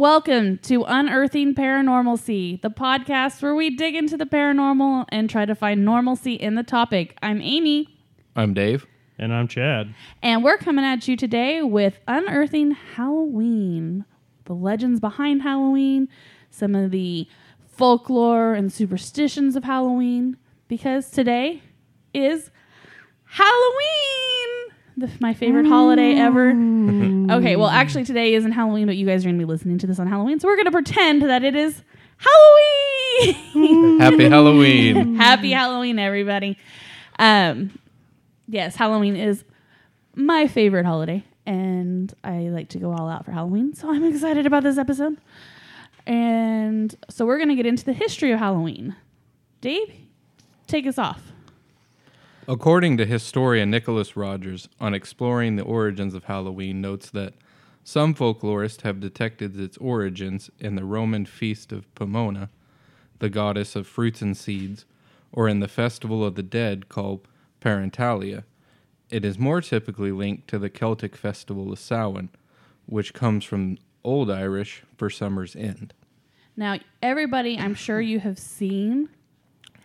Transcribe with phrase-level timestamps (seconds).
[0.00, 5.54] Welcome to Unearthing Paranormalcy, the podcast where we dig into the paranormal and try to
[5.54, 7.18] find normalcy in the topic.
[7.22, 7.98] I'm Amy,
[8.34, 8.86] I'm Dave.
[9.18, 9.94] And I'm Chad.
[10.22, 14.06] and we're coming at you today with Unearthing Halloween,
[14.46, 16.08] the legends behind Halloween,
[16.48, 17.28] some of the
[17.68, 21.62] folklore and superstitions of Halloween, because today
[22.14, 22.50] is
[23.24, 26.54] Halloween, the, my favorite holiday ever.
[26.54, 27.09] Mm.
[27.30, 29.86] Okay, well, actually, today isn't Halloween, but you guys are going to be listening to
[29.86, 31.82] this on Halloween, so we're going to pretend that it is
[32.16, 33.98] Halloween.
[34.00, 35.14] Happy Halloween.
[35.16, 36.58] Happy Halloween, everybody.
[37.18, 37.78] Um,
[38.48, 39.44] yes, Halloween is
[40.14, 44.46] my favorite holiday, and I like to go all out for Halloween, so I'm excited
[44.46, 45.16] about this episode.
[46.06, 48.96] And so we're going to get into the history of Halloween.
[49.60, 49.92] Dave,
[50.66, 51.20] take us off.
[52.50, 57.34] According to historian Nicholas Rogers, on exploring the origins of Halloween, notes that
[57.84, 62.50] some folklorists have detected its origins in the Roman feast of Pomona,
[63.20, 64.84] the goddess of fruits and seeds,
[65.30, 67.28] or in the festival of the dead called
[67.60, 68.42] Parentalia.
[69.10, 72.30] It is more typically linked to the Celtic festival of Samhain,
[72.86, 75.94] which comes from Old Irish for summer's end.
[76.56, 79.08] Now, everybody, I'm sure you have seen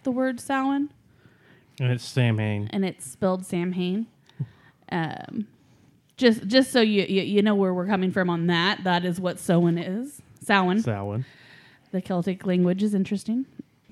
[0.01, 0.89] the word Samhain,
[1.79, 2.69] And it's Sam Hain.
[2.71, 4.07] and it's spelled Samhain.
[4.91, 5.47] Um,
[6.17, 9.19] just just so you, you you know where we're coming from on that, that is
[9.19, 10.21] what Samhain is.
[10.41, 10.81] Samhain.
[10.81, 11.25] Samhain.
[11.91, 13.45] The Celtic language is interesting.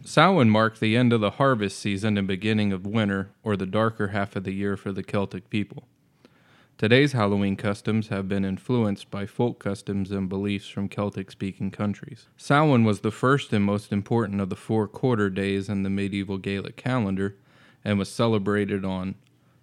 [0.06, 4.10] Samhain marked the end of the harvest season and beginning of winter, or the darker
[4.10, 5.88] half of the year for the Celtic people.
[6.78, 12.28] Today's Halloween customs have been influenced by folk customs and beliefs from Celtic speaking countries.
[12.36, 16.38] Samhain was the first and most important of the four quarter days in the medieval
[16.38, 17.38] Gaelic calendar
[17.84, 19.16] and was celebrated on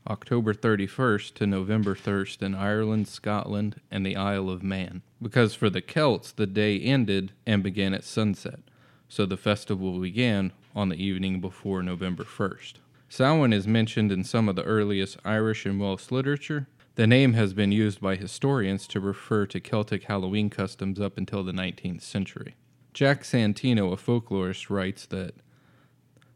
[0.07, 5.03] October 31st to November 1st in Ireland, Scotland, and the Isle of Man.
[5.21, 8.61] Because for the Celts, the day ended and began at sunset,
[9.09, 12.75] so the festival began on the evening before November 1st.
[13.09, 16.69] Samhain is mentioned in some of the earliest Irish and Welsh literature.
[16.95, 21.43] The name has been used by historians to refer to Celtic Halloween customs up until
[21.43, 22.55] the 19th century.
[22.93, 25.35] Jack Santino, a folklorist, writes that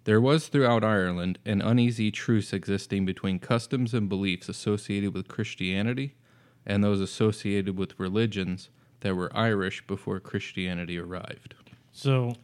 [0.04, 6.15] there was throughout Ireland an uneasy truce existing between customs and beliefs associated with Christianity
[6.66, 8.70] and those associated with religions
[9.00, 11.54] that were Irish before Christianity arrived.
[11.92, 12.34] So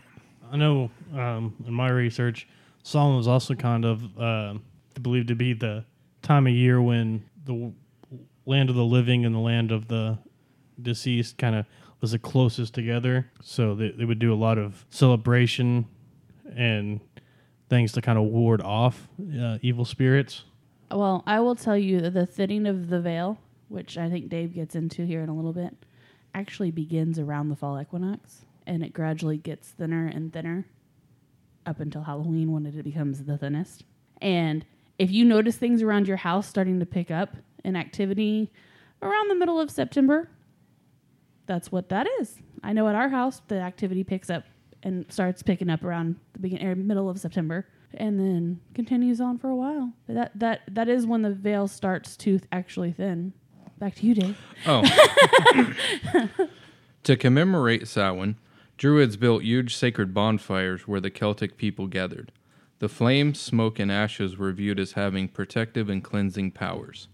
[0.50, 2.48] I know um, in my research,
[2.82, 4.54] Samhain was also kind of uh,
[5.00, 5.84] believed to be the
[6.22, 7.72] time of year when the
[8.46, 10.18] land of the living and the land of the
[10.80, 11.66] deceased kind of
[12.00, 13.30] was the closest together.
[13.42, 15.86] So they, they would do a lot of celebration
[16.56, 17.00] and
[17.70, 19.08] things to kind of ward off
[19.40, 20.44] uh, evil spirits.
[20.90, 23.38] Well, I will tell you that the thinning of the veil,
[23.68, 25.74] which I think Dave gets into here in a little bit,
[26.34, 30.66] actually begins around the fall equinox and it gradually gets thinner and thinner
[31.66, 33.84] up until Halloween when it becomes the thinnest.
[34.20, 34.64] And
[34.98, 38.50] if you notice things around your house starting to pick up in activity
[39.02, 40.28] around the middle of September,
[41.46, 42.36] that's what that is.
[42.62, 44.44] I know at our house the activity picks up
[44.82, 49.20] and starts picking up around the beginning or er, middle of September and then continues
[49.20, 49.92] on for a while.
[50.06, 53.32] But that that that is when the veil starts to th- actually thin.
[53.78, 54.38] Back to you, Dave.
[54.66, 54.82] Oh.
[57.02, 58.36] to commemorate Samhain,
[58.76, 62.32] Druids built huge sacred bonfires where the Celtic people gathered.
[62.78, 67.08] The flames, smoke, and ashes were viewed as having protective and cleansing powers.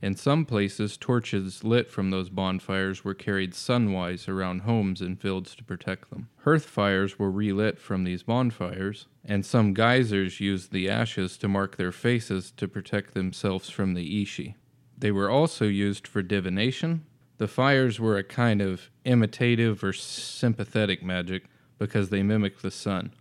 [0.00, 5.56] In some places, torches lit from those bonfires were carried sunwise around homes and fields
[5.56, 6.28] to protect them.
[6.44, 11.76] Hearth fires were relit from these bonfires, and some guisers used the ashes to mark
[11.76, 14.54] their faces to protect themselves from the Ishi.
[14.96, 17.04] They were also used for divination.
[17.38, 21.46] The fires were a kind of imitative or sympathetic magic
[21.76, 23.12] because they mimicked the sun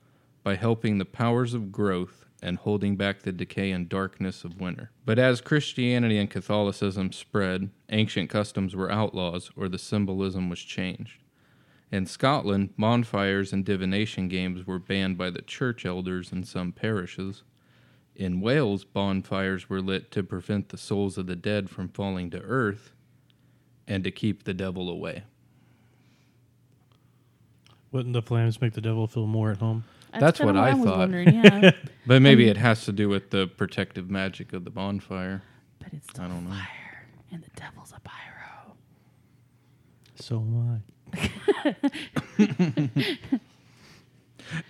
[0.44, 4.92] by helping the powers of growth and holding back the decay and darkness of winter.
[5.06, 11.24] But as Christianity and Catholicism spread, ancient customs were outlaws or the symbolism was changed.
[11.92, 17.44] In Scotland, bonfires and divination games were banned by the church elders in some parishes.
[18.16, 22.42] In Wales, bonfires were lit to prevent the souls of the dead from falling to
[22.42, 22.92] earth
[23.88, 25.24] and to keep the devil away.
[27.92, 29.86] Wouldn't the flames make the devil feel more at home?
[30.20, 30.98] That's kinda what I was thought.
[31.00, 31.72] wondering, yeah,
[32.08, 35.44] But maybe it has to do with the protective magic of the bonfire.
[35.80, 36.52] but it's still I don't know.
[36.56, 38.76] fire, and the devil's a pyro.
[40.16, 40.82] So am
[41.14, 43.08] I.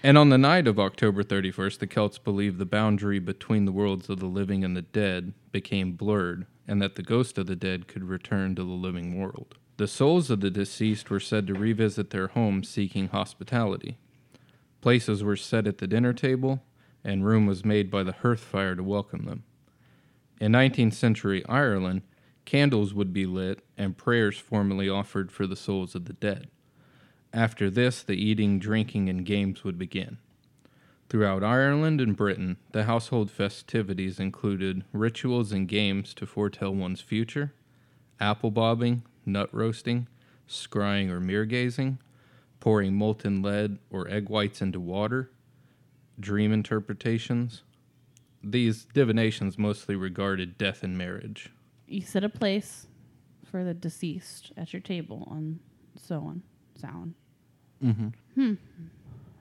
[0.03, 4.09] And on the night of October 31st, the Celts believed the boundary between the worlds
[4.09, 7.87] of the living and the dead became blurred, and that the ghost of the dead
[7.87, 9.55] could return to the living world.
[9.77, 13.97] The souls of the deceased were said to revisit their homes seeking hospitality.
[14.81, 16.63] Places were set at the dinner table,
[17.03, 19.43] and room was made by the hearth fire to welcome them.
[20.39, 22.03] In 19th century Ireland,
[22.45, 26.49] candles would be lit and prayers formally offered for the souls of the dead.
[27.33, 30.17] After this, the eating, drinking, and games would begin.
[31.09, 37.53] Throughout Ireland and Britain, the household festivities included rituals and games to foretell one's future,
[38.19, 40.07] apple bobbing, nut roasting,
[40.47, 41.99] scrying or mirror gazing,
[42.59, 45.31] pouring molten lead or egg whites into water,
[46.19, 47.63] dream interpretations.
[48.43, 51.51] These divinations mostly regarded death and marriage.
[51.87, 52.87] You set a place
[53.49, 55.59] for the deceased at your table and
[55.95, 56.43] so on,
[56.79, 57.15] so on.
[57.83, 58.07] Mm-hmm.
[58.35, 58.53] Hmm.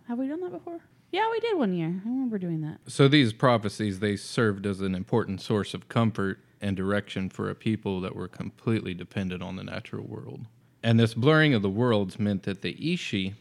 [0.09, 0.81] Have we done that before?
[1.13, 2.01] Yeah, we did one year.
[2.05, 2.79] I remember doing that.
[2.87, 7.55] So these prophecies they served as an important source of comfort and direction for a
[7.55, 10.47] people that were completely dependent on the natural world.
[10.87, 13.35] And this blurring of the worlds meant that the Ishi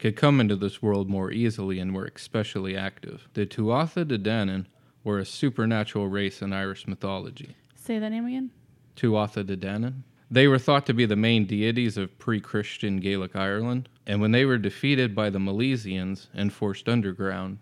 [0.00, 3.28] could come into this world more easily and were especially active.
[3.34, 4.66] The Tuatha De Danann
[5.04, 7.54] were a supernatural race in Irish mythology.
[7.76, 8.50] Say that name again.
[8.96, 10.02] Tuatha De Danann.
[10.28, 14.32] They were thought to be the main deities of pre Christian Gaelic Ireland, and when
[14.32, 17.58] they were defeated by the Milesians and forced underground,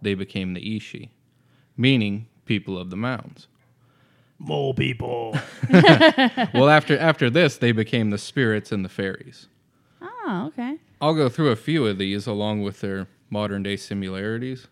[0.00, 1.10] they became the Ishi,
[1.76, 3.48] meaning people of the mounds.
[4.38, 5.36] Mole people.
[6.54, 9.48] well, after after this, they became the spirits and the fairies.
[10.00, 10.76] Oh, okay.
[11.00, 14.66] I'll go through a few of these along with their modern day similarities.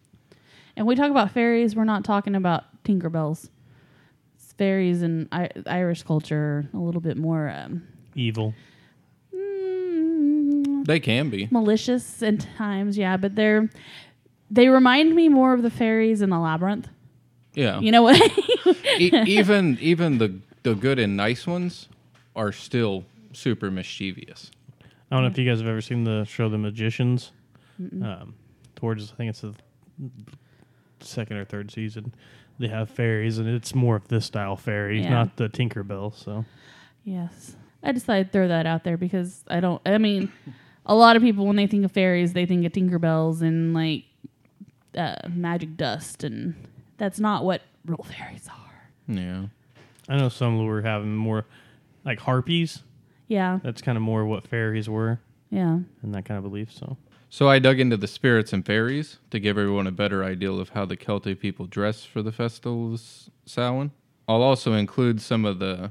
[0.77, 1.75] And we talk about fairies.
[1.75, 3.49] We're not talking about Tinkerbells.
[4.59, 7.83] Fairies in I- Irish culture a little bit more um,
[8.15, 8.55] Evil.
[9.35, 11.49] mm, They can be.
[11.51, 12.97] malicious at times.
[12.97, 13.69] Yeah, but they're
[14.51, 16.89] they remind me more of the fairies in the labyrinth.
[17.57, 17.81] Yeah.
[17.81, 18.21] You know what?
[19.01, 21.89] E- even even the the good and nice ones
[22.37, 24.51] are still super mischievous.
[25.11, 27.33] I don't know if you guys have ever seen the show The Magicians.
[28.03, 28.35] Um,
[28.77, 29.55] towards I think it's the
[31.01, 32.15] second or third season,
[32.59, 35.11] they have fairies, and it's more of this style fairy, Yeah.
[35.11, 36.15] not the Tinkerbell.
[36.15, 36.45] So
[37.05, 39.81] yes, I decided to throw that out there because I don't.
[39.87, 40.33] I mean,
[40.87, 44.05] a lot of people when they think of fairies, they think of Tinkerbells and like
[44.97, 46.55] uh, magic dust, and
[46.97, 48.91] that's not what real fairies are.
[49.09, 49.47] Yeah.
[50.09, 51.47] I know some were having more
[52.05, 52.83] like harpies.
[53.29, 55.19] Yeah, That's kind of more what fairies were
[55.51, 55.81] yeah.
[56.03, 56.73] and that kind of belief.
[56.73, 56.97] So
[57.29, 60.69] So I dug into the spirits and fairies to give everyone a better idea of
[60.71, 63.01] how the Celtic people dress for the festival of
[63.45, 63.91] Samhain.
[64.29, 65.91] I'll also include some of the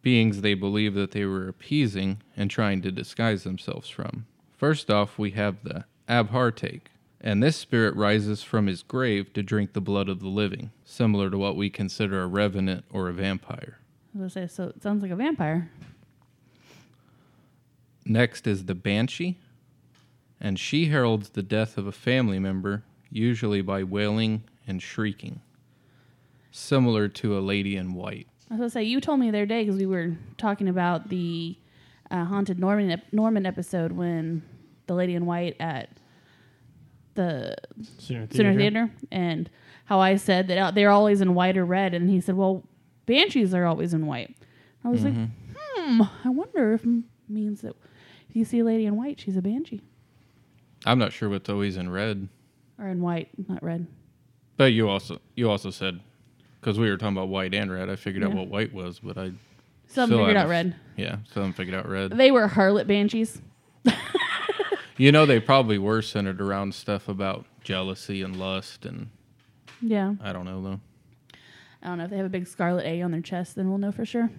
[0.00, 4.26] beings they believe that they were appeasing and trying to disguise themselves from.
[4.56, 6.82] First off, we have the Abhartach,
[7.20, 11.30] and this spirit rises from his grave to drink the blood of the living, similar
[11.30, 13.78] to what we consider a revenant or a vampire.
[14.14, 15.70] I was gonna say, so it sounds like a vampire.
[18.04, 19.36] Next is the Banshee,
[20.40, 25.40] and she heralds the death of a family member, usually by wailing and shrieking,
[26.50, 28.28] similar to a lady in white.
[28.48, 31.08] I was gonna say, you told me the other day because we were talking about
[31.08, 31.56] the
[32.10, 34.42] uh, haunted Norman ep- Norman episode when
[34.86, 35.88] the lady in white at
[37.16, 37.56] the
[37.98, 39.50] Center Center Theater, and
[39.86, 42.62] how I said that uh, they're always in white or red, and he said, "Well,
[43.06, 44.36] banshees are always in white."
[44.84, 47.74] I was like, "Hmm, I wonder if it means that
[48.28, 49.82] if you see a lady in white, she's a banshee,
[50.84, 52.28] I'm not sure what's always in red,
[52.78, 53.86] or in white, not red."
[54.56, 56.00] but you also you also said
[56.60, 57.90] because we were talking about white and red.
[57.90, 59.32] I figured out what white was, but I
[59.88, 60.76] Some Still figured out haven't- red.
[60.96, 62.12] yeah, still haven't figured out red.
[62.12, 63.40] They were harlot banshees.
[64.96, 69.10] You know, they probably were centered around stuff about jealousy and lust, and
[69.80, 70.80] Yeah, I don't know though
[71.82, 73.78] I don't know if they have a big scarlet A on their chest, then we'll
[73.78, 74.30] know for sure.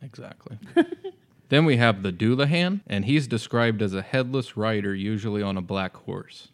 [0.00, 0.58] exactly.
[1.48, 5.62] then we have the Dullahan, and he's described as a headless rider, usually on a
[5.62, 6.48] black horse.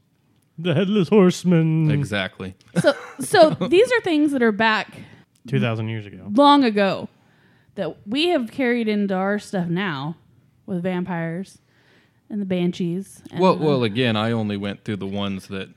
[0.59, 1.91] The Headless Horseman.
[1.91, 2.55] Exactly.
[2.81, 4.93] So, so these are things that are back
[5.47, 6.31] 2,000 years ago.
[6.35, 7.09] long ago
[7.75, 10.17] that we have carried into our stuff now
[10.67, 11.59] with vampires
[12.33, 13.23] and the banshees.
[13.31, 15.69] And Well, the- well, again, I only went through the ones that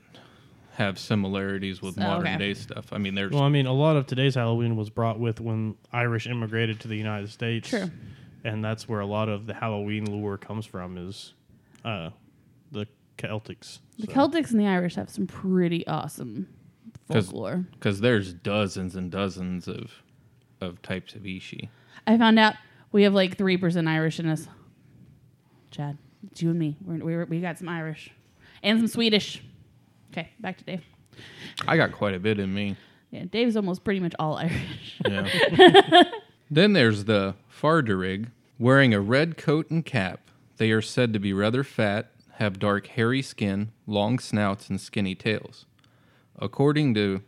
[0.72, 2.38] have similarities with So, modern okay.
[2.38, 2.92] day stuff.
[2.92, 5.76] I mean, there's Well, I mean, a lot of today's Halloween was brought with when
[5.92, 7.68] Irish immigrated to the United States.
[7.70, 7.90] True.
[8.44, 11.34] And that's where a lot of the Halloween lore comes from is
[11.84, 12.10] uh,
[12.72, 12.86] the
[13.18, 13.78] Celtics.
[13.98, 16.48] the So- Celtics and the Irish have some pretty awesome
[17.08, 17.64] folklore.
[17.72, 20.02] because there's dozens and dozens of
[20.60, 21.68] of types of ishi.
[22.06, 22.54] I found out
[22.92, 24.48] we have like three percent Irish in us.
[25.70, 25.96] Chad,
[26.30, 26.76] it's you and me.
[26.84, 28.10] We're, we're, we got some Irish
[28.62, 29.42] and some Swedish.
[30.12, 30.82] Okay, back to Dave.
[31.66, 32.76] I got quite a bit in me.
[33.10, 35.00] Yeah, Dave's almost pretty much all Irish.
[35.06, 36.02] Yeah.
[36.50, 38.28] then there's the Far Darrig,
[38.58, 42.86] Wearing a red coat and cap, they are said to be rather fat, have dark
[42.86, 45.66] hairy skin, long snouts, and skinny tails.
[46.38, 47.20] According to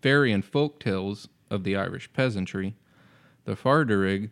[0.00, 2.74] fairy and folk tales of the Irish peasantry,
[3.44, 4.30] the Far Darrig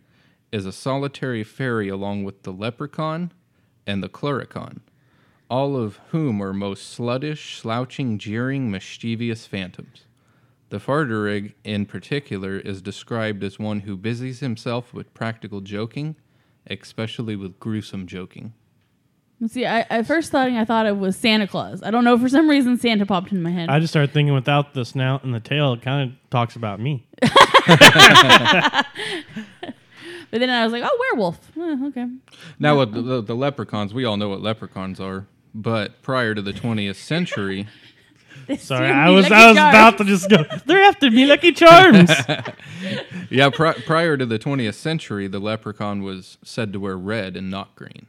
[0.51, 3.31] is a solitary fairy along with the leprechaun
[3.87, 4.81] and the clurichaun,
[5.49, 10.05] all of whom are most sluttish, slouching, jeering, mischievous phantoms.
[10.71, 16.15] The Far Darrig, in particular, is described as one who busies himself with practical joking,
[16.69, 18.55] especially with gruesome joking.
[19.49, 21.83] See, I, I first thought I thought it was Santa Claus.
[21.83, 23.71] I don't know for some reason Santa popped in my head.
[23.71, 26.79] I just started thinking without the snout and the tail, it kind of talks about
[26.79, 27.07] me.
[30.31, 31.39] but then I was like, oh, werewolf.
[31.57, 32.07] Eh, okay.
[32.59, 36.43] Now, with the, the, the leprechauns, we all know what leprechauns are, but prior to
[36.43, 37.67] the 20th century,
[38.47, 39.75] This Sorry, year I be was Lucky I was Charms.
[39.75, 40.45] about to just go.
[40.67, 42.11] They're after me, Lucky Charms.
[43.31, 47.51] yeah, pri- prior to the 20th century, the leprechaun was said to wear red and
[47.51, 48.07] not green.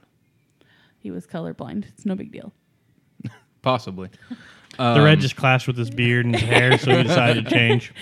[0.98, 1.86] He was colorblind.
[1.90, 2.54] It's no big deal.
[3.62, 4.10] Possibly.
[4.80, 7.94] the red just clashed with his beard and his hair, so he decided to change.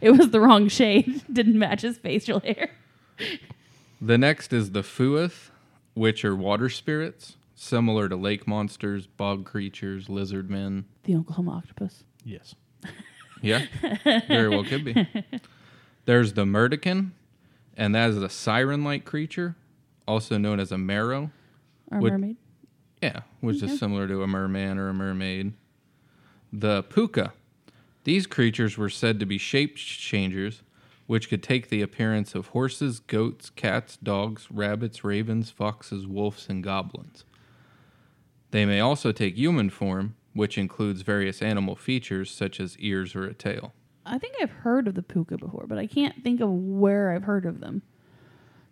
[0.00, 1.22] It was the wrong shade.
[1.32, 2.70] Didn't match his facial hair.
[4.00, 5.50] The next is the Fuath,
[5.94, 10.86] which are water spirits, similar to lake monsters, bog creatures, lizard men.
[11.04, 12.04] The Oklahoma octopus.
[12.24, 12.54] Yes.
[13.42, 13.64] Yeah,
[14.28, 15.08] very well could be.
[16.04, 17.12] There's the Murdican,
[17.76, 19.56] and that is a siren like creature,
[20.06, 21.30] also known as a merrow.
[21.90, 22.36] Our Would- mermaid.
[23.02, 25.54] Yeah, which is similar to a merman or a mermaid.
[26.52, 27.32] The puka.
[28.04, 30.62] These creatures were said to be shape changers,
[31.10, 36.62] which could take the appearance of horses, goats, cats, dogs, rabbits, ravens, foxes, wolves, and
[36.62, 37.24] goblins.
[38.52, 43.24] They may also take human form, which includes various animal features such as ears or
[43.24, 43.74] a tail.
[44.06, 47.24] I think I've heard of the puka before, but I can't think of where I've
[47.24, 47.82] heard of them.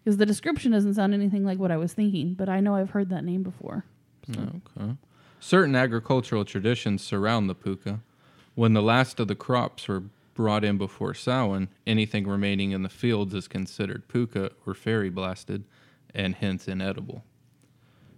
[0.05, 2.91] Because the description doesn't sound anything like what I was thinking, but I know I've
[2.91, 3.85] heard that name before.
[4.31, 4.93] Okay.
[5.41, 7.99] Certain agricultural traditions surround the puka.
[8.55, 10.05] When the last of the crops were
[10.39, 15.65] brought in before Samhain, anything remaining in the fields is considered puka or fairy blasted,
[16.15, 17.25] and hence inedible.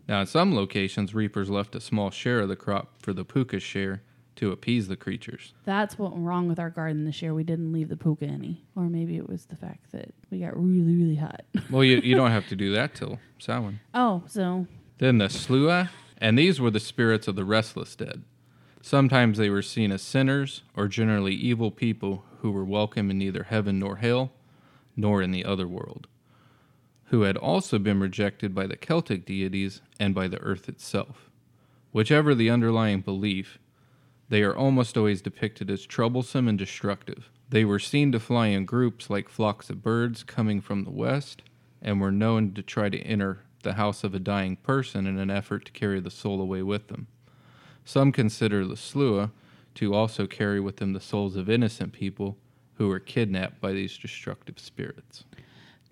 [0.07, 3.63] Now, in some locations, reapers left a small share of the crop for the puka's
[3.63, 4.03] share
[4.37, 5.55] to appease the creatures.
[5.65, 7.33] That's what went wrong with our garden this year.
[7.33, 8.67] We didn't leave the puka any.
[8.77, 11.41] Or maybe it was the fact that we got really, really hot.
[11.71, 13.81] Well, you, you don't have to do that till Samhain.
[13.95, 14.67] oh, so
[14.99, 18.25] Then the Sluagh, and these were the spirits of the restless dead.
[18.83, 23.45] Sometimes they were seen as sinners or generally evil people who were welcome in neither
[23.45, 24.33] heaven nor hell,
[24.97, 26.07] nor in the other world,
[27.07, 31.31] who had also been rejected by the Celtic deities and by the earth itself.
[31.93, 33.59] Whichever the underlying belief,
[34.31, 37.31] they are almost always depicted as troublesome and destructive.
[37.51, 41.43] They were seen to fly in groups like flocks of birds coming from the west,
[41.83, 45.31] and were known to try to enter the house of a dying person in an
[45.31, 47.09] effort to carry the soul away with them.
[47.91, 49.33] Some consider the Sluagh
[49.75, 52.37] to also carry with them the souls of innocent people
[52.75, 55.25] who were kidnapped by these destructive spirits.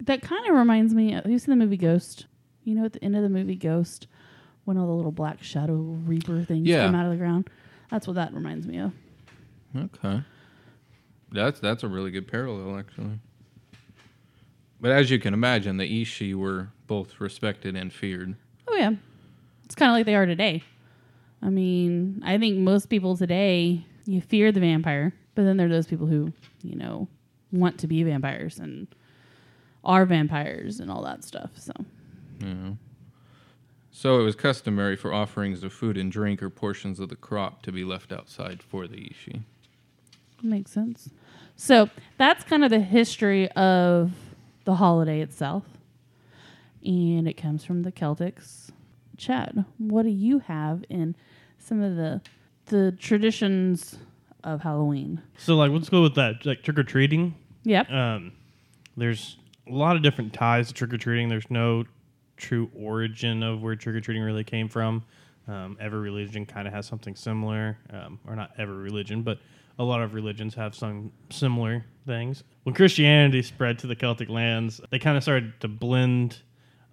[0.04, 1.10] that kind of reminds me.
[1.10, 2.26] Have you seen the movie Ghost?
[2.62, 4.06] You know, at the end of the movie Ghost,
[4.64, 6.86] when all the little black shadow reaper things Yeah.
[6.86, 7.50] come out of the ground.
[7.90, 8.92] That's what that reminds me of.
[9.76, 10.22] Okay.
[11.32, 13.18] That's that's a really good parallel actually.
[14.80, 18.36] But as you can imagine, the Ishi were both respected and feared.
[18.68, 18.92] Oh yeah,
[19.64, 20.62] it's kind of like they are today.
[21.42, 25.70] I mean, I think most people today you fear the vampire, but then there are
[25.70, 27.08] those people who you know
[27.52, 28.86] want to be vampires and
[29.84, 31.50] are vampires and all that stuff.
[31.54, 31.72] So
[32.40, 32.72] Yeah.
[33.90, 37.62] So it was customary for offerings of food and drink or portions of the crop
[37.62, 39.42] to be left outside for the Ishi.
[40.40, 41.10] makes sense.
[41.56, 44.12] So that's kind of the history of
[44.64, 45.64] the holiday itself,
[46.84, 48.70] and it comes from the Celtics.
[49.16, 51.16] Chad, what do you have in
[51.68, 52.20] some of the
[52.66, 53.98] the traditions
[54.44, 55.22] of Halloween?
[55.36, 57.34] So, like, let's go with that, like trick or treating.
[57.64, 57.90] Yep.
[57.90, 58.32] Um,
[58.96, 61.28] there's a lot of different ties to trick or treating.
[61.28, 61.84] There's no
[62.36, 65.04] true origin of where trick or treating really came from.
[65.46, 69.38] Um, every religion kind of has something similar, um, or not every religion, but
[69.78, 72.44] a lot of religions have some similar things.
[72.64, 76.42] When Christianity spread to the Celtic lands, they kind of started to blend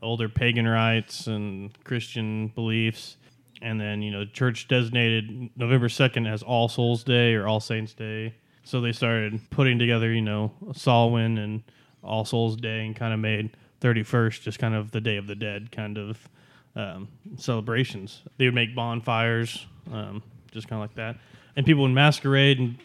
[0.01, 3.17] older pagan rites and Christian beliefs.
[3.65, 7.59] And then, you know, the church designated November 2nd as All Souls Day or All
[7.59, 8.35] Saints Day.
[8.63, 11.63] So they started putting together, you know, Samhain and
[12.03, 15.33] All Souls Day and kind of made 31st just kind of the Day of the
[15.33, 16.29] Dead kind of
[16.75, 17.07] um,
[17.39, 18.21] celebrations.
[18.37, 21.17] They would make bonfires, um, just kind of like that.
[21.55, 22.77] And people would masquerade and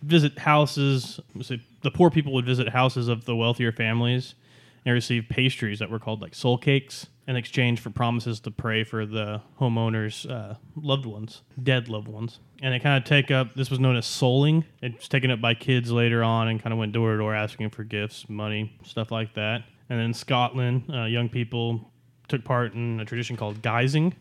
[0.00, 1.18] visit houses.
[1.82, 4.36] The poor people would visit houses of the wealthier families
[4.84, 8.84] and received pastries that were called like soul cakes in exchange for promises to pray
[8.84, 12.38] for the homeowners' uh, loved ones, dead loved ones.
[12.62, 13.54] And it kind of take up.
[13.54, 14.64] This was known as souling.
[14.82, 17.70] It's taken up by kids later on, and kind of went door to door asking
[17.70, 19.64] for gifts, money, stuff like that.
[19.88, 21.90] And then in Scotland, uh, young people
[22.28, 24.12] took part in a tradition called guising,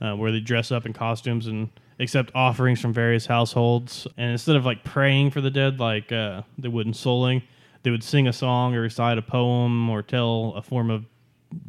[0.00, 4.06] uh, where they dress up in costumes and accept offerings from various households.
[4.16, 7.42] And instead of like praying for the dead, like uh, they would in souling,
[7.86, 11.04] they would sing a song or recite a poem or tell a form of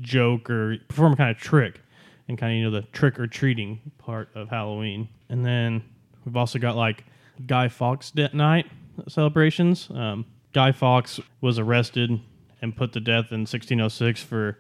[0.02, 1.80] joke or perform a kind of trick
[2.28, 5.10] and kind of you know the trick or treating part of Halloween.
[5.30, 5.84] And then
[6.26, 7.06] we've also got like
[7.46, 8.66] Guy Fawkes night
[9.08, 9.92] celebrations.
[9.92, 12.20] Um, Guy Fawkes was arrested
[12.64, 14.58] and put to death in 1606 for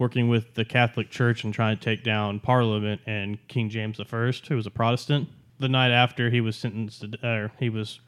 [0.00, 4.32] working with the Catholic Church and trying to take down Parliament and King James I,
[4.48, 5.28] who was a Protestant.
[5.60, 8.00] The night after he was sentenced, or he was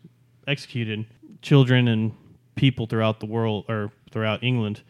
[0.48, 1.06] executed,
[1.42, 2.12] children and
[2.58, 4.82] people throughout the world or throughout England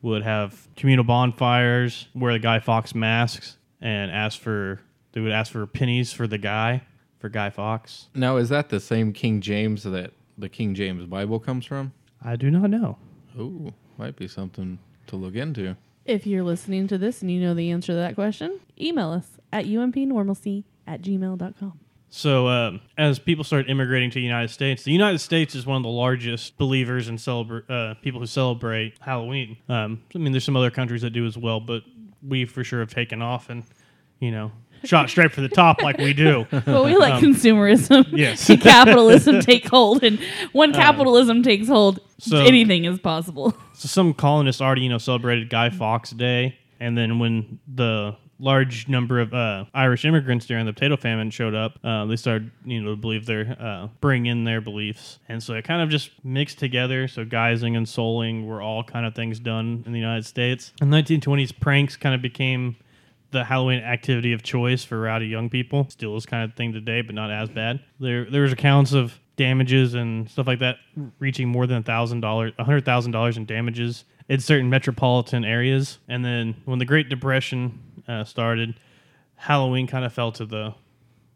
[0.00, 4.80] would have communal bonfires, wear the Guy Fawkes masks, and ask for
[5.12, 6.82] they would ask for pennies for the guy
[7.18, 8.08] for Guy Fawkes.
[8.14, 11.92] Now, is that the same King James that the King James Bible comes from?
[12.24, 12.98] I do not know.
[13.38, 15.76] Ooh, might be something to look into.
[16.04, 19.38] If you're listening to this and you know the answer to that question, email us
[19.52, 21.78] at unpnormalcy at gmail.com.
[22.14, 25.78] So, uh, as people started immigrating to the United States, the United States is one
[25.78, 29.56] of the largest believers and celebrate uh, people who celebrate Halloween.
[29.66, 31.84] Um, I mean, there's some other countries that do as well, but
[32.22, 33.64] we for sure have taken off and,
[34.20, 34.52] you know,
[34.84, 36.46] shot straight for the top like we do.
[36.66, 38.50] Well, we let consumerism yes.
[38.50, 40.04] and capitalism take hold.
[40.04, 40.18] And
[40.52, 43.56] when capitalism takes hold, so- anything is possible.
[43.72, 48.88] So some colonists already, you know, celebrated Guy Fawkes Day, and then when the large
[48.88, 52.82] number of uh, Irish immigrants during the potato famine showed up, uh, they started, you
[52.82, 56.10] know, to believe their uh, bring in their beliefs, and so it kind of just
[56.24, 57.06] mixed together.
[57.08, 60.72] So guising and souling were all kind of things done in the United States.
[60.82, 62.76] In the 1920s, pranks kind of became
[63.30, 65.86] the Halloween activity of choice for rowdy young people.
[65.88, 67.80] Still is kind of thing today, but not as bad.
[67.98, 70.76] There, there was accounts of damages and stuff like that
[71.18, 75.44] reaching more than a thousand dollars, a hundred thousand dollars in damages in certain metropolitan
[75.44, 75.98] areas.
[76.08, 77.78] And then when the Great Depression
[78.08, 78.74] uh, started,
[79.36, 80.74] Halloween kind of fell to the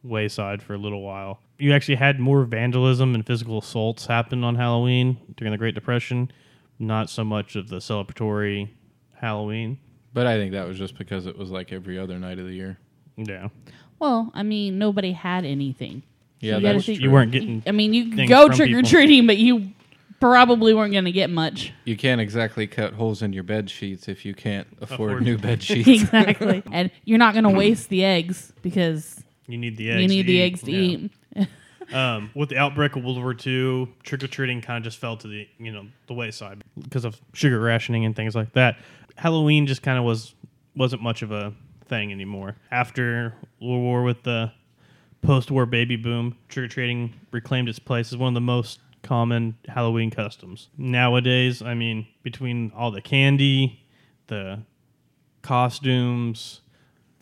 [0.02, 1.40] wayside for a little while.
[1.59, 6.31] You actually had more vandalism and physical assaults happen on Halloween during the Great Depression,
[6.79, 8.68] not so much of the celebratory
[9.14, 9.79] Halloween.
[10.12, 12.55] But I think that was just because it was like every other night of the
[12.55, 12.79] year.
[13.16, 13.48] Yeah.
[13.98, 16.02] Well, I mean, nobody had anything.
[16.40, 19.26] Yeah, you gotta that's You weren't getting I mean, you could go trick or treating,
[19.26, 19.72] but you
[20.20, 21.72] probably weren't going to get much.
[21.85, 25.38] You can't exactly cut holes in your bed sheets if you can't afford, Afford- new
[25.38, 25.88] bed sheets.
[25.88, 26.62] exactly.
[26.72, 30.02] and you're not going to waste the eggs because you need the eggs.
[30.02, 30.42] you need to the eat.
[30.42, 31.09] eggs to Yeah.
[31.37, 31.48] eat.
[31.92, 35.16] Um, with the outbreak of World War II, trick or treating kind of just fell
[35.18, 38.76] to the you know the wayside because of sugar rationing and things like that.
[39.16, 40.35] Halloween just kind of was
[40.74, 42.57] wasn't much of a thing anymore.
[42.72, 44.50] After World War, with the
[45.22, 49.56] post-war baby boom, trick or treating reclaimed its place as one of the most common
[49.68, 50.68] Halloween customs.
[50.76, 53.84] Nowadays, I mean, between all the candy,
[54.26, 54.60] the
[55.42, 56.60] costumes,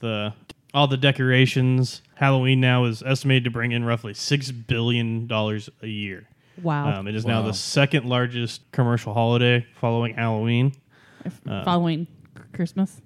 [0.00, 0.32] the
[0.72, 2.02] all the decorations.
[2.16, 6.28] Halloween now is estimated to bring in roughly six billion dollars a year.
[6.62, 7.00] Wow.
[7.00, 10.72] Um, it is now the second largest commercial holiday following Halloween.
[11.46, 12.06] Following
[12.52, 13.00] Christmas.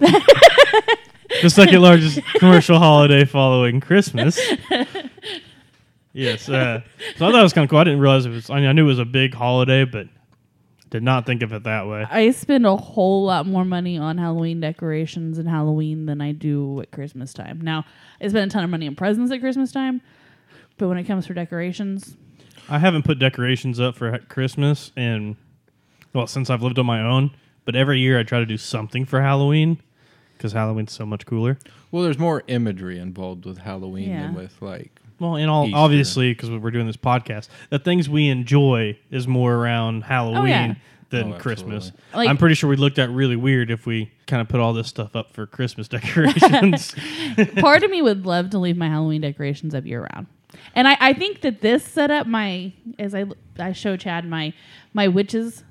[1.42, 4.40] The second largest commercial holiday following Christmas.
[6.12, 6.80] Yes, uh,
[7.16, 7.78] so I thought it was kind of cool.
[7.78, 8.50] I didn't realize it was.
[8.50, 10.08] I, mean, I knew it was a big holiday, but
[10.90, 12.06] did not think of it that way.
[12.10, 16.80] I spend a whole lot more money on Halloween decorations and Halloween than I do
[16.80, 17.60] at Christmas time.
[17.60, 17.84] Now,
[18.20, 20.00] I spend a ton of money on presents at Christmas time,
[20.78, 22.16] but when it comes for decorations,
[22.70, 25.36] I haven't put decorations up for Christmas and
[26.14, 27.32] well since I've lived on my own.
[27.66, 29.82] But every year I try to do something for Halloween
[30.38, 31.58] because Halloween's so much cooler.
[31.90, 34.22] Well, there's more imagery involved with Halloween Yeah.
[34.22, 35.00] than with like.
[35.20, 35.76] Well, and all Easter.
[35.76, 40.44] obviously because we're doing this podcast, the things we enjoy is more around Halloween Oh,
[40.44, 40.74] yeah.
[41.10, 41.86] than Oh, Christmas.
[41.88, 42.02] absolutely.
[42.14, 44.72] Like- I'm pretty sure we looked at really weird if we kind of put all
[44.72, 46.94] this stuff up for Christmas decorations.
[47.60, 50.26] part of me would love to leave my Halloween decorations up year round.
[50.74, 53.26] And I, I think that this setup, my as I
[53.58, 54.54] I show Chad my
[54.94, 55.62] my witches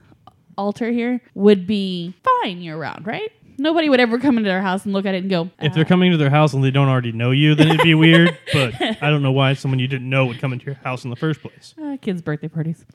[0.57, 3.31] altar here would be fine year round, right?
[3.57, 5.75] Nobody would ever come into their house and look at it and go, if "Uh,
[5.75, 8.37] they're coming to their house and they don't already know you, then it'd be weird.
[8.53, 11.09] But I don't know why someone you didn't know would come into your house in
[11.09, 11.73] the first place.
[11.81, 12.85] uh, kids' birthday parties.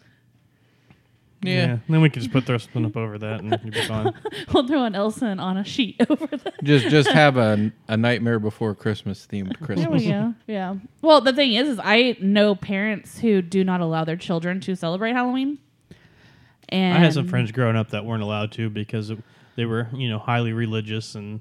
[1.44, 1.78] Yeah.
[1.88, 4.12] Then we can just put throw something up over that and you'll be fine.
[4.54, 6.62] we'll throw an Elsa and on a sheet over that.
[6.62, 10.02] Just just have a, a Nightmare Before Christmas themed There Christmas.
[10.02, 10.34] we go.
[10.46, 10.76] Yeah.
[11.00, 14.76] Well, the thing is, is I know parents who do not allow their children to
[14.76, 15.58] celebrate Halloween,
[16.68, 19.18] And I had some friends growing up that weren't allowed to because it,
[19.56, 21.40] they were, you know, highly religious and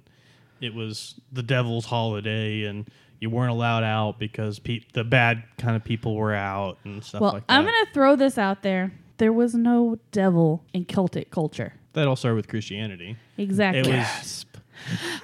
[0.60, 2.88] it was the devil's holiday and
[3.20, 7.22] you weren't allowed out because pe- the bad kind of people were out and stuff
[7.22, 7.54] Well, like that.
[7.54, 8.92] I'm going to throw this out there.
[9.18, 11.74] There was no devil in Celtic culture.
[11.94, 13.18] that all started with Christianity.
[13.38, 13.82] Exactly.
[13.82, 14.46] It was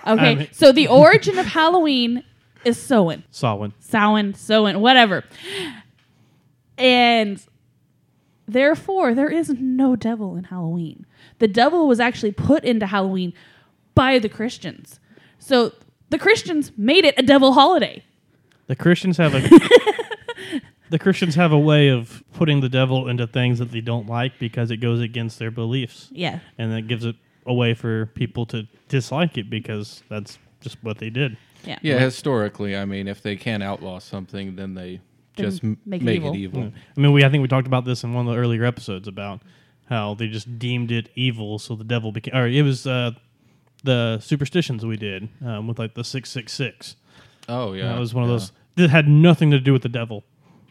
[0.08, 2.24] okay, I mean- so the origin of Halloween
[2.66, 3.24] is Samhain.
[3.32, 3.74] Samhain.
[3.80, 5.24] Samhain, Samhain, whatever.
[6.78, 7.42] And
[8.48, 11.06] therefore, there is no devil in Halloween.
[11.40, 13.34] The devil was actually put into Halloween
[13.96, 15.00] by the Christians.
[15.40, 15.74] So
[16.10, 18.04] the Christians made it a devil holiday.
[18.68, 19.42] The Christians have a
[20.90, 24.40] The Christians have a way of putting the devil into things that they don't like
[24.40, 26.08] because it goes against their beliefs.
[26.12, 26.40] Yeah.
[26.58, 30.98] And that gives it a way for people to dislike it because that's just what
[30.98, 31.36] they did.
[31.66, 31.80] Yeah.
[31.82, 35.02] Yeah, historically, I mean, if they can't outlaw something, then they Then
[35.38, 36.60] just m- make make, it it evil.
[36.60, 36.74] evil.
[36.96, 39.08] I mean, we I think we talked about this in one of the earlier episodes
[39.08, 39.42] about
[39.90, 42.36] how they just deemed it evil, so the devil became.
[42.36, 43.12] Or it was uh,
[43.84, 46.96] the superstitions we did um, with like the six six six.
[47.50, 48.34] Oh yeah, That was one of yeah.
[48.36, 50.24] those that had nothing to do with the devil.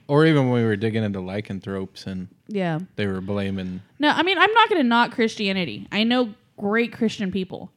[0.09, 2.79] Or even when we were digging into lycanthropes and Yeah.
[2.95, 3.81] they were blaming.
[3.99, 5.89] No, I mean, I'm not going to knock Christianity.
[5.91, 7.73] I know great Christian people.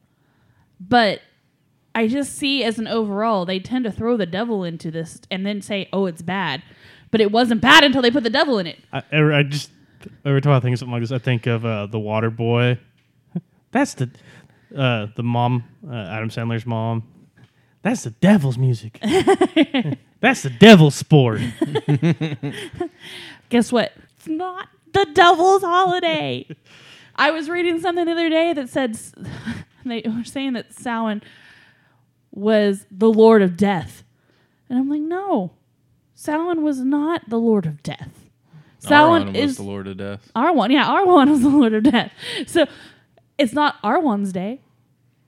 [0.78, 1.22] But
[1.94, 5.44] I just see as an overall, they tend to throw the devil into this and
[5.44, 6.62] then say, oh, it's bad.
[7.10, 8.78] But it wasn't bad until they put the devil in it.
[8.92, 9.70] I, I just
[10.24, 12.78] every time I think of something like this, I think of uh, the Water Boy.
[13.72, 14.10] That's the
[14.76, 17.02] uh, the mom, uh, Adam Sandler's mom.
[17.82, 18.98] That's the devil's music.
[20.20, 21.40] That's the devil's sport.
[23.48, 23.92] Guess what?
[24.16, 26.46] It's not the devil's holiday.
[27.16, 28.98] I was reading something the other day that said
[29.84, 31.22] they were saying that Samhain
[32.32, 34.04] was the Lord of Death.
[34.68, 35.52] And I'm like, no.
[36.14, 38.26] Samhain was not the Lord of Death.
[38.78, 40.30] Samhain Sauron was is the Lord of Death.
[40.36, 40.70] Arawn.
[40.70, 42.12] Yeah, Arawn is the Lord of Death.
[42.46, 42.66] So
[43.38, 44.60] it's not Arawn's day.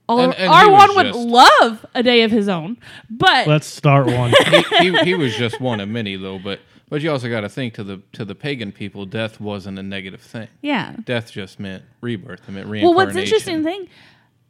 [0.07, 2.77] All, And- and he Arawn would just- love a day of his own.
[3.09, 4.33] But Let's start one.
[4.79, 7.49] he, he, he was just one of many though, but but you also got to
[7.49, 10.47] think to the to the pagan people, death wasn't a negative thing.
[10.61, 10.95] yeah.
[11.05, 12.47] Death just meant rebirth.
[12.47, 13.87] It meant Well, what's interesting thing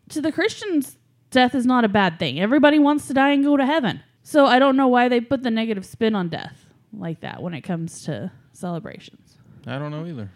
[0.10, 0.98] to the Christians,
[1.34, 2.40] death is not a bad thing.
[2.40, 4.02] Everybody wants to die and go to heaven.
[4.24, 7.54] So I don't know why they put the negative spin on death like that when
[7.54, 9.38] it comes to celebrations.
[9.68, 10.30] I don't know either.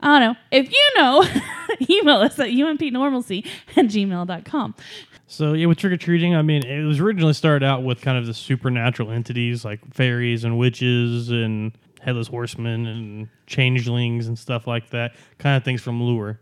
[0.00, 0.38] I don't know.
[0.50, 1.24] If you know,
[1.90, 4.74] email us at unpnormalcy at gmail.com.
[5.26, 8.18] So yeah, with trick or treating, I mean, it was originally started out with kind
[8.18, 14.66] of the supernatural entities like fairies and witches and headless horsemen and changelings and stuff
[14.66, 16.40] like that, kind of things from lure.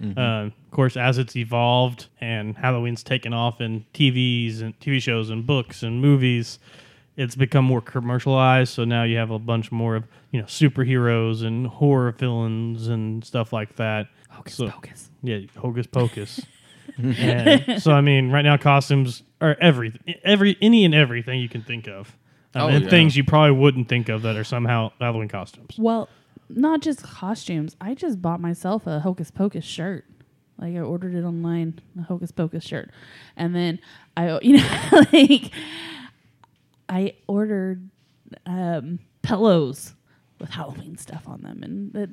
[0.00, 5.28] Uh, of course, as it's evolved and Halloween's taken off in TVs and TV shows
[5.30, 6.58] and books and movies,
[7.16, 8.72] it's become more commercialized.
[8.72, 13.24] So now you have a bunch more of you know superheroes and horror villains and
[13.24, 14.06] stuff like that.
[14.28, 15.10] Hocus So- pocus.
[15.22, 16.40] Yeah, hocus pocus.
[16.96, 19.92] and so I mean, right now costumes are every
[20.24, 22.16] every any and everything you can think of,
[22.54, 22.90] um, Oh, and yeah.
[22.90, 25.74] things you probably wouldn't think of that are somehow Halloween costumes.
[25.78, 26.08] Well,
[26.48, 27.76] not just costumes.
[27.80, 30.04] I just bought myself a Hocus Pocus shirt.
[30.58, 32.90] Like I ordered it online, a Hocus Pocus shirt,
[33.36, 33.78] and then
[34.16, 35.52] I, you know, like
[36.88, 37.88] I ordered
[38.44, 39.94] um, pillows
[40.40, 42.10] with Halloween stuff on them, and it,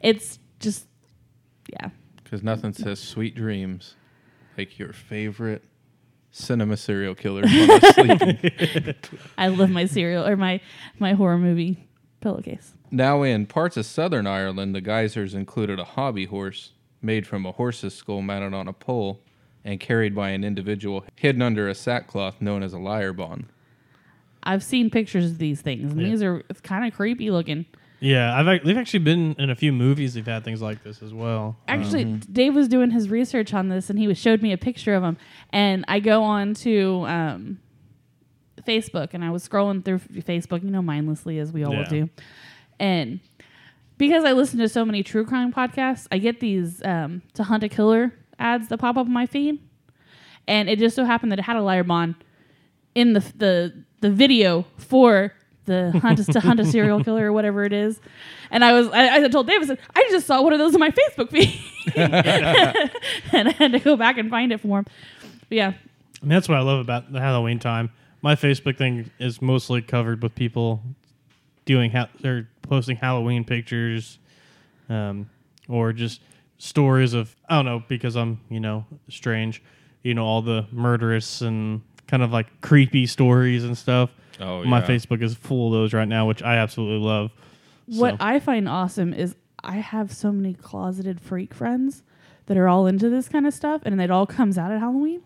[0.00, 0.86] it's just,
[1.68, 1.90] yeah,
[2.24, 3.94] Because nothing says sweet dreams
[4.58, 5.64] like your favorite
[6.32, 8.94] cinema serial killer I.
[9.38, 10.60] I love my cereal or my
[10.98, 11.88] my horror movie
[12.20, 12.74] pillowcase.
[12.94, 17.52] Now, in parts of southern Ireland, the guisers included a hobby horse made from a
[17.52, 19.18] horse's skull mounted on a pole
[19.64, 23.46] and carried by an individual hidden under a sackcloth known as a Láir Bhán.
[24.42, 26.08] I've seen pictures of these things, and Yeah.
[26.08, 27.64] these are it's kind of creepy looking.
[28.00, 30.12] Yeah, I've they've actually been in a few movies.
[30.14, 31.56] They've had things like this as well.
[31.68, 32.16] Actually, Uh-huh.
[32.30, 35.02] Dave was doing his research on this, and he was showed me a picture of
[35.04, 35.16] him.
[35.50, 37.58] And I go on to um,
[38.66, 41.84] Facebook, and I was scrolling through Facebook, you know, mindlessly as we all Yeah.
[41.88, 42.10] do.
[42.82, 43.20] And
[43.96, 47.62] because I listen to so many true crime podcasts, I get these um, to hunt
[47.62, 49.60] a killer ads that pop up on my feed,
[50.48, 52.16] and it just so happened that it had a liar bond
[52.96, 55.32] in the the the video for
[55.66, 58.00] the hunt to hunt a serial killer or whatever it is.
[58.50, 60.74] And I was I, I told Dave I said I just saw one of those
[60.74, 61.56] in my Facebook feed,
[63.32, 64.86] and I had to go back and find it for him.
[65.48, 65.72] But yeah,
[66.22, 67.90] mean, that's what I love about the Halloween time.
[68.22, 70.82] My Facebook thing is mostly covered with people
[71.64, 74.18] doing ha- they're posting Halloween pictures,
[74.88, 75.28] um,
[75.68, 76.20] or just
[76.58, 79.62] stories of I don't know because I'm you know strange,
[80.02, 84.10] you know all the murderous and kind of like creepy stories and stuff.
[84.40, 84.80] Oh, My.
[84.82, 87.30] Facebook is full of those right now, which I absolutely love.
[87.86, 92.02] what So- I find awesome is I have so many closeted freak friends
[92.46, 95.22] that are all into this kind of stuff, and it all comes out at Halloween,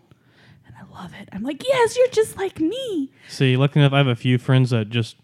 [0.67, 1.27] and I love it.
[1.31, 3.11] I'm like, yes, you're just like me.
[3.27, 5.15] See, lucky enough, I have a few friends that just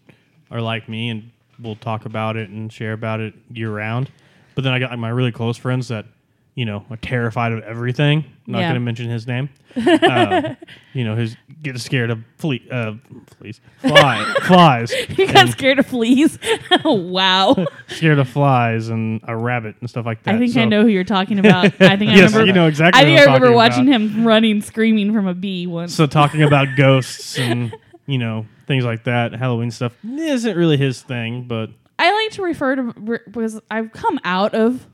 [0.50, 1.30] are like me and
[1.60, 4.10] we'll talk about it and share about it year round.
[4.54, 6.06] But then I got like, my really close friends that,
[6.54, 8.24] you know, are terrified of everything.
[8.46, 8.64] I'm not Yeah.
[8.68, 9.48] going to mention his name.
[9.76, 10.54] uh,
[10.92, 12.92] you know, who's get scared of flea, uh,
[13.38, 16.38] fleas, fly, flies, You got and scared of fleas.
[16.84, 17.56] wow.
[17.88, 20.34] scared of flies and a rabbit and stuff like that.
[20.34, 21.64] I think I So- know who you're talking about.
[21.80, 22.46] I think I Yes, remember.
[22.46, 23.00] you know exactly.
[23.00, 24.00] I what think I'm remember talking watching about.
[24.16, 25.92] him running, screaming from a bee once.
[25.94, 27.74] So talking about ghosts and
[28.06, 32.42] you know things like that, Halloween stuff isn't really his thing, but I like to
[32.42, 34.86] refer to because I've come out of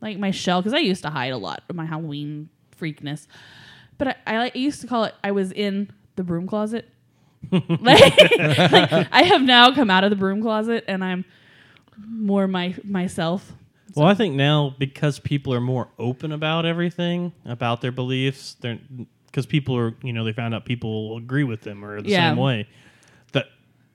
[0.00, 3.26] like my shell because I used to hide a lot of my Halloween freakness,
[3.98, 6.88] but I, I, I used to call it I was in the broom closet.
[7.50, 7.80] like,
[8.38, 11.24] like, I have now come out of the broom closet and I'm
[11.98, 13.52] more my myself.
[13.94, 18.78] Well, I think now because people are more open about everything, about their beliefs, they're
[19.34, 22.30] because people are, you know, they found out people agree with them or the Yeah.
[22.30, 22.68] same way.
[23.32, 23.46] That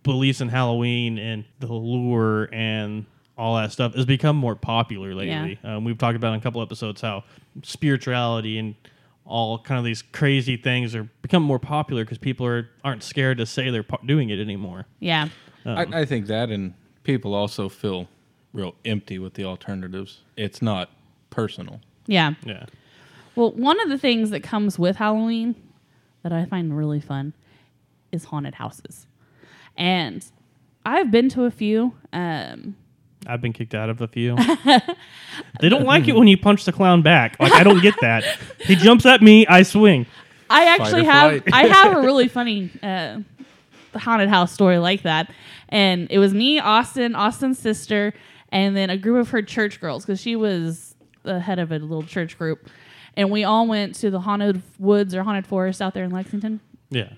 [0.03, 3.05] beliefs in Halloween and the lure and
[3.37, 5.57] all that stuff has become more popular lately.
[5.63, 7.23] Um, we've talked about in a couple episodes how
[7.63, 8.75] spirituality and
[9.23, 13.37] all kind of these crazy things are become more popular because people are aren't scared
[13.37, 14.87] to say they're pa- doing it anymore.
[14.99, 15.29] Yeah.
[15.65, 16.73] Um, I, I think that, and
[17.03, 18.09] people also feel
[18.51, 20.19] real empty with the alternatives.
[20.35, 20.89] It's not
[21.29, 21.79] personal.
[22.07, 22.33] Yeah.
[22.43, 22.65] Yeah.
[23.35, 25.55] Well, one of the things that comes with Halloween
[26.23, 27.33] that I find really fun
[28.11, 29.07] is haunted houses.
[29.77, 30.25] And
[30.85, 31.93] I've been to a few.
[32.11, 32.75] Um,
[33.27, 34.35] I've been kicked out of a few.
[35.61, 37.39] they don't like it when you punch the clown back.
[37.39, 38.23] Like I don't get that.
[38.61, 40.05] He jumps at me, I swing.
[40.49, 41.43] I actually have.
[41.53, 43.19] I have a really funny uh,
[43.93, 45.31] haunted house story like that,
[45.69, 48.13] and it was me, Austin, Austin's sister,
[48.51, 51.77] and then a group of her church girls because she was the head of a
[51.77, 52.67] little church group,
[53.15, 56.59] and we all went to the haunted woods or haunted forest out there in Lexington.
[56.89, 57.13] Yeah.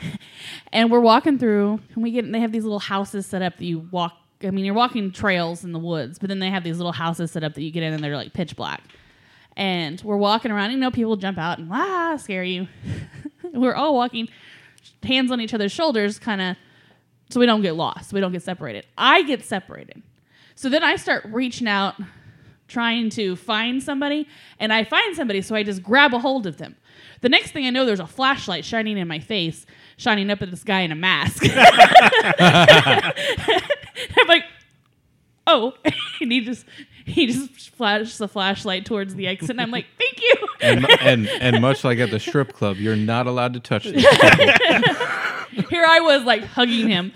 [0.72, 3.56] and we're walking through and we get and they have these little houses set up
[3.58, 6.62] that you walk i mean you're walking trails in the woods but then they have
[6.64, 8.82] these little houses set up that you get in and they're like pitch black.
[9.56, 12.68] And we're walking around and, you know people jump out and ah scare you.
[13.52, 14.28] We're all walking
[15.02, 16.56] hands on each other's shoulders kind of
[17.30, 18.12] so we don't get lost.
[18.12, 18.86] We don't get separated.
[18.96, 20.02] I get separated.
[20.54, 21.94] So then i start reaching out
[22.70, 24.26] trying to find somebody
[24.58, 26.76] and I find somebody so I just grab a hold of them.
[27.20, 29.66] The next thing I know there's a flashlight shining in my face,
[29.98, 31.44] shining up at this guy in a mask.
[32.38, 33.12] I'm
[34.26, 34.44] like,
[35.46, 35.74] "Oh."
[36.20, 36.64] and he just
[37.14, 41.28] he just flashes the flashlight towards the exit and I'm like, "Thank you." And, and
[41.28, 44.06] and much like at the strip club, you're not allowed to touch these.
[45.68, 47.12] Here I was like hugging him.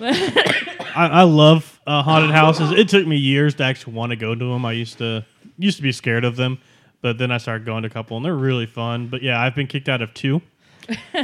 [0.00, 2.72] I, I love uh, haunted houses.
[2.72, 4.64] It took me years to actually want to go to them.
[4.66, 5.24] I used to
[5.58, 6.58] used to be scared of them,
[7.00, 9.08] but then I started going to a couple, and they're really fun.
[9.08, 10.42] But yeah, I've been kicked out of two,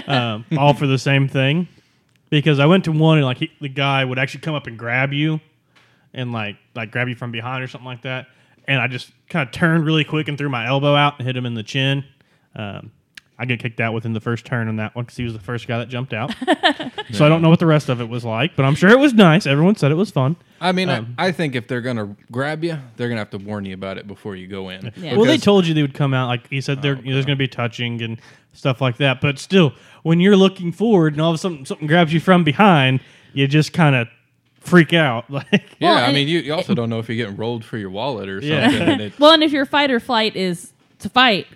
[0.06, 1.68] um, all for the same thing,
[2.30, 4.78] because I went to one and like he, the guy would actually come up and
[4.78, 5.40] grab you,
[6.16, 8.26] and like like grab you from behind or something like that,
[8.66, 11.36] and I just kind of turned really quick and threw my elbow out and hit
[11.36, 12.04] him in the chin.
[12.56, 12.90] Um,
[13.38, 15.38] I get kicked out within the first turn on that one because he was the
[15.38, 16.34] first guy that jumped out.
[17.12, 18.98] so I don't know what the rest of it was like, but I'm sure it
[18.98, 19.46] was nice.
[19.46, 20.36] Everyone said it was fun.
[20.58, 23.38] I mean, Um, I, I think if they're gonna grab you, they're gonna have to
[23.38, 24.90] warn you about it before you go in.
[24.96, 25.16] Yeah.
[25.16, 26.28] Well, they told you they would come out.
[26.28, 28.18] Like he said, there, you know, there's going to be touching and
[28.54, 29.20] stuff like that.
[29.20, 32.42] But still, when you're looking forward and all of a sudden something grabs you from
[32.42, 33.00] behind,
[33.34, 34.08] you just kind of
[34.66, 35.24] freak out.
[35.30, 37.76] Like, Yeah, Well, I mean, you, you also don't know if you're getting rolled for
[37.78, 38.48] your wallet or something.
[38.80, 38.90] Yeah.
[38.90, 41.46] and it, Well, and if your fight or flight is to fight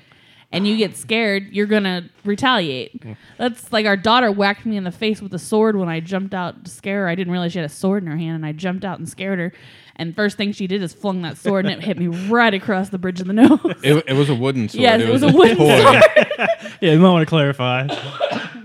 [0.52, 3.02] and you get scared, you're going to retaliate.
[3.38, 6.34] That's like our daughter whacked me in the face with a sword when I jumped
[6.34, 7.08] out to scare her.
[7.08, 9.08] I didn't realize she had a sword in her hand and I jumped out and
[9.08, 9.52] scared her.
[9.96, 12.88] And first thing she did is flung that sword and it hit me right across
[12.88, 13.60] the bridge of the nose.
[13.82, 14.82] it, it was a wooden sword.
[14.82, 15.66] Yes, it was a wooden toy.
[16.80, 17.86] yeah, you might want to clarify.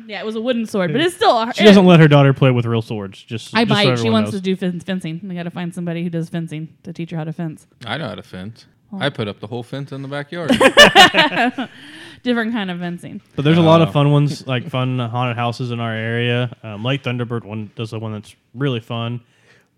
[0.08, 1.52] Yeah, it was a wooden sword, but it's still.
[1.52, 3.22] She doesn't let her daughter play with real swords.
[3.22, 4.00] Just I just so might.
[4.00, 4.42] she wants knows.
[4.42, 5.22] to do fen- fencing.
[5.24, 7.68] We got to find somebody who does fencing to teach her how to fence.
[7.86, 8.66] I know how to fence.
[8.98, 10.52] I put up the whole fence in the backyard.
[12.24, 13.22] Different kind of fencing.
[13.36, 13.84] But there's a lot Oh.
[13.86, 16.56] of fun ones, like fun haunted houses in our area.
[16.64, 19.22] Um, Lake Thunderbird one does the one that's really fun.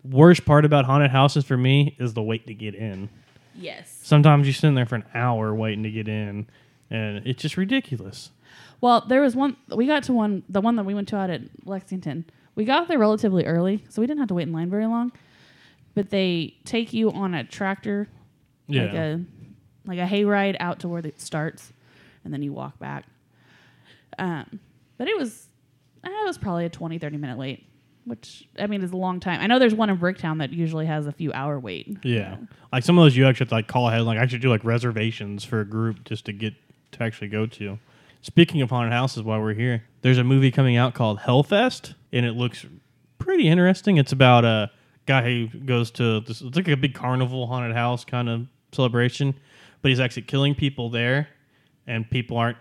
[0.03, 3.09] Worst part about haunted houses for me is the wait to get in.
[3.55, 3.97] Yes.
[4.03, 6.45] Sometimes you sit in there for an hour waiting to get in,
[6.91, 8.29] and it's just ridiculous.
[8.81, 9.55] Well, there was one.
[9.75, 10.43] We got to one.
[10.49, 12.25] The one that we went to out at Lexington.
[12.55, 15.11] We got there relatively early, so we didn't have to wait in line very long.
[15.95, 18.07] But they take you on a tractor,
[18.67, 19.21] Yeah, like a
[19.85, 21.71] like a hayride out to where it starts,
[22.23, 23.05] and then you walk back.
[24.19, 24.59] Um,
[24.97, 25.47] but it was,
[26.03, 27.65] eh, it was probably a 20, 30 minute wait.
[28.05, 29.41] which I mean is a long time.
[29.41, 31.97] I know there's one in Bricktown that usually has a few hour wait.
[32.03, 32.37] Yeah.
[32.71, 34.49] Like some of those you actually have to like call ahead, like I actually do
[34.49, 36.53] like reservations for a group just to get
[36.93, 37.77] to actually go to.
[38.27, 42.25] Speaking of haunted houses while we're here, there's a movie coming out called Hellfest and
[42.25, 42.65] it looks
[43.19, 43.95] pretty interesting.
[43.95, 44.69] It's about a
[45.05, 49.33] guy who goes to this it's like a big carnival haunted house kind of celebration,
[49.81, 51.29] but he's actually killing people there
[51.87, 52.57] and people aren't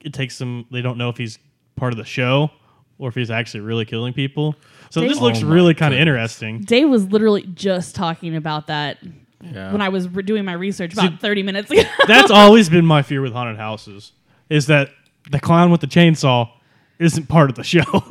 [0.00, 1.38] it takes them they don't know if he's
[1.76, 2.50] part of the show
[2.96, 4.54] or if he's actually really killing people.
[4.88, 6.62] So this oh looks Oh really kind of interesting.
[6.62, 8.96] Dave was literally just talking about that
[9.42, 9.70] Yeah.
[9.70, 11.82] when I was re- doing my research about 30 minutes ago.
[12.06, 14.12] That's always been my fear with haunted houses
[14.48, 14.88] is that
[15.30, 16.50] the clown with the chainsaw
[16.98, 17.80] isn't part of the show.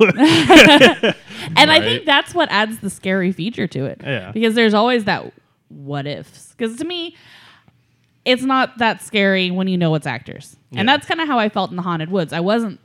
[1.56, 4.00] and I think that's what adds the scary feature to it.
[4.02, 4.32] Yeah.
[4.32, 5.32] Because there's always that
[5.68, 6.54] what ifs.
[6.56, 7.16] Because to me,
[8.24, 10.56] it's not that scary when you know it's actors.
[10.74, 12.32] And that's kind of how I felt in the Haunted Woods.
[12.32, 12.80] I wasn't,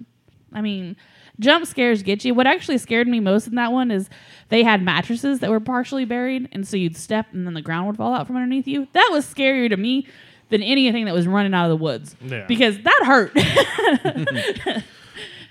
[0.53, 0.95] I mean,
[1.39, 2.33] jump scares get you.
[2.33, 4.09] What actually scared me most in that one is
[4.49, 6.49] they had mattresses that were partially buried.
[6.51, 8.87] And so you'd step and then the ground would fall out from underneath you.
[8.93, 10.07] That was scarier to me
[10.55, 12.15] than anything that was running out of the woods.
[12.21, 12.45] Yeah.
[12.47, 14.83] Because that hurt.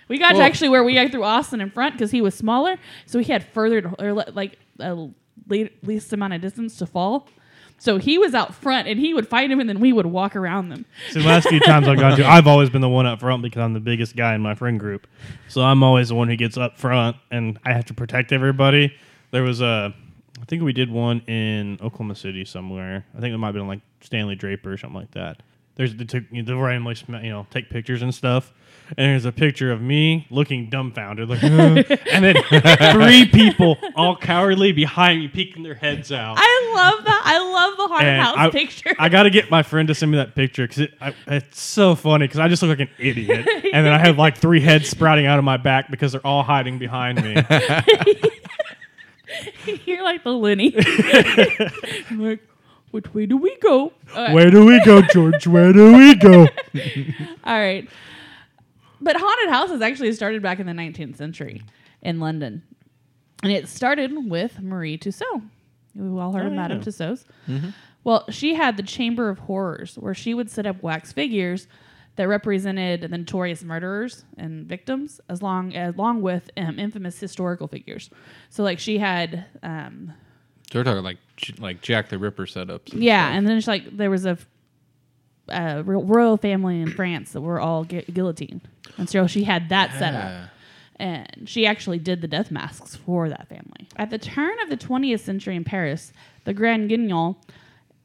[0.09, 2.77] We got to actually where we got through Austin in front because he was smaller,
[3.07, 5.09] so he had further to, or like a
[5.49, 7.29] least amount of distance to fall.
[7.79, 10.37] So he was out front, and he would fight him, and then we would walk
[10.37, 10.87] around them.
[11.11, 13.43] so the last few times I've gone to, I've always been the one up front
[13.43, 15.07] because I'm the biggest guy in my friend group.
[15.49, 18.95] So I'm always the one who gets up front, and I have to protect everybody.
[19.33, 19.93] There was a,
[20.41, 23.05] I think we did one in Oklahoma City somewhere.
[23.17, 25.43] I think it might have been like Stanley Draper or something like that.
[25.77, 28.53] There's they took they randomly you know take pictures and stuff,
[28.91, 31.49] and there's a picture of me looking dumbfounded, like, "Uh,"
[32.13, 32.37] and then
[32.93, 36.37] three people all cowardly behind me, peeking their heads out.
[36.39, 37.23] I love that.
[37.25, 38.95] I love the haunted And house I, picture.
[39.01, 41.61] I got to get my friend to send me that picture because it, I- it's
[41.61, 44.61] so funny because I just look like an idiot, and then I have like three
[44.61, 47.35] heads sprouting out of my back because they're all hiding behind me.
[49.87, 50.73] You're like the Lenny.
[52.11, 52.41] I'm like,
[52.95, 53.93] which way do we go?
[54.15, 55.49] Where do we go, George?
[55.49, 56.47] Where do we go?
[57.45, 57.89] All right.
[59.01, 61.63] But haunted houses actually started back in the 19th century
[62.03, 62.63] in London.
[63.43, 65.43] And it started with Marie Tussaud.
[65.97, 66.85] We've all heard Oh, of Madame yeah.
[66.85, 67.25] Tussauds.
[68.05, 71.67] Well, she had the Chamber of Horrors, where she would set up wax figures
[72.17, 78.09] that represented the notorious murderers and victims, as long along with um, infamous historical figures.
[78.51, 80.13] So, like she had um,
[80.73, 81.19] We're talking like
[81.59, 82.93] like Jack the Ripper setups.
[82.93, 83.37] and yeah, stuff.
[83.37, 84.39] and then it's like there was a,
[85.49, 88.63] a royal family in France that were all gu- guillotined,
[88.97, 90.51] and so she had that set up,
[90.97, 93.89] and she actually did the death masks for that family.
[93.97, 96.13] At the turn of the 20th century in Paris,
[96.45, 97.37] the Grand Guignol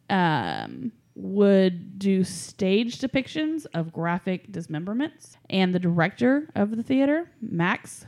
[0.09, 8.05] um, would do stage depictions of graphic dismemberments, and the director of the theater, Max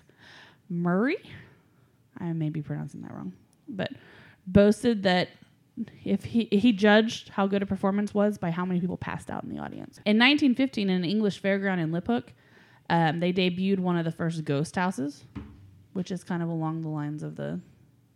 [0.70, 1.18] Maurey,
[2.20, 3.34] I may be pronouncing that wrong,
[3.68, 3.92] but
[4.48, 5.30] boasted that
[6.04, 9.44] if he he judged how good a performance was by how many people passed out
[9.44, 9.98] in the audience.
[10.06, 12.30] In 1915, in an English fairground in Liphook,
[12.90, 15.24] um, they debuted one of the first ghost houses,
[15.94, 17.60] which is kind of along the lines of the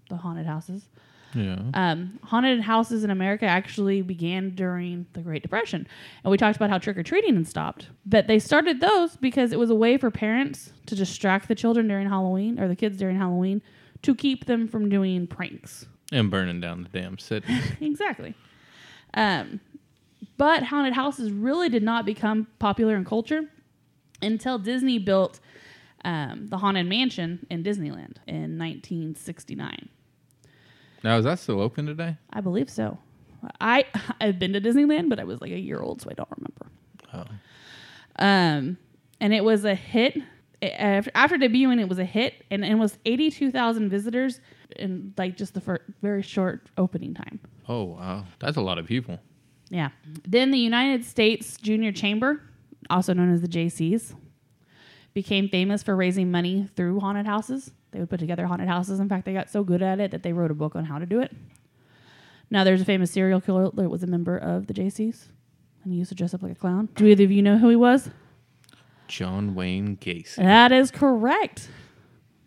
[0.10, 0.90] the haunted houses.
[1.34, 1.60] Yeah.
[1.74, 5.86] Um, haunted houses in America actually began during the Great Depression.
[6.24, 7.90] And we talked about how trick or treating had stopped.
[8.06, 11.90] But they started those because it was a way for parents to distract the children
[11.90, 13.62] during Halloween or the kids during Halloween
[14.04, 15.88] to keep them from doing pranks.
[16.12, 17.54] And burning down the damn city.
[17.82, 18.36] exactly.
[19.14, 19.60] Um,
[20.38, 23.44] but haunted houses really did not become popular in culture
[24.22, 25.40] until Disney built
[26.04, 29.90] um, the Haunted Mansion in Disneyland in 1969.
[31.04, 32.18] now is that still open today?
[32.32, 32.98] I believe so.
[33.62, 33.86] I
[34.22, 36.68] I've been to Disneyland, but I was like a year old, so I don't remember.
[37.14, 38.24] Oh.
[38.24, 38.78] Um,
[39.20, 40.18] and it was a hit.
[40.62, 44.40] It- after, after debuting, it was a hit, and it was eighty-two thousand visitors
[44.78, 47.40] in like just the very short opening time.
[47.68, 49.20] Oh wow, that's a lot of people.
[49.70, 49.90] Yeah.
[50.28, 52.42] Then the United States Junior Chamber,
[52.90, 54.16] also known as the Jaycees,
[55.14, 57.72] became famous for raising money through haunted houses.
[57.92, 59.00] They would put together haunted houses.
[59.00, 61.00] In fact, they got so good at it that they wrote a book on how
[61.00, 61.34] to do it.
[62.52, 65.30] Now, there's a famous serial killer that was a member of the Jaycees,
[65.84, 66.90] and he used to dress up like a clown.
[66.96, 68.10] Do either of you know who he was?
[69.08, 70.36] John Wayne Gacy.
[70.36, 71.70] That is correct.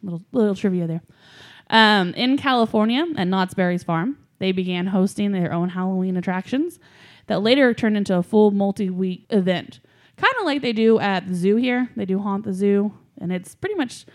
[0.03, 1.03] Little little trivia there.
[1.71, 6.79] Um, in California, at Knott's Berry's farm, they began hosting their own Halloween attractions
[7.27, 9.81] that later turned into a full multi-week event,
[10.17, 11.91] kind of like they do at the zoo here.
[11.97, 14.07] They do haunt the zoo, and it's pretty much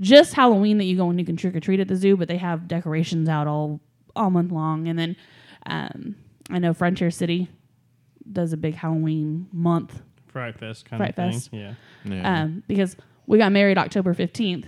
[0.00, 2.26] just Halloween that you go and you can trick or treat at the zoo, but
[2.28, 3.80] they have decorations out all
[4.16, 4.88] all month long.
[4.88, 5.16] And then
[5.66, 6.16] um,
[6.50, 7.48] I know Frontier City
[8.32, 11.32] does a big Halloween month Fright Fest kind Fright of thing.
[11.32, 11.50] Fest.
[11.52, 11.74] Yeah.
[12.04, 12.42] Yeah.
[12.42, 14.64] um, because we got married October 15th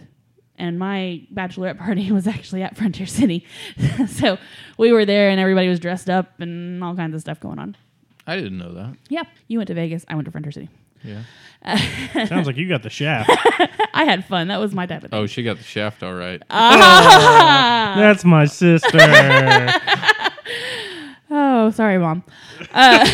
[0.62, 3.44] and my bachelorette party was actually at Frontier City.
[4.06, 4.38] so
[4.78, 7.76] we were there, and everybody was dressed up and all kinds of stuff going on.
[8.26, 8.96] I didn't know that.
[9.08, 10.04] Yeah, you went to Vegas.
[10.06, 10.68] I went to Frontier City.
[11.02, 11.24] Yeah.
[12.26, 13.28] Sounds like you got the shaft.
[13.92, 14.48] I had fun.
[14.48, 15.18] That was my type of thing.
[15.18, 16.40] Oh, she got the shaft all right.
[16.48, 18.98] That's my sister.
[21.34, 22.22] Oh, sorry, mom.
[22.72, 23.04] Uh,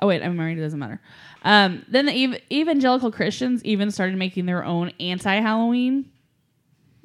[0.00, 0.58] oh wait, I'm married.
[0.58, 1.00] It doesn't matter.
[1.48, 6.10] Um, then the ev- evangelical Christians even started making their own anti-Halloween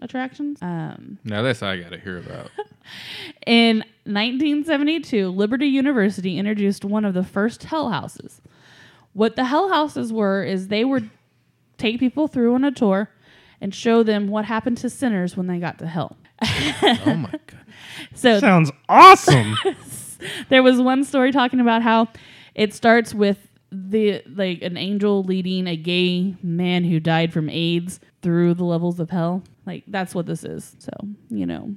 [0.01, 0.59] attractions.
[0.61, 2.51] Um, Now this I got to hear about.
[3.47, 8.41] in 1972, Liberty University introduced one of the first hell houses.
[9.13, 11.09] What the hell houses were is they would
[11.77, 13.09] take people through on a tour
[13.61, 16.17] and show them what happened to sinners when they got to hell.
[16.41, 17.59] oh my god.
[18.13, 19.55] So Sounds awesome.
[20.49, 22.09] there was one story talking about how
[22.55, 23.37] it starts with
[23.73, 28.99] the like an angel leading a gay man who died from AIDS through the levels
[28.99, 29.43] of hell.
[29.65, 30.75] Like that's what this is.
[30.79, 30.91] So,
[31.29, 31.73] you know,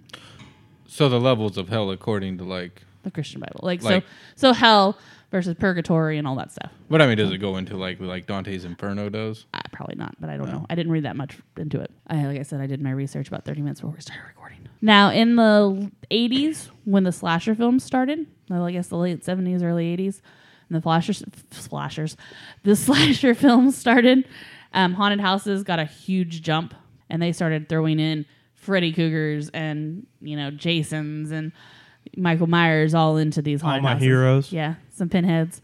[0.87, 3.61] So the levels of hell according to like the Christian Bible.
[3.63, 4.99] Like, Like- so so hell
[5.31, 6.71] versus purgatory and all that stuff.
[6.89, 9.47] But I mean does it go into like like Dante's Inferno does?
[9.55, 10.67] Uh, probably not, but I don't know.
[10.71, 11.91] I didn't read that much into it.
[12.07, 14.59] I, like I said, I did my research about 30 minutes before we started recording.
[14.83, 19.63] Now, in the 80s, when the slasher films started, well, I guess the late 70s,
[19.63, 20.21] early 80s,
[20.69, 22.17] and the flashers, slashers,
[22.63, 24.27] the slasher films started,
[24.73, 26.75] um, haunted houses got a huge jump,
[27.09, 31.53] and they started throwing in Freddy Kruegers and you know Jasons and
[32.17, 34.07] Michael Myers all into these haunted All haunted my houses.
[34.07, 34.53] heroes.
[34.53, 35.61] Yeah, some pinheads.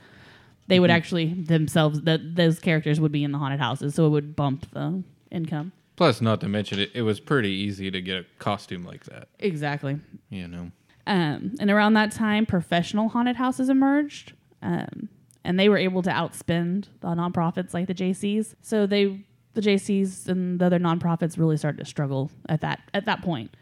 [0.68, 4.10] They would actually themselves that those characters would be in the haunted houses, so it
[4.10, 5.72] would bump the income.
[5.96, 9.28] Plus, not to mention it, it was pretty easy to get a costume like that.
[9.40, 9.98] Exactly.
[10.30, 10.70] You know.
[11.06, 14.32] Um, and around that time, professional haunted houses emerged,
[14.62, 15.08] um,
[15.44, 18.54] and they were able to outspend the nonprofits like the Jaycees.
[18.62, 23.04] So they, the Jaycees and the other nonprofits, really started to struggle at that at
[23.06, 23.54] that point.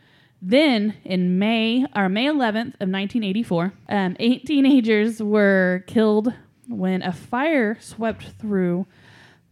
[0.43, 6.33] Then in May or May 11th of 1984, um, eight teenagers were killed
[6.69, 8.87] when a fire swept through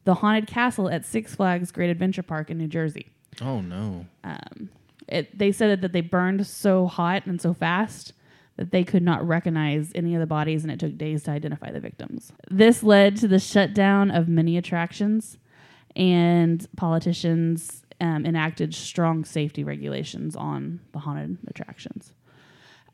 [0.05, 3.09] the haunted castle at Six Flags Great Adventure Park in New Jersey
[3.43, 4.07] Oh no.
[5.07, 8.13] it, they said that they burned so hot and so fast
[8.59, 11.71] that they could not recognize any of the bodies and it took days to identify
[11.71, 12.33] the victims.
[12.51, 15.39] This led to the shutdown of many attractions
[15.95, 22.13] and politicians um, enacted strong safety regulations on the haunted attractions.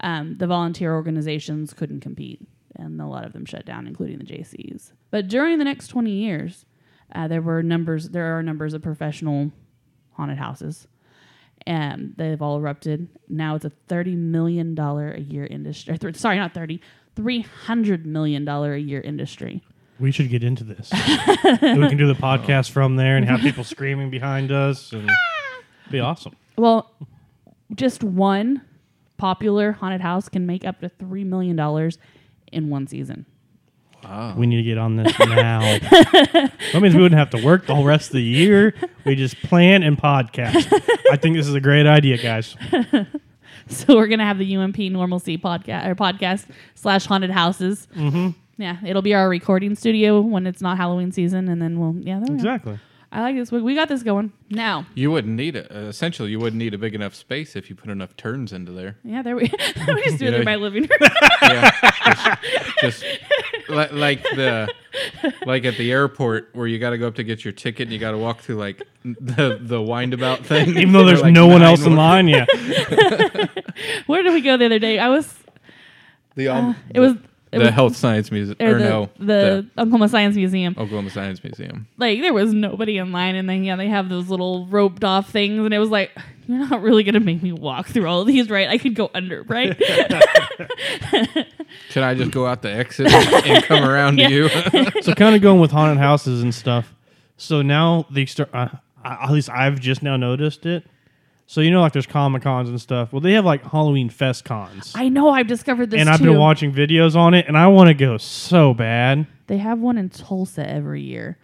[0.01, 2.47] Um, the volunteer organizations couldn't compete
[2.77, 4.93] and a lot of them shut down, including the Jaycees.
[5.11, 6.67] But during the next 20 years,
[7.15, 9.51] uh, there were numbers, there are numbers of professional
[10.13, 10.89] haunted houses
[11.67, 13.09] and they've all erupted.
[13.29, 15.97] Now it's a thirty million dollar a year industry.
[15.99, 16.81] Th- sorry, not thirty.
[17.17, 19.63] Three hundred million dollar a year industry.
[20.01, 20.91] We should get into this.
[20.93, 20.99] we
[21.89, 25.09] can do the podcast from there and have people screaming behind us and
[25.91, 26.35] be awesome.
[26.57, 26.91] Well,
[27.75, 28.63] just one
[29.17, 31.99] popular haunted house can make up to three million dollars
[32.53, 33.27] in one season.
[34.05, 34.35] Wow.
[34.37, 35.61] We need to get on this now.
[35.81, 38.75] that means we wouldn't have to work the whole rest of the year.
[39.05, 40.73] We just plan and podcast.
[41.11, 42.57] I think this is a great idea, guys.
[43.69, 47.89] So we're gonna have the Unpnormalcy podcast or podcast slash haunted houses.
[47.97, 48.31] Mm-hmm.
[48.63, 52.19] Yeah, it'll be our recording studio when it's not Halloween season, and then we'll yeah.
[52.19, 52.35] There we go.
[52.35, 52.79] Exactly.
[53.11, 53.53] I like this.
[53.53, 54.87] We, we got this going now.
[54.97, 55.71] You wouldn't need it.
[55.71, 58.73] Uh, essentially, you wouldn't need a big enough space if you put enough turns into
[58.73, 58.97] there.
[59.05, 59.43] Yeah, there we.
[59.87, 61.11] we just do it in my living room.
[61.41, 61.71] Yeah.
[62.81, 63.05] just just
[63.75, 64.73] li- like the
[65.47, 67.93] like at the airport where you got to go up to get your ticket and
[67.93, 70.71] you got to walk through like the the windabout thing.
[70.71, 72.47] Even though there's like, no one else in line, yeah.
[74.07, 74.99] Where did we go the other day?
[74.99, 75.35] I was.
[76.37, 77.15] The um, It was.
[77.55, 80.75] It the was Health Science Museum or or, the, no the, Oklahoma Science Museum.
[80.79, 81.87] Oklahoma Science Museum.
[81.97, 85.31] Like there was nobody in line, and then yeah, they have those little roped off
[85.31, 86.11] things, and it was like,
[86.47, 88.69] you're not really gonna make me walk through all of these, right?
[88.69, 89.77] I could go under, right?
[91.91, 94.49] Can I just go out the exit and come around to you?
[95.03, 96.95] so kind of going with haunted houses and stuff.
[97.37, 98.69] So now the uh,
[99.05, 100.87] at least I've just now noticed it.
[101.47, 103.13] So you know, like there's comic cons and stuff.
[103.13, 105.29] Well, they have like Halloween fest cons, I know.
[105.31, 106.27] I've discovered this and I've too.
[106.27, 109.27] been watching videos on it, and I want to go so bad.
[109.47, 111.37] They have one in Tulsa every year.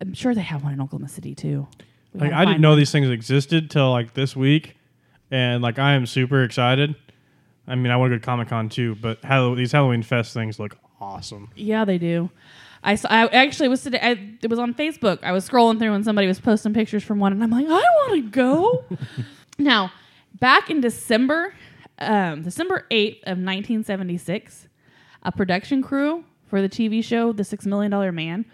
[0.00, 1.66] I'm sure they have one in Oklahoma City too.
[2.14, 2.78] We Like gotta I didn't find know one.
[2.78, 4.76] these things existed till like this week,
[5.30, 6.94] and like I am super excited.
[7.68, 10.32] I mean, I want to go to Comic Con too, but Hall- these Halloween fest
[10.32, 11.50] things look awesome.
[11.56, 12.30] Yeah, they do.
[12.86, 13.08] I saw.
[13.08, 13.98] I actually was today.
[14.00, 15.18] I, it was on Facebook.
[15.24, 17.70] I was scrolling through and somebody was posting pictures from one, and I'm like, I
[17.70, 18.84] want to go.
[19.58, 19.90] now,
[20.38, 21.52] back in December,
[21.98, 24.68] um, December eighth of 1976,
[25.24, 28.44] a production crew for the TV show The Six Million Dollar Man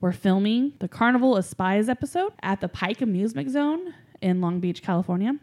[0.00, 4.80] were filming the Carnival of Spies episode at the Pike Amusement Zone in Long Beach,
[4.80, 5.34] California.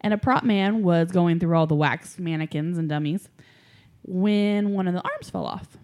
[0.00, 3.28] And a prop man was going through all the wax mannequins and dummies
[4.02, 5.76] when one of the arms fell off.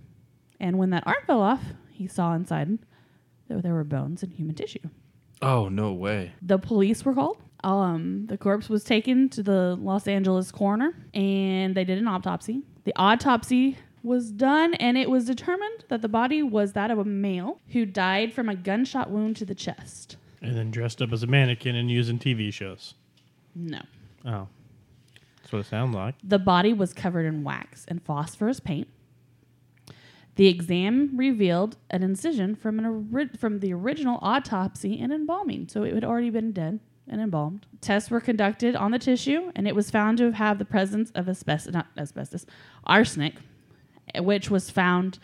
[0.58, 1.62] And when that arm fell off,
[2.04, 2.78] he saw inside
[3.48, 4.90] that there were bones and human tissue.
[5.40, 6.32] Oh no way.
[6.42, 7.38] The police were called.
[7.62, 12.60] Um, the corpse was taken to the Los Angeles coroner, and they did an autopsy.
[12.84, 17.06] The autopsy was done, and it was determined that the body was that of a
[17.06, 20.18] male who died from a gunshot wound to the chest.
[20.42, 22.94] And then dressed up as a mannequin and used in TV shows.
[23.54, 23.80] No.
[24.26, 24.48] Oh.
[25.40, 26.16] That's what it sounds like.
[26.22, 28.88] The body was covered in wax and phosphorus paint.
[30.36, 35.84] The exam revealed an incision from an ori- from the original autopsy and embalming, so
[35.84, 37.66] it had already been dead and embalmed.
[37.80, 41.28] Tests were conducted on the tissue, and it was found to have the presence of
[41.28, 42.46] asbestos, not asbestos,
[42.84, 43.34] arsenic,
[44.18, 45.18] which was found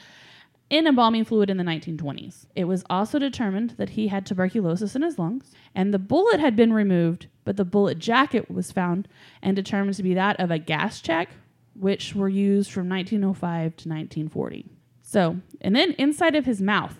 [0.69, 2.47] in embalming fluid in the 1920s.
[2.55, 6.55] It was also determined that he had tuberculosis in his lungs, and the bullet had
[6.55, 9.09] been removed, but the bullet jacket was found
[9.43, 11.31] and determined to be that of a gas check,
[11.75, 14.67] which were used from 1905 to 1940.
[15.11, 16.95] So, and then inside of his mouth,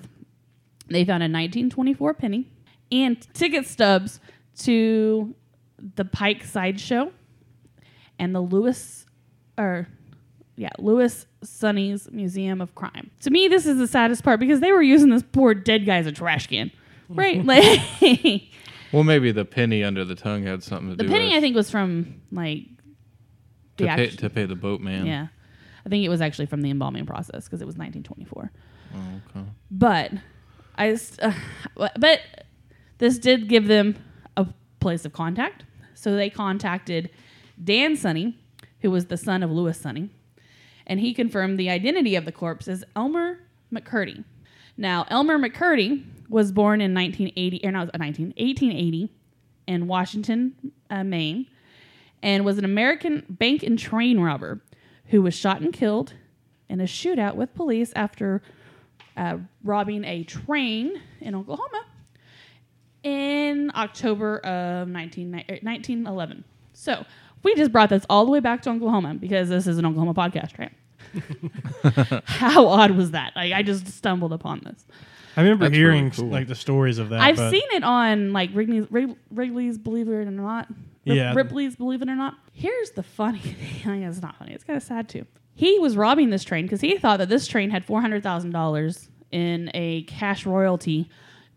[0.89, 2.51] they found a 1924 penny
[2.91, 4.19] and ticket stubs
[4.63, 5.33] to
[5.95, 7.13] the Pike Sideshow
[8.19, 9.07] and the Louis,
[9.57, 9.87] or
[10.57, 13.13] yeah, Louis Sonney's Museum of Crime.
[13.21, 15.99] To me, this is the saddest part because they were using this poor dead guy
[15.99, 16.73] as a trash can,
[17.09, 17.45] right?
[17.45, 17.81] like
[18.91, 21.37] Well, maybe the penny under the tongue had something to the do The penny, with
[21.37, 22.65] I think, was from like
[23.77, 25.07] to pay, to pay the boatman.
[25.07, 25.29] yeah.
[25.85, 28.53] I think it was actually from the embalming process because it was 1924.
[28.95, 28.99] Oh,
[29.31, 29.47] okay.
[29.71, 30.13] But
[30.77, 31.33] I, uh,
[31.97, 32.21] but
[32.99, 33.97] this did give them
[34.37, 34.47] a
[34.81, 35.65] place of contact.
[35.95, 37.11] So they contacted
[37.63, 38.35] Dan Sonney,
[38.81, 40.09] who was the son of Louis Sonney,
[40.87, 43.39] and he confirmed the identity of the corpse as Elmer
[43.73, 44.25] McCurdy.
[44.77, 49.13] Now, Elmer McCurdy was born in 1980, or no, 19, 1880
[49.67, 51.47] in Washington, uh, Maine,
[52.23, 54.61] and was an American bank and train robber
[55.11, 56.15] who was shot and killed
[56.69, 58.43] in a shootout with police after
[59.17, 61.85] uh, robbing a train in Oklahoma
[63.03, 66.45] in October of 19, er, 1911.
[66.73, 67.05] So
[67.43, 70.15] we just brought this all the way back to Oklahoma because this is an Oklahoma
[70.15, 72.23] podcast, right?
[72.25, 73.35] How odd was that?
[73.35, 74.85] Like, I just stumbled upon this.
[75.37, 76.27] I remember That's hearing really cool.
[76.29, 77.21] like the stories of that.
[77.21, 78.87] I've but seen it on like Wrigley's,
[79.31, 80.69] Wrigley's Believe It or Not.
[80.69, 80.77] Rip-
[81.17, 81.35] Yeah.
[81.35, 82.35] Ripley's Believe It or Not.
[82.53, 83.39] Here's the funny
[83.83, 84.03] thing.
[84.03, 84.53] it's not funny.
[84.53, 85.27] It's kind of sad too.
[85.55, 88.51] He was robbing this train because he thought that this train had four hundred thousand
[88.53, 91.09] dollars in a cash royalty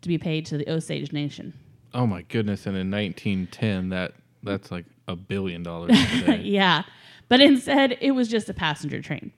[0.01, 1.53] to be paid to the Osage Nation.
[1.93, 2.65] Oh my goodness!
[2.65, 4.13] And in 1910, that
[4.43, 5.91] that's like a billion dollars
[6.41, 6.83] yeah,
[7.29, 9.31] but instead it was just a passenger train,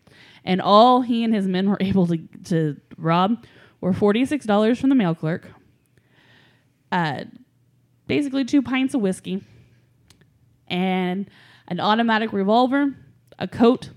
[0.43, 3.43] and all he and his men were able to to rob
[3.81, 5.47] were forty six dollars from the mail clerk,
[6.91, 7.25] uh,
[8.07, 9.43] basically two pints of whiskey,
[10.67, 11.29] and
[11.67, 12.95] an automatic revolver,
[13.39, 13.89] a coat,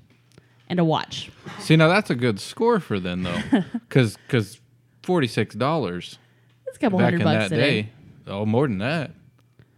[0.69, 1.31] and a watch.
[1.61, 3.41] See, now that's a good score for them though,
[3.73, 4.61] because because
[5.03, 6.19] forty six dollars
[6.67, 7.83] It's a couple back hundred in bucks that today.
[7.83, 7.93] day.
[8.27, 9.13] Oh, more than that.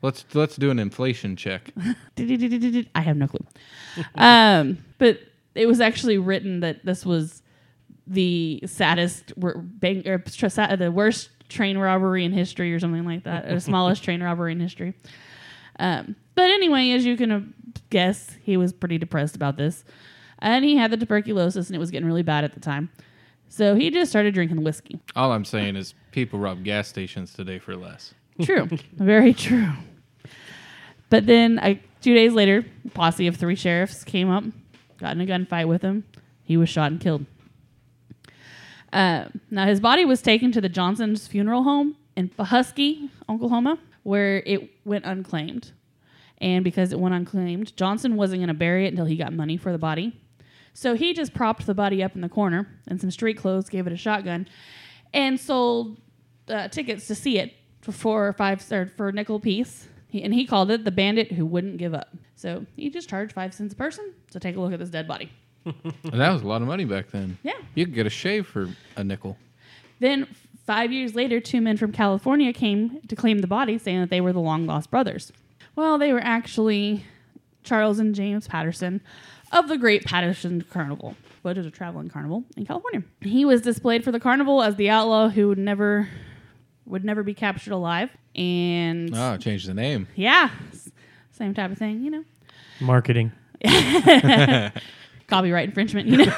[0.03, 1.73] Let's let's do an inflation check.
[2.19, 3.45] I have no clue.
[4.15, 5.21] um, but
[5.55, 7.43] it was actually written that this was
[8.11, 13.55] the saddest bank or the worst train robbery in history or something like that, or
[13.55, 14.95] the smallest train robbery in history.
[15.79, 17.41] Um, but anyway, as you can uh,
[17.89, 19.85] guess, he was pretty depressed about this,
[20.41, 22.91] and he had the tuberculosis, and it was getting really bad at the time.
[23.49, 25.01] So he just started drinking whiskey.
[25.17, 28.13] All I'm saying is people rob gas stations today for less.
[28.43, 28.69] True.
[28.95, 29.71] Very true.
[31.11, 34.45] But then I, two days later, a posse of three sheriffs came up,
[34.99, 36.05] got in a gunfight with him.
[36.45, 37.27] He was shot and killed.
[38.93, 44.43] Uh, now, his body was taken to the Johnson's funeral home in Pawhuska, Oklahoma, where
[44.47, 45.73] it went unclaimed.
[46.39, 49.57] And because it went unclaimed, Johnson wasn't going to bury it until he got money
[49.57, 50.19] for the body.
[50.73, 53.87] So he just propped the body up in the corner and some street clothes, gave
[53.87, 54.49] it a shotgun,
[55.13, 55.99] and sold
[56.49, 59.89] uh, tickets to see it for four or five or for a nickel piece.
[60.09, 62.17] He, and he called it the bandit who wouldn't give up.
[62.35, 65.07] So he just charged five cents a person to take a look at this dead
[65.07, 65.31] body.
[65.65, 67.39] And that was a lot of money back then.
[67.43, 67.53] Yeah.
[67.75, 69.37] You could get a shave for a nickel.
[69.99, 70.27] Then
[70.67, 74.21] five years later, two men from California came to claim the body, saying that they
[74.21, 75.33] were the long lost brothers.
[75.77, 77.05] Well, they were actually
[77.63, 79.01] Charles and James Patterson
[79.53, 83.03] of the Great Patterson Carnival, which is a traveling carnival in California.
[83.21, 86.09] He was displayed for the carnival as the outlaw who would never
[86.87, 88.11] would never be captured alive.
[88.35, 90.07] And Oh, changed the name.
[90.15, 90.51] yeah,
[91.33, 92.25] same type of thing, you know.
[92.81, 93.33] marketing.
[95.31, 96.33] copyright infringement, you know.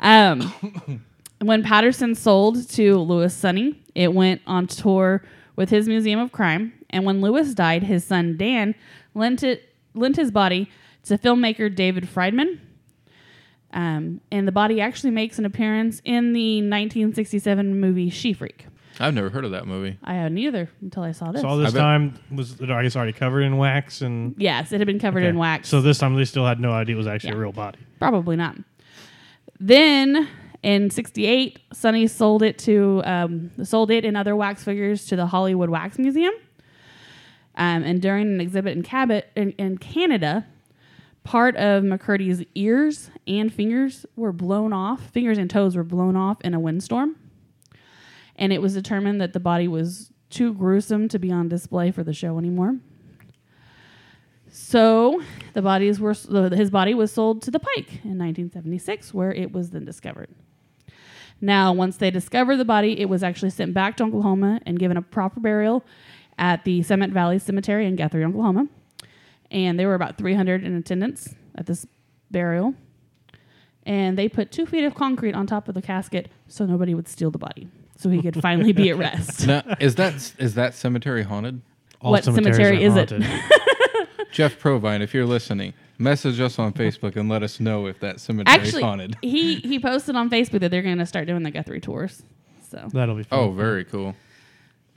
[0.00, 1.02] um,
[1.40, 5.22] when Patterson sold to Louis Sonney, it went on tour
[5.56, 6.72] with his Museum of Crime.
[6.90, 8.74] And when Louis died, his son Dan
[9.14, 10.70] lent it lent his body
[11.04, 12.60] to filmmaker David Friedman.
[13.72, 18.66] Um, and the body actually makes an appearance in the 1967 movie She Freak.
[18.98, 19.98] I've never heard of that movie.
[20.02, 21.42] I hadn't either until I saw this.
[21.42, 24.72] So all this I bet- time was I guess already covered in wax and yes,
[24.72, 25.28] it had been covered Okay.
[25.28, 25.68] in wax.
[25.68, 27.36] So this time they still had no idea it was actually Yeah.
[27.36, 27.78] a real body.
[27.98, 28.56] Probably not.
[29.60, 30.28] Then
[30.62, 35.26] in '68, Sonney sold it to um, sold it and other wax figures to the
[35.26, 36.34] Hollywood Wax Museum.
[37.58, 40.44] Um, and during an exhibit in Cabot in, in Canada,
[41.24, 45.08] part of McCurdy's ears and fingers were blown off.
[45.10, 47.16] Fingers and toes were blown off in a windstorm,
[48.36, 52.04] and it was determined that the body was too gruesome to be on display for
[52.04, 52.76] the show anymore.
[54.50, 55.22] So
[55.52, 59.70] the bodies were his body was sold to the Pike in 1976, where it was
[59.70, 60.30] then discovered.
[61.40, 64.96] Now, once they discovered the body, it was actually sent back to Oklahoma and given
[64.96, 65.84] a proper burial
[66.38, 68.68] at the Summit Valley Cemetery in Guthrie, Oklahoma.
[69.50, 71.86] And there were about 300 in attendance at this
[72.30, 72.74] burial.
[73.84, 77.06] And they put two feet of concrete on top of the casket so nobody would
[77.06, 79.46] steal the body, so he could finally be at rest.
[79.46, 81.60] Now, is that is that cemetery haunted?
[82.00, 83.12] All What cemetery are is it?
[84.32, 88.20] Jeff Provine, if you're listening, message us on Facebook and let us know if that
[88.20, 89.16] cemetery is haunted.
[89.22, 92.22] he he posted on Facebook that they're going to start doing the Guthrie tours.
[92.70, 93.38] So That'll be fun.
[93.38, 94.14] Oh, very cool.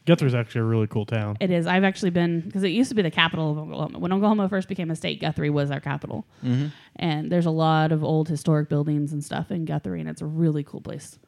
[0.06, 1.38] Guthrie's actually a really cool town.
[1.39, 1.68] it is.
[1.68, 4.00] I've actually been because it used to be the capital of Oklahoma.
[4.00, 6.68] When Oklahoma first became a state, Guthrie was our capital, Mm-hmm.
[6.95, 10.26] and there's a lot of old historic buildings and stuff in Guthrie, and it's a
[10.26, 11.20] really cool place.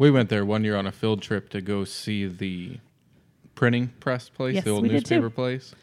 [0.00, 2.78] We went there one year on a field trip to go see the
[3.54, 5.16] printing press place, Yes, the old we did too.
[5.16, 5.74] newspaper place.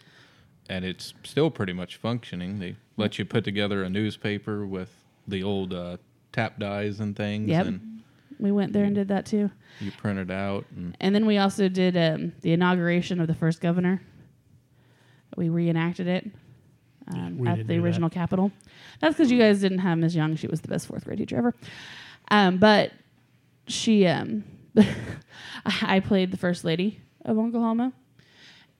[0.68, 2.58] And it's still pretty much functioning.
[2.58, 4.90] They let you put together a newspaper with
[5.28, 5.98] the old uh,
[6.32, 7.66] tap dies and things, Yep.
[7.68, 8.02] and
[8.40, 10.66] We went there and did that too, you print it out.
[10.76, 14.02] And and then we also did um, the inauguration of the first governor.
[15.36, 16.32] We reenacted it
[17.14, 17.86] um, we at didn't the do that.
[17.86, 18.52] original Capitol.
[19.00, 20.16] That's because you guys didn't have Ms.
[20.16, 20.36] Young.
[20.38, 21.54] She was the best fourth grade teacher ever.
[22.32, 22.92] Um, but
[23.68, 24.44] she, um,
[25.66, 27.94] I played the first lady of Oklahoma,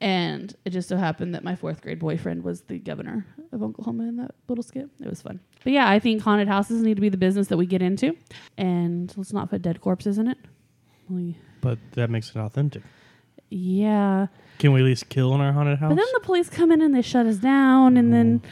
[0.00, 4.04] and it just so happened that my fourth grade boyfriend was the governor of Oklahoma
[4.04, 4.88] in that little skit.
[5.00, 5.40] It was fun.
[5.64, 8.16] But yeah, I think haunted houses need to be the business that we get into,
[8.56, 10.38] and let's not put dead corpses in it.
[11.08, 12.82] We, But that makes it authentic.
[13.50, 14.26] yeah,
[14.58, 15.88] Can we at least kill in our haunted house?
[15.90, 18.42] but then the police come in and they shut us down, and then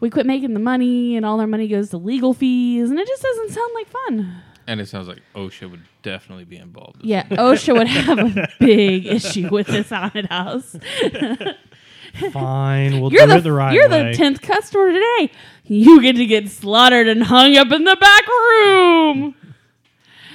[0.00, 3.06] we quit making the money, and all our money goes to legal fees, and it
[3.06, 4.42] just doesn't sound like fun.
[4.66, 7.04] And it sounds like OSHA would definitely be involved.
[7.04, 10.76] Yeah, OSHA would have a big issue with this haunted house.
[12.32, 14.10] Fine, we'll You're do the, it the right you're way.
[14.12, 15.30] the tenth customer today.
[15.64, 19.34] You get to get slaughtered and hung up in the back room.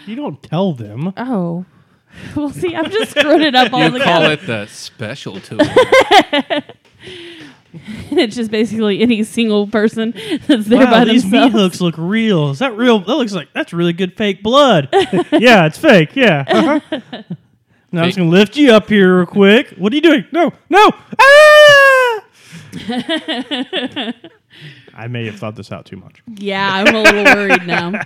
[0.05, 1.11] you don't tell them.
[1.17, 1.65] Oh,
[2.35, 4.33] well, see, I'm just screwing it up all You call together.
[4.33, 5.59] it the special tool.
[8.11, 10.13] it's just basically any single person
[10.47, 11.53] that's there wow, by these themselves.
[11.53, 12.49] meat hooks look real.
[12.49, 12.99] Is that real?
[12.99, 14.89] That looks like that's really good fake blood.
[15.31, 16.15] yeah, it's fake.
[16.15, 16.45] Yeah.
[16.47, 17.23] Uh-huh.
[17.91, 19.71] Now I'm just gonna lift you up here real quick.
[19.77, 20.25] What are you doing?
[20.31, 20.91] No, no.
[21.19, 22.23] Ah!
[24.93, 26.21] I may have thought this out too much.
[26.27, 28.01] Yeah, I'm a little worried now.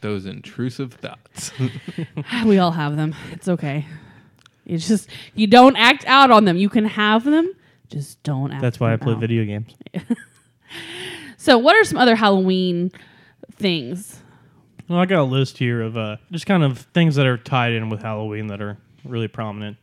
[0.00, 1.52] Those intrusive thoughts.
[2.44, 3.14] We all have them.
[3.32, 3.86] It's okay.
[4.66, 6.56] It's just you don't act out on them.
[6.56, 7.52] You can have them,
[7.90, 8.62] just don't act.
[8.62, 9.20] That's why I play out.
[9.20, 9.74] video games.
[11.38, 12.90] So, what are some other Halloween
[13.52, 14.20] things?
[14.88, 17.72] Well, I got a list here of uh, just kind of things that are tied
[17.72, 19.76] in with Halloween that are really prominent.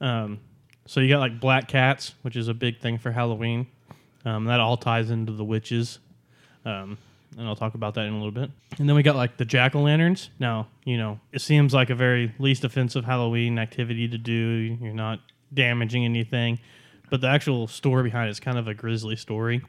[0.00, 0.40] Um,
[0.86, 3.68] so you got like black cats, which is a big thing for Halloween.
[4.24, 5.98] Um, that all ties into the witches,
[6.64, 6.98] um,
[7.38, 8.50] and I'll talk about that in a little bit.
[8.78, 10.30] And then we got like the jack o' lanterns.
[10.38, 14.76] Now, you know, it seems like a very least offensive Halloween activity to do.
[14.80, 15.20] You're not
[15.54, 16.58] damaging anything,
[17.12, 19.60] but the actual story behind it is kind of a grisly story.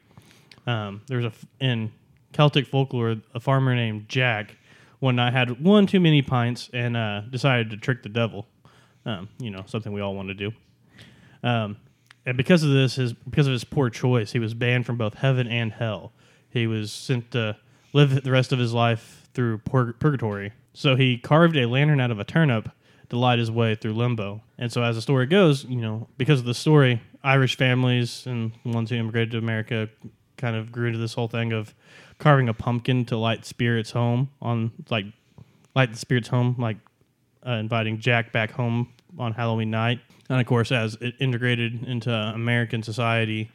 [0.66, 1.92] Um, there's a in
[2.32, 4.56] Celtic folklore, a farmer named Jack
[5.00, 8.46] one night had one too many pints and uh, decided to trick the devil.
[9.04, 10.52] Um, you know, something we all want to do.
[11.42, 11.76] Um,
[12.24, 15.12] and because of this, his because of his poor choice, he was banned from both
[15.12, 16.12] heaven and hell.
[16.48, 17.58] He was sent to
[17.92, 20.52] live the rest of his life through pur- purgatory.
[20.72, 22.70] So he carved a lantern out of a turnip
[23.10, 24.42] to light his way through limbo.
[24.58, 28.52] And so, as the story goes, you know, because of the story, Irish families and
[28.64, 29.88] ones who immigrated to America
[30.36, 31.74] kind of grew into this whole thing of
[32.18, 35.06] carving a pumpkin to light spirits home on like
[35.74, 36.76] light the spirits home, like
[37.46, 40.00] uh, inviting Jack back home on Halloween night.
[40.28, 43.50] And of course, as it integrated into American society,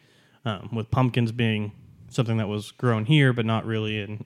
[0.46, 1.72] um, with pumpkins being
[2.10, 4.26] something that was grown here but not really in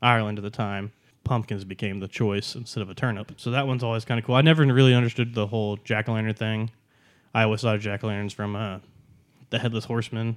[0.00, 0.92] Ireland at the time,
[1.24, 3.32] pumpkins became the choice instead of a turnip.
[3.36, 4.34] So that one's always kind of cool.
[4.34, 6.70] I never really understood the whole jack o' lantern thing.
[7.34, 8.78] I always thought of jack o' lanterns from uh,
[9.50, 10.36] the headless horseman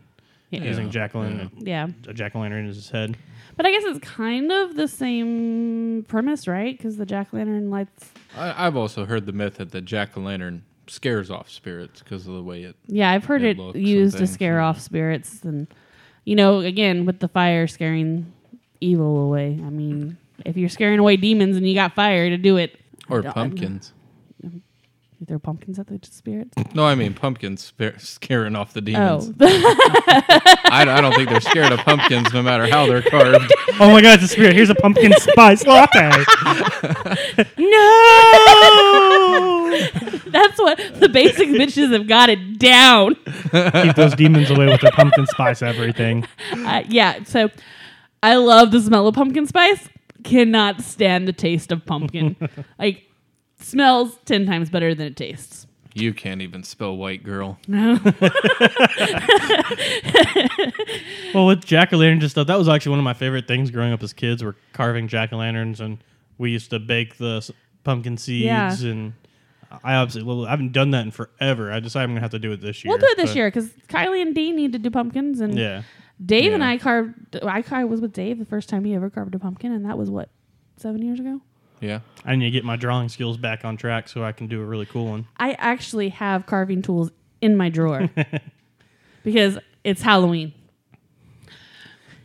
[0.52, 0.64] Yeah.
[0.64, 1.88] using jack o' lantern, Yeah.
[2.08, 3.18] a jack o' lantern as his head.
[3.58, 6.78] But I guess it's kind of the same premise, right?
[6.78, 8.12] Because the jack o' lantern lights.
[8.38, 12.28] I, I've also heard the myth that the jack o' lantern scares off spirits because
[12.28, 12.76] of the way it.
[12.88, 15.68] Yeah, I've heard It it, used to scare off spirits, and
[16.26, 18.32] you know, again with the fire scaring
[18.82, 19.60] evil away.
[19.66, 22.78] I mean, if you're scaring away demons and you got fire to do it,
[23.10, 23.94] Or don't- pumpkins.
[24.44, 24.62] you
[25.28, 26.54] throw pumpkins at the spirits.
[26.74, 29.34] No, I mean pumpkins spar- scaring off the Oh, demons.
[29.40, 33.52] I, I don't think they're scared of pumpkins no matter how they're carved.
[33.80, 34.54] Oh my god, it's a spirit.
[34.54, 36.10] Here's a pumpkin spice latte.
[37.58, 37.72] no!
[40.28, 43.16] that's what the basic bitches have got it down.
[43.16, 46.28] Keep those demons away with their pumpkin spice everything.
[46.52, 47.50] Uh, yeah, so
[48.22, 49.88] I love the smell of pumpkin spice.
[50.26, 52.36] Cannot stand the taste of pumpkin.
[52.80, 53.04] like
[53.62, 55.68] smells ten times better than it tastes.
[55.94, 57.58] You can't even spell white girl.
[57.70, 57.98] No.
[61.34, 63.72] well, with jack o' lantern and stuff, that was actually one of my favorite things
[63.72, 64.44] growing up as kids.
[64.44, 65.98] Were carving jack o' lanterns, and
[66.38, 67.52] we used to bake the s-
[67.84, 68.46] pumpkin seeds.
[68.46, 68.76] Yeah.
[68.90, 69.14] And
[69.84, 71.72] I absolutely, well, I haven't done that in forever.
[71.72, 72.90] I decided I'm gonna have to do it this year.
[72.92, 75.58] We'll do it this but- year because Kylie and Dean need to do pumpkins, and
[75.58, 75.84] Yeah,
[76.24, 77.38] Dave and I carved.
[77.44, 79.98] I, I was with Dave the first time he ever carved a pumpkin, and that
[79.98, 80.30] was what
[80.78, 81.42] seven years ago.
[81.82, 82.00] Yeah.
[82.24, 84.66] I need to get my drawing skills back on track so I can do a
[84.66, 85.28] really cool one.
[85.38, 87.12] I actually have carving tools
[87.42, 88.10] in my drawer
[89.24, 90.54] because it's Halloween.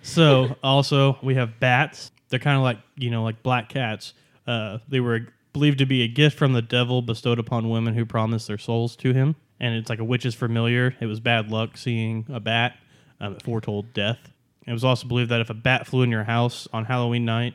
[0.03, 2.11] So also we have bats.
[2.29, 4.15] They're kind of like you know like black cats.
[4.47, 8.07] Uh, they were believed to be a gift from the devil bestowed upon women who
[8.07, 9.37] promised their souls to him.
[9.59, 10.95] And it's like a witch's familiar.
[11.01, 12.79] It was bad luck seeing a bat.
[13.21, 14.19] Um, it foretold death.
[14.67, 17.55] It was also believed that if a bat flew in your house on Halloween night,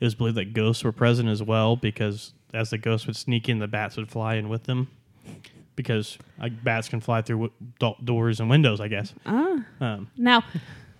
[0.00, 3.48] it was believed that ghosts were present as well because as the ghosts would sneak
[3.48, 4.88] in, the bats would fly in with them.
[5.76, 9.12] Because like, bats can fly through w- do- doors and windows, I guess.
[9.26, 10.42] Ah, Um, now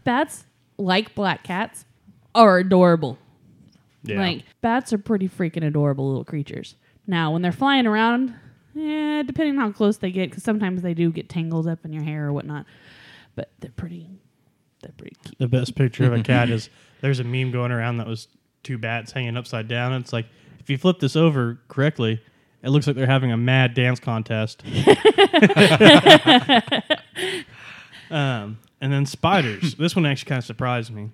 [0.03, 0.45] bats
[0.79, 1.85] like black cats
[2.35, 3.17] are adorable.
[4.03, 4.19] yeah.
[4.21, 6.75] Like bats are pretty freaking adorable little creatures.
[7.07, 8.35] Now, when they're flying around,
[8.75, 11.93] yeah, depending on how close they get, because sometimes they do get tangled up in
[11.93, 12.67] your hair or whatnot.
[13.35, 14.09] But they're pretty,
[14.81, 15.39] they're pretty cute.
[15.39, 16.71] The best picture of a cat is
[17.01, 18.29] there's a meme going around that was
[18.63, 19.93] two bats hanging upside down.
[19.93, 20.27] It's like
[20.61, 22.21] if you flip this over correctly,
[22.63, 24.63] it looks like they're having a mad dance contest.
[28.11, 29.75] um, and then spiders.
[29.75, 31.11] this one actually kind of surprised me.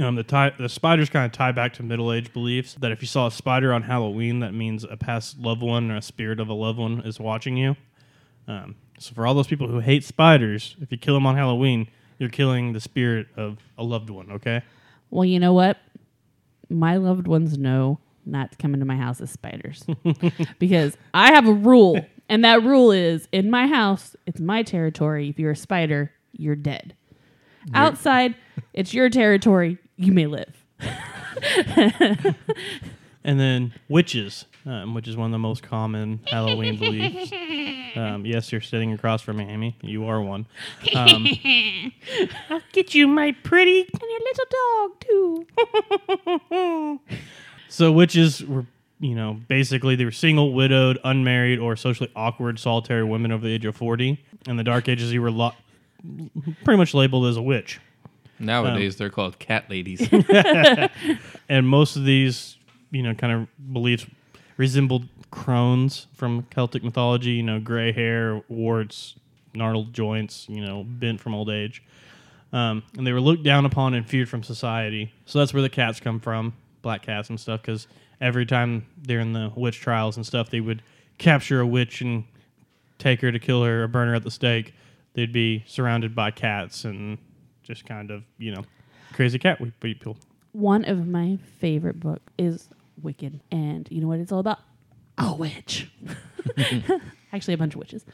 [0.00, 3.02] Um, the tie, the spiders kind of tie back to middle age beliefs that if
[3.02, 6.40] you saw a spider on Halloween, that means a past loved one or a spirit
[6.40, 7.76] of a loved one is watching you.
[8.48, 11.88] Um, so for all those people who hate spiders, if you kill them on Halloween,
[12.18, 14.30] you're killing the spirit of a loved one.
[14.32, 14.62] Okay.
[15.10, 15.78] Well, you know what?
[16.68, 19.84] My loved ones know not to come into my house as spiders
[20.58, 25.28] because I have a rule, and that rule is in my house, it's my territory.
[25.28, 26.94] If you're a spider, you're dead.
[27.74, 28.34] Outside,
[28.72, 29.78] it's your territory.
[29.96, 30.64] You may live.
[33.24, 37.32] And then witches, um, which is one of the most common Halloween beliefs.
[37.96, 39.76] Um, yes, you're sitting across from me, Amy.
[39.82, 40.46] You are one.
[40.94, 41.26] Um,
[42.50, 43.80] I'll get you, my pretty.
[43.80, 45.46] And your little
[46.50, 47.00] dog, too.
[47.68, 48.66] So witches were,
[49.00, 53.52] you know, basically they were single, widowed, unmarried, or socially awkward, solitary women over the
[53.54, 54.22] age of 40.
[54.46, 55.54] In the Dark Ages, you were lo-
[56.64, 57.80] pretty much labeled as a witch.
[58.38, 60.06] Nowadays they're called cat ladies.
[61.48, 62.58] and most of these,
[62.90, 64.04] you know, kind of beliefs
[64.56, 67.32] resembled crones from Celtic mythology.
[67.32, 69.14] You know, gray hair, warts,
[69.54, 70.46] gnarled joints.
[70.48, 71.82] You know, bent from old age.
[72.52, 75.12] Um, and they were looked down upon and feared from society.
[75.24, 77.62] So that's where the cats come from, black cats and stuff.
[77.62, 77.86] Because
[78.20, 80.82] every time in the witch trials and stuff, they would
[81.18, 82.24] capture a witch and
[82.98, 84.74] take her to kill her or burn her at the stake.
[85.14, 87.18] They'd be surrounded by cats and
[87.62, 88.64] just kind of, you know,
[89.12, 90.16] crazy cat people.
[90.52, 92.68] One of my favorite book is
[93.00, 94.58] Wicked, and you know what it's all about?
[95.18, 95.90] A witch.
[97.32, 98.04] Actually, a bunch of witches.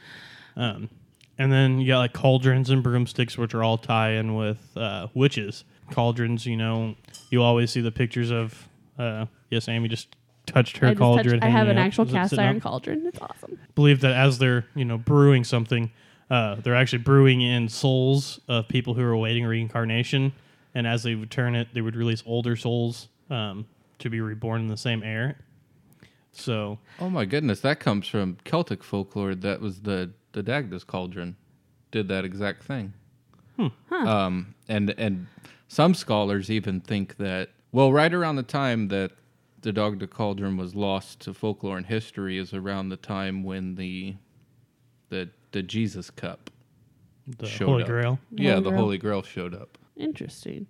[0.55, 0.89] Um,
[1.37, 5.07] and then you got like cauldrons and broomsticks, which are all tie in with uh,
[5.13, 5.63] witches.
[5.91, 6.95] Cauldrons, you know,
[7.29, 8.67] you always see the pictures of.
[8.97, 10.15] Uh, yes, Amy just
[10.45, 11.39] touched her I, cauldron.
[11.39, 11.85] touched, I have an up.
[11.85, 12.63] actual cast iron up?
[12.63, 13.05] cauldron.
[13.07, 13.57] It's awesome.
[13.75, 15.91] Believe that as they're you know brewing something,
[16.29, 20.33] uh, they're actually brewing in souls of people who are awaiting reincarnation,
[20.75, 23.65] and as they would turn it, they would release older souls um,
[23.99, 25.37] to be reborn in the same air.
[26.31, 29.35] So oh my goodness, that comes from Celtic folklore.
[29.35, 31.35] That was the the Dagda's cauldron.
[31.91, 32.93] Did that exact thing.
[33.91, 35.27] Um, and and
[35.67, 39.11] some scholars even think that Well, right around the time that
[39.61, 44.15] the Dagda Cauldron was lost to folklore and history is around the time when the
[45.09, 46.49] the the Jesus Cup
[47.37, 47.89] The showed Holy up.
[47.89, 48.19] Grail.
[48.31, 48.81] Yeah, Holy the Grail.
[48.81, 49.77] Holy Grail showed up.
[49.97, 50.67] Interesting.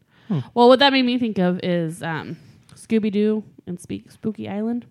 [0.53, 2.37] Well, what that made me think of is um,
[2.79, 4.85] Scooby Doo and Speak Spooky Island.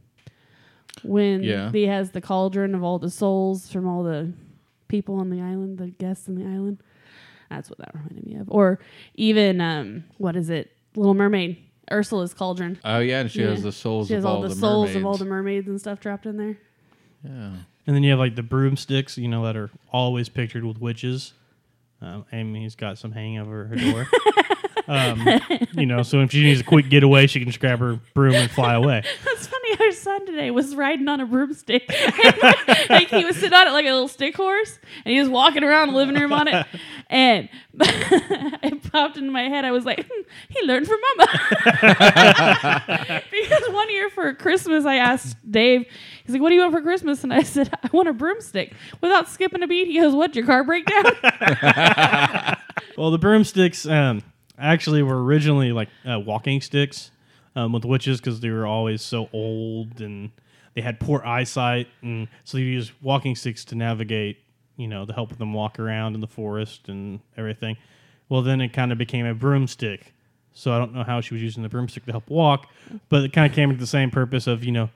[1.02, 1.70] When Yeah.
[1.70, 4.32] he has the cauldron of all the souls from all the
[4.88, 6.82] people on the island, the guests on the island.
[7.50, 8.50] That's what that reminded me of.
[8.50, 8.78] Or
[9.14, 10.72] even um, what is it?
[10.96, 11.56] Little Mermaid,
[11.90, 12.78] Ursula's cauldron.
[12.84, 14.88] Oh yeah, and she has the souls She has of all, all, the, the, souls
[14.88, 14.96] mermaids.
[14.96, 16.58] of all the mermaids and stuff trapped in there.
[17.24, 17.52] yeah.
[17.86, 21.32] And then you have like the broomsticks, you know, that are always pictured with witches.
[22.02, 24.06] Um, Amy's got some hanging over her door.
[24.88, 25.22] um,
[25.74, 28.34] you know, so if she needs a quick getaway, she can just grab her broom
[28.34, 29.02] and fly away.
[29.24, 29.76] That's funny.
[29.80, 31.88] Our son today was riding on a broomstick.
[32.88, 35.62] like he was sitting on it like a little stick horse, and he was walking
[35.62, 36.66] around the living room on it.
[37.10, 37.48] And
[37.80, 39.64] it popped into my head.
[39.64, 41.26] I was like, hmm, he learned from Mama.
[43.30, 45.86] because one year for Christmas, I asked Dave,
[46.26, 48.74] he's like, "What do you want for Christmas?" And I said, "I want a broomstick."
[49.00, 50.36] Without skipping a beat, he goes, "What?
[50.36, 51.04] Your car break down?"
[52.98, 54.22] Well, the broomsticks um,
[54.58, 57.10] actually were originally like uh, walking sticks
[57.56, 60.30] um, with witches because they were always so old and
[60.74, 64.38] they had poor eyesight, and so you use walking sticks to navigate.
[64.76, 67.76] You know, to help them walk around in the forest and everything.
[68.28, 70.14] Well, then it kind of became a broomstick.
[70.52, 72.68] So I don't know how she was using the broomstick to help walk,
[73.08, 74.90] but it kind of came to the same purpose of you know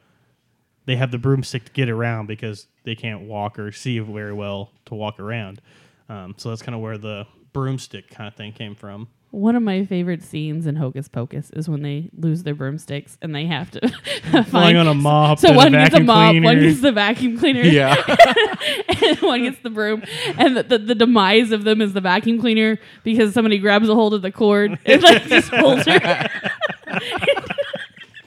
[0.87, 4.71] they have the broomstick to get around because they can't walk or see very well
[4.87, 5.61] to walk around.
[6.09, 9.09] Um, so that's kind of where the broomstick kind of thing came from.
[9.33, 13.35] One of my favorite scenes in Hocus Pocus is when they lose their broomsticks and
[13.35, 13.89] they have to
[14.45, 16.45] find on a mop, So one gets a mop, cleaner.
[16.45, 17.95] one gets the vacuum cleaner, Yeah.
[19.03, 20.03] and one gets the broom.
[20.37, 23.95] And the, the, the demise of them is the vacuum cleaner because somebody grabs a
[23.95, 25.99] hold of the cord and like just holds her.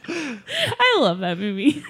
[0.08, 1.84] I love that movie.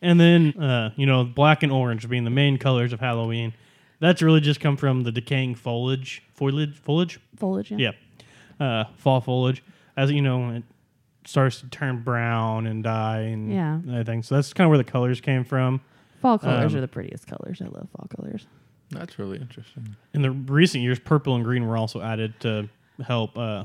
[0.00, 3.54] And then, uh, you know, black and orange being the main colors of Halloween.
[4.02, 6.24] That's really just come from the decaying foliage.
[6.34, 6.76] Foliage?
[6.76, 7.20] Foliage?
[7.36, 7.92] foliage, yeah.
[8.58, 8.66] Yeah.
[8.80, 9.62] Uh, fall foliage.
[9.96, 10.64] As you know, it
[11.24, 13.78] starts to turn brown and die and Yeah.
[13.88, 14.24] everything.
[14.24, 15.80] So that's kind of where the colors came from.
[16.20, 17.62] Fall colors Um, are the prettiest colors.
[17.62, 18.48] I love fall colors.
[18.90, 19.94] That's really interesting.
[20.12, 22.68] In the recent years, purple and green were also added to
[23.04, 23.64] help uh,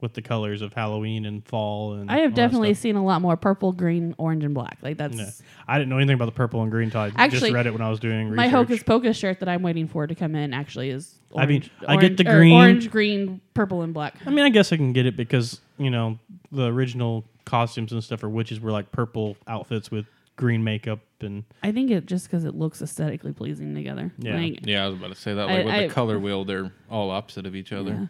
[0.00, 1.94] with the colors of Halloween and fall.
[1.94, 4.78] And I have definitely seen a lot more purple, green, orange, and black.
[4.82, 5.30] Like that's Yeah.
[5.66, 7.72] I didn't know anything about the purple and green until I just Actually, read it
[7.72, 8.36] when I was doing research.
[8.36, 10.52] my Hocus Pocus shirt that I'm waiting for to come in.
[10.52, 12.52] Actually, is I orange, mean, I get the er, green.
[12.54, 14.14] orange, green, purple, and black.
[14.26, 16.18] I mean, I guess I can get it because you know
[16.52, 20.06] the original costumes and stuff for witches were like purple outfits with
[20.36, 24.12] green makeup and I think it just because it looks aesthetically pleasing together.
[24.18, 24.36] Yeah.
[24.36, 25.48] Like, Yeah, I was about to say that.
[25.48, 27.90] I- Like with I- the color wheel, they're all opposite of each other.
[27.90, 28.06] yeah.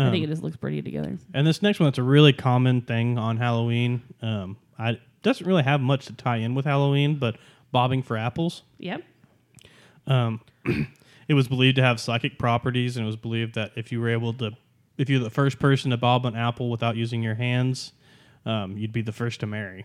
[0.00, 1.18] I think Um, it just looks pretty together.
[1.34, 4.02] And this next one, that's a really common thing on Halloween.
[4.22, 7.36] Um, I it doesn't really have much to tie in with Halloween, but
[7.72, 8.62] bobbing for apples.
[8.78, 9.02] Yep.
[10.06, 10.40] Um,
[11.28, 14.08] it was believed to have psychic properties, and it was believed that if you were
[14.08, 14.52] able to,
[14.96, 17.92] if you're the first person to bob an apple without using your hands,
[18.46, 19.84] um, you'd be the first to marry.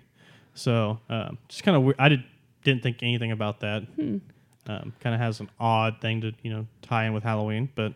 [0.53, 1.95] So um, just kind of, weird.
[1.99, 2.23] I did,
[2.63, 3.83] didn't think anything about that.
[3.95, 4.17] Hmm.
[4.65, 7.93] Um, kind of has an odd thing to you know tie in with Halloween, but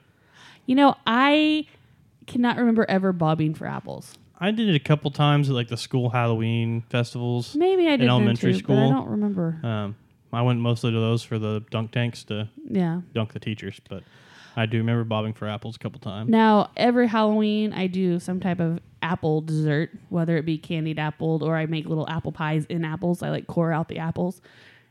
[0.66, 1.66] You know, I
[2.26, 4.14] cannot remember ever bobbing for apples.
[4.40, 7.56] I did it a couple times at like the school Halloween festivals.
[7.56, 8.90] Maybe I did In elementary too, but I school.
[8.92, 9.60] don't remember.
[9.64, 9.96] Um,
[10.34, 13.02] I went mostly to those for the dunk tanks to yeah.
[13.14, 14.04] dunk the teachers, but
[14.58, 16.30] I do remember bobbing for apples a couple times.
[16.30, 21.44] Now, every Halloween, I do some type of apple dessert, whether it be candied apple
[21.44, 23.22] or I make little apple pies in apples.
[23.22, 24.42] I like core out the apples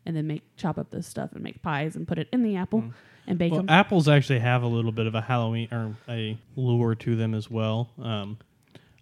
[0.07, 2.55] and then make chop up this stuff and make pies and put it in the
[2.55, 2.85] apple
[3.27, 3.69] and bake Well, them.
[3.69, 7.51] apples actually have a little bit of a Halloween or a lure to them as
[7.51, 7.91] well.
[8.01, 8.39] Um,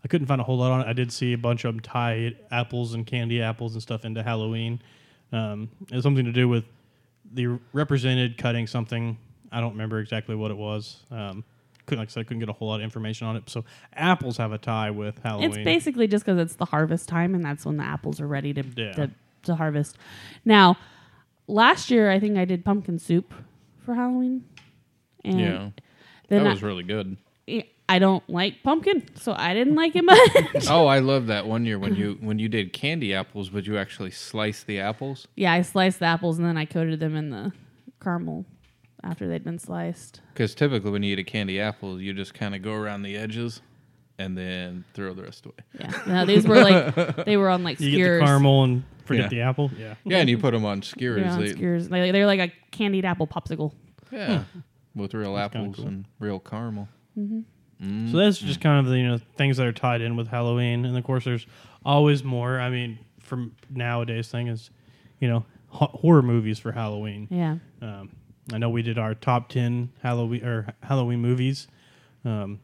[0.03, 0.87] I couldn't find a whole lot on it.
[0.87, 4.23] I did see a bunch of them tie apples and candy apples and stuff into
[4.23, 4.81] Halloween.
[5.31, 6.65] Um, it was something to do with
[7.33, 9.19] the represented cutting something.
[9.55, 11.05] I don't remember exactly what it was.
[11.11, 11.45] Um,
[11.87, 13.49] couldn't like I said, I couldn't get a whole lot of information on it.
[13.51, 15.51] So apples have a tie with Halloween.
[15.51, 18.53] It's basically just because it's the harvest time and that's when the apples are ready
[18.55, 18.93] to, Yeah.
[18.95, 19.11] to,
[19.45, 19.97] to harvest.
[20.47, 20.77] Now,
[21.47, 23.35] last year, I think I did pumpkin soup
[23.85, 24.45] for Halloween.
[25.25, 25.69] And Yeah,
[26.29, 27.17] then that I- was really good.
[27.87, 30.03] I don't like pumpkin, so I didn't like it
[30.55, 30.67] much.
[30.71, 33.77] Oh, I love that one year when you when you did candy apples, but you
[33.77, 35.29] actually sliced the apples.
[35.37, 37.53] yeah, I sliced the apples and then I coated them in the
[38.03, 38.47] caramel
[39.05, 40.21] after they'd been sliced.
[40.33, 43.17] Because typically when you eat a candy apple, you just kind of go around the
[43.17, 43.61] edges
[44.19, 45.55] and then throw the rest away.
[45.79, 48.21] Yeah, no, these were like they were on like you skewers.
[48.21, 49.29] get the caramel and forget Yeah.
[49.29, 49.71] the apple.
[49.77, 49.95] Yeah.
[50.05, 51.17] Yeah, and you put them on skewers.
[51.23, 51.89] They were on They- skewers.
[51.89, 53.73] They, they're like a candied apple popsicle.
[54.13, 54.45] yeah,
[54.95, 55.87] with real That's apples cool.
[55.89, 56.89] and real caramel.
[58.11, 60.85] So that's just kind of the you know things that are tied in with Halloween,
[60.87, 61.47] and of course there's
[61.85, 62.59] always more.
[62.59, 64.71] I mean, from nowadays thing is,
[65.21, 67.29] you know, ho- horror movies for Halloween.
[67.31, 67.57] Yeah.
[67.83, 68.11] Um,
[68.53, 71.67] I know we did our top ten Halloween or Halloween movies.
[72.25, 72.61] Um,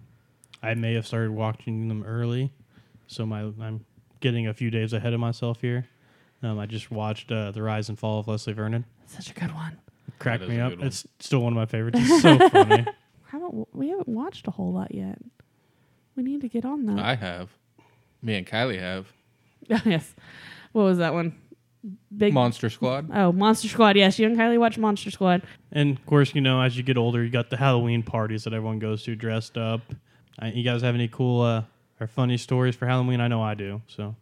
[0.63, 2.53] I may have started watching them early,
[3.07, 3.85] so my I'm
[4.21, 5.87] getting a few days ahead of myself here.
[6.43, 8.85] Um, I just watched uh, The Rise and Fall of Leslie Vernon.
[9.07, 9.79] Such a good one.
[10.19, 10.75] Cracked me up.
[10.81, 11.99] It's still one of my favorites.
[12.01, 12.87] It's so funny.
[13.27, 15.19] Haven't we haven't watched a whole lot yet.
[16.17, 16.99] We need to get on that.
[16.99, 17.51] I have.
[18.23, 19.07] Me and Kylie have.
[19.87, 20.15] yes.
[20.73, 21.37] What was that one?
[22.17, 23.11] Big Monster Squad.
[23.15, 23.97] Oh, Monster Squad.
[23.97, 25.43] Yes, you and Kylie watch Monster Squad.
[25.73, 28.53] And of course, you know, as you get older, you got the Halloween parties that
[28.53, 29.81] everyone goes to dressed up.
[30.41, 31.63] Uh, you guys have any cool uh,
[31.99, 33.21] or funny stories for Halloween?
[33.21, 33.81] I know I do.
[33.89, 34.15] So,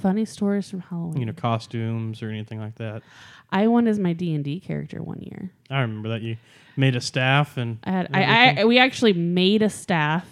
[0.00, 1.20] Funny stories from Halloween.
[1.20, 3.02] you know, costumes or anything like that.
[3.50, 5.52] I won as my D and D character one year.
[5.70, 6.38] I remember that you
[6.76, 10.26] made a staff and I had I, I we actually made a staff,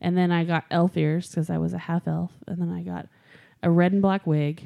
[0.00, 2.82] and then I got elf ears because I was a half elf, and then I
[2.82, 3.08] got
[3.62, 4.62] a red and black wig,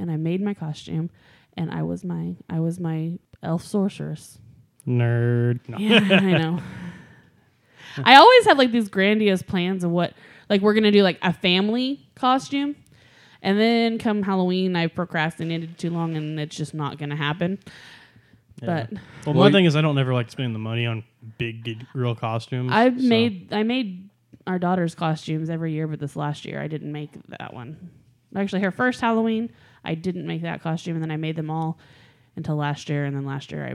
[0.00, 1.10] and I made my costume,
[1.56, 4.38] and I was my I was my elf sorceress.
[4.86, 5.60] nerd.
[5.68, 5.78] No.
[5.78, 6.60] Yeah, I know.
[8.04, 10.14] I always have like these grandiose plans of what
[10.48, 12.76] like we're gonna do like a family costume.
[13.42, 17.58] And then come Halloween, I procrastinated too long, and it's just not gonna happen.
[18.62, 18.66] Yeah.
[18.66, 18.92] But
[19.24, 21.04] Well, Well, my thing is, I don't ever like spending the money on
[21.38, 22.70] big, big real costumes.
[22.72, 24.10] I've so- made I made
[24.46, 27.90] our daughter's costumes every year, but this last year I didn't make that one.
[28.36, 29.50] Actually, her first Halloween,
[29.84, 31.78] I didn't make that costume, and then I made them all
[32.36, 33.04] until last year.
[33.04, 33.74] And then last year, I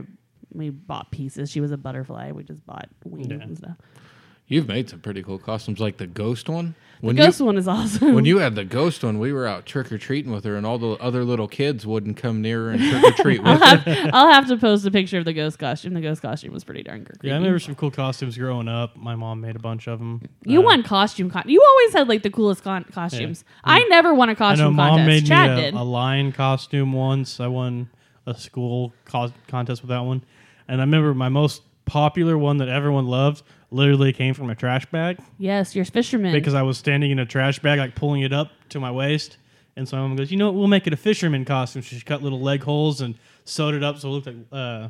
[0.52, 1.50] we bought pieces.
[1.50, 2.30] She was a butterfly.
[2.32, 3.42] We just bought wings Yeah.
[3.42, 3.76] and stuff.
[4.48, 6.74] You've made some pretty cool costumes, like the ghost one.
[7.00, 8.14] The When ghost you one is awesome.
[8.14, 10.64] when you had the ghost one, we were out trick or treating with her, and
[10.64, 13.62] all the other little kids wouldn't come near her and trick or treat I'll with
[13.62, 13.76] her.
[13.94, 15.92] have, I'll have to post a picture of the ghost costume.
[15.94, 17.28] The ghost costume was pretty darn creepy.
[17.28, 18.96] Yeah, I remember some cool costumes growing up.
[18.96, 20.22] My mom made a bunch of them.
[20.44, 23.44] You uh, won costume con- You always had like the coolest con- costumes.
[23.62, 25.06] I never won a costume I know mom contest.
[25.06, 25.74] made Chad me did.
[25.74, 27.40] a, a lion costume once.
[27.40, 27.90] I won
[28.26, 30.24] a school cos- contest with that one,
[30.66, 34.86] and I remember my most popular one that everyone loved literally came from a trash
[34.86, 36.32] bag yes, you're a fisherman.
[36.32, 39.38] because I was standing in a trash bag, like pulling it up to my waist.
[39.76, 40.54] And so my mom goes, you know what?
[40.54, 41.82] We'll make it a fisherman costume.
[41.82, 43.14] So she cut little leg holes and
[43.44, 44.88] sewed it up so it looked like uh,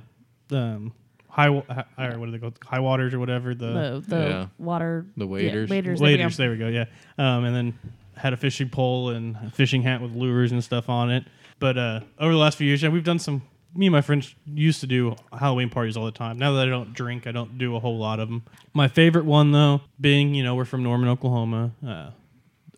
[0.53, 0.93] um,
[1.29, 4.17] high, wa- hi- or what do they call high waters or whatever the, the the
[4.29, 4.47] Yeah.
[4.59, 5.71] water The yeah, waders.
[5.71, 5.99] waders.
[6.01, 6.23] there we go.
[6.23, 6.37] waders.
[6.37, 6.69] There we go.
[6.69, 6.85] Yeah.
[7.19, 7.79] Um, and then
[8.17, 11.25] had a fishing pole and a fishing hat with lures and stuff on it.
[11.59, 13.43] But uh, over the last few years, yeah, we've done some.
[13.77, 16.39] Me and my friends used to do Halloween parties all the time.
[16.39, 18.45] Now that I don't drink, I don't do a whole lot of them.
[18.73, 22.11] My favorite one, though, being you know we're from Norman, Oklahoma, uh,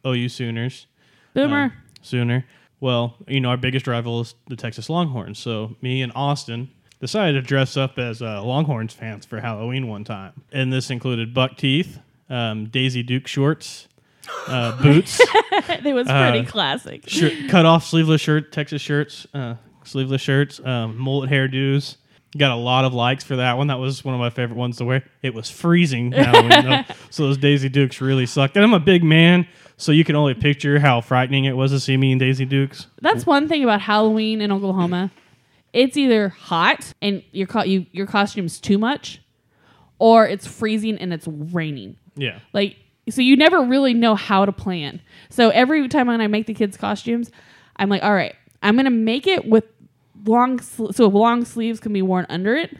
[0.06, 0.86] OU Sooners.
[1.34, 1.64] Boomer.
[1.64, 1.72] Um,
[2.02, 2.44] Sooner.
[2.80, 5.38] Well, you know, our biggest rival is the Texas Longhorns.
[5.38, 6.70] So me and Austin
[7.00, 10.32] decided to dress up as uh, Longhorns fans for Halloween one time.
[10.52, 11.98] And this included buck teeth,
[12.30, 13.88] um, Daisy Duke shorts,
[14.46, 17.08] uh, boots, it was pretty uh, classic.
[17.08, 19.54] shirt, cut off sleeveless shirt, Texas shirts, uh,
[19.88, 21.96] sleeveless shirts, um, mullet hairdos.
[22.36, 23.68] Got a lot of likes for that one.
[23.68, 25.02] That was one of my favorite ones to wear.
[25.22, 28.56] It was freezing, though, so those Daisy Dukes really sucked.
[28.56, 29.46] And I'm a big man,
[29.78, 32.86] so you can only picture how frightening it was to see me in Daisy Dukes.
[33.00, 35.10] That's one thing about Halloween in Oklahoma.
[35.72, 39.22] It's either hot and your co- you, your costume's too much,
[39.98, 41.96] or it's freezing and it's raining.
[42.14, 42.40] Yeah.
[42.52, 42.76] Like
[43.10, 45.00] so, you never really know how to plan.
[45.30, 47.30] So every time when I make the kids' costumes,
[47.76, 49.64] I'm like, all right, I'm gonna make it with
[50.26, 52.76] long sl- so long sleeves can be worn under it.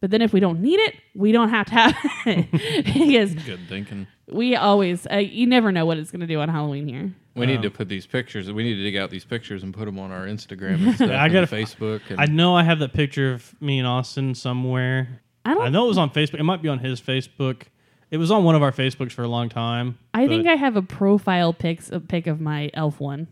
[0.00, 2.50] But then if we don't need it, we don't have to have it
[2.84, 4.08] because Good thinking.
[4.28, 7.12] we always uh, you never know what it's gonna do on Halloween here.
[7.34, 8.50] We need to put these pictures.
[8.52, 11.10] We need to dig out these pictures and put them on our Instagram and stuff.
[11.10, 12.02] I and gotta- Facebook.
[12.10, 15.20] And I know I have that picture of me and Austin somewhere.
[15.44, 16.40] I don't I know it was on Facebook.
[16.40, 17.62] It might be on his Facebook.
[18.10, 19.98] It was on one of our Facebooks for a long time.
[20.12, 23.28] I but- think I have a profile pics a pic of my elf one.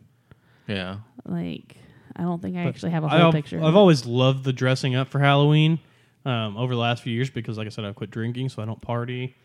[0.67, 0.99] yeah.
[1.27, 1.77] Like
[2.17, 3.63] I don't think I actually have a whole al- picture.
[3.63, 5.79] I've always loved the dressing up for Halloween
[6.25, 8.67] um, over the last few years because, like I said, I've quit drinking, so I
[8.67, 9.37] don't party.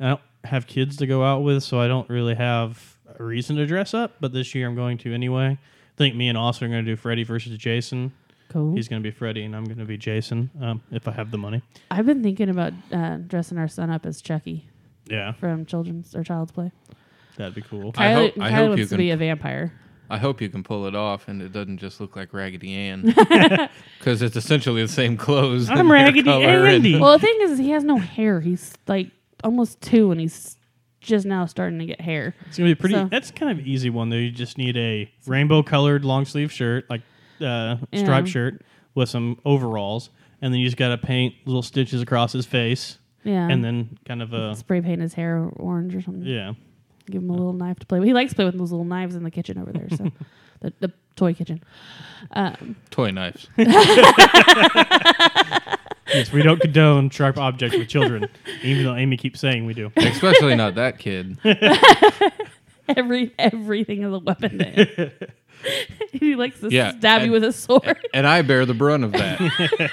[0.00, 3.56] I don't have kids to go out with, so I don't really have a reason
[3.56, 4.12] to dress up.
[4.20, 5.58] But this year I'm going to anyway.
[5.58, 8.12] I think me and Austin are going to do Freddy versus Jason.
[8.48, 8.74] cool.
[8.74, 11.30] He's going to be Freddy, and I'm going to be Jason um, if I have
[11.30, 11.62] the money.
[11.90, 14.66] I've been thinking about uh, dressing our son up as Chucky
[15.06, 16.72] Yeah, from Children's or Child's Play.
[17.36, 17.92] that'd be cool.
[17.96, 19.72] I Kylie, hope- I Kylie hope wants you to can- be a vampire.
[20.10, 23.14] I hope you can pull it off and it doesn't just look like Raggedy Ann.
[23.98, 25.70] Because it's essentially the same clothes.
[25.70, 28.40] I'm and Raggedy color and- well, the thing is, he has no hair.
[28.40, 29.10] He's like
[29.42, 30.58] almost two, and he's
[31.00, 32.34] just now starting to get hair.
[32.46, 32.94] It's gonna be pretty.
[32.96, 34.16] So- That's kind of easy one though.
[34.16, 37.00] You just need a rainbow colored long sleeve shirt, like
[37.40, 38.02] uh, Yeah.
[38.02, 38.62] striped shirt
[38.94, 40.10] with some overalls,
[40.42, 42.98] and then you just gotta paint little stitches across his face.
[43.26, 43.48] Yeah.
[43.48, 46.26] and then kind of a spray paint his hair orange or something.
[46.26, 46.52] yeah.
[47.10, 48.06] Give him a little knife to play with.
[48.08, 49.88] He likes to play with those little knives in the kitchen over there.
[49.90, 50.10] So
[50.60, 51.62] the, the toy kitchen.
[52.32, 53.48] Um, Toy knives.
[56.12, 58.28] Yes, we don't condone sharp objects with children,
[58.62, 59.90] even though Amy keeps saying we do.
[59.96, 61.38] Especially not that kid.
[62.96, 65.10] every everything is a weapon to him.
[66.12, 67.98] he likes to Yeah, stab you with a sword.
[68.12, 69.90] And I bear the brunt of that.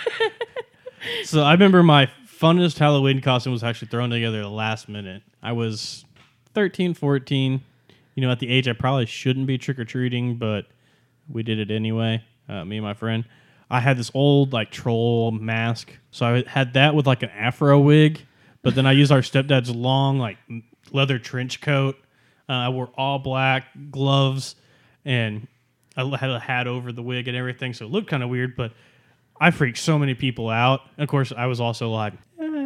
[1.23, 5.23] So I remember my funnest Halloween costume was actually thrown together at the last minute.
[5.41, 6.03] I was
[6.53, 7.61] 13, 14.
[8.15, 10.65] You know, at the age I probably shouldn't be trick or treating, but
[11.29, 12.23] we did it anyway.
[12.47, 13.25] Uh, me and my friend.
[13.69, 17.79] I had this old like troll mask, so I had that with like an afro
[17.79, 18.21] wig.
[18.63, 20.37] But then I used our stepdad's long like
[20.91, 21.95] leather trench coat.
[22.49, 24.55] Uh, I wore all black gloves,
[25.05, 25.47] and
[25.95, 28.57] I had a hat over the wig and everything, so it looked kind of weird.
[28.57, 28.73] But
[29.39, 30.81] I freaked so many people out.
[30.97, 32.13] Of course, I was also like,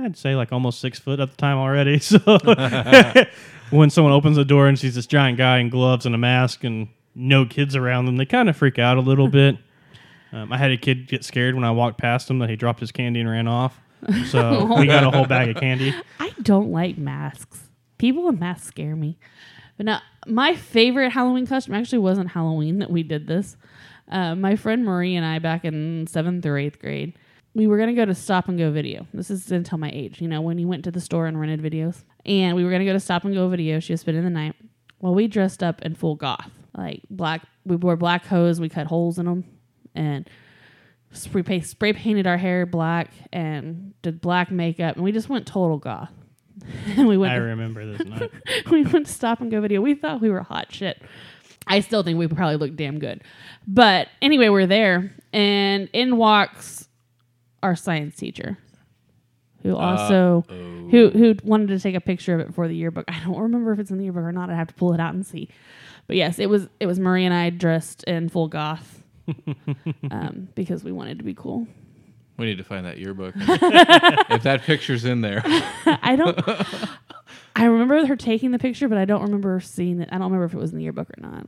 [0.06, 2.00] I'd say like almost six foot at the time already.
[2.06, 2.20] So
[3.72, 6.64] when someone opens the door and sees this giant guy in gloves and a mask
[6.64, 9.58] and no kids around them, they kind of freak out a little bit.
[10.32, 12.80] Um, I had a kid get scared when I walked past him that he dropped
[12.80, 13.80] his candy and ran off.
[14.28, 15.96] So we got a whole bag of candy.
[16.20, 17.60] I don't like masks.
[17.98, 19.18] People in masks scare me.
[19.78, 23.58] But now, my favorite Halloween costume actually wasn't Halloween that we did this.
[24.10, 27.18] Uh, my friend Marie and I, back in seventh or eighth grade,
[27.56, 29.08] we were going to go to Stop and Go Video.
[29.14, 31.62] This is until my age, you know, when you went to the store and rented
[31.62, 32.04] videos.
[32.26, 33.80] And we were going to go to Stop and Go Video.
[33.80, 34.56] She was spending the night.
[35.00, 37.48] Well, we dressed up in full goth, like black.
[37.66, 38.60] We wore black hose.
[38.60, 39.46] We cut holes in them,
[39.94, 40.30] and
[41.12, 45.78] spray, spray painted our hair black and did black makeup, and we just went total
[45.78, 46.12] goth.
[46.98, 47.34] and we went.
[47.34, 48.32] I remember this night.
[48.70, 49.80] we went to stop and go video.
[49.80, 51.02] We thought we were hot shit.
[51.68, 53.24] I still think we probably looked damn good.
[53.68, 56.85] But anyway, we're there and in walks
[57.66, 58.58] our science teacher.
[59.64, 63.06] Who also who who wanted to take a picture of it for the yearbook.
[63.08, 64.52] I don't remember if it's in the yearbook or not.
[64.52, 65.50] I'd have to pull it out and see.
[66.06, 69.02] But yes, it was it was Marie and I dressed in full goth.
[70.12, 71.68] um, because we wanted to be cool.
[72.38, 73.34] We need to find that yearbook.
[73.38, 75.42] if that picture's in there.
[75.46, 76.40] I don't.
[77.56, 80.10] I remember her taking the picture, but I don't remember seeing it.
[80.12, 81.48] I don't remember if it was in the yearbook or not.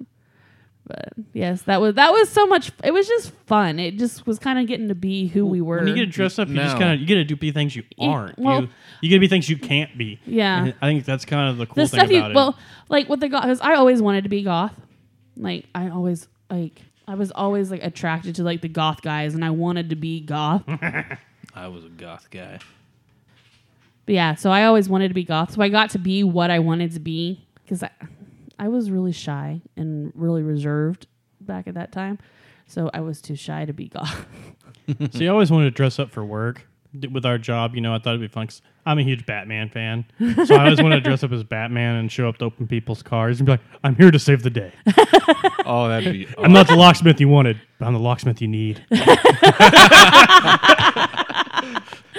[0.88, 2.72] But yes, that was that was so much.
[2.84, 3.78] It was just fun.
[3.80, 5.80] It just was kind of getting to be who we were.
[5.80, 7.76] When you get dressed up, you just kind of you get to do be things
[7.76, 8.40] you aren't.
[8.40, 8.70] well- you
[9.02, 10.20] you get to be things you can't be.
[10.26, 10.64] Yeah.
[10.64, 12.36] And I think that's kind of the cool the thing stuff you about it.
[12.36, 12.58] well,
[12.90, 14.74] like with the goth, because I always wanted to be goth.
[15.36, 19.44] Like I always like I was always like attracted to like the goth guys, and
[19.44, 20.64] I wanted to be goth.
[21.54, 22.60] I was a goth guy.
[24.06, 25.52] But yeah, so I always wanted to be goth.
[25.54, 27.84] So I got to be what I wanted to be because
[28.60, 31.08] I, I was really shy and really reserved
[31.42, 32.20] back at that time.
[32.68, 34.26] So I was too shy to be goth.
[35.12, 36.66] See, I always wanted to dress up for work.
[36.98, 38.48] D- With our job, you know, I thought it'd be fun.
[38.48, 40.06] 'cause I'm a huge Batman fan,
[40.46, 43.04] so I always wanted to dress up as Batman and show up to open people's
[43.04, 44.72] cars and be like, "I'm here to save the day.
[45.70, 46.26] Oh, that'd be.
[46.38, 48.82] I'm not the locksmith you wanted, but I'm the locksmith you need."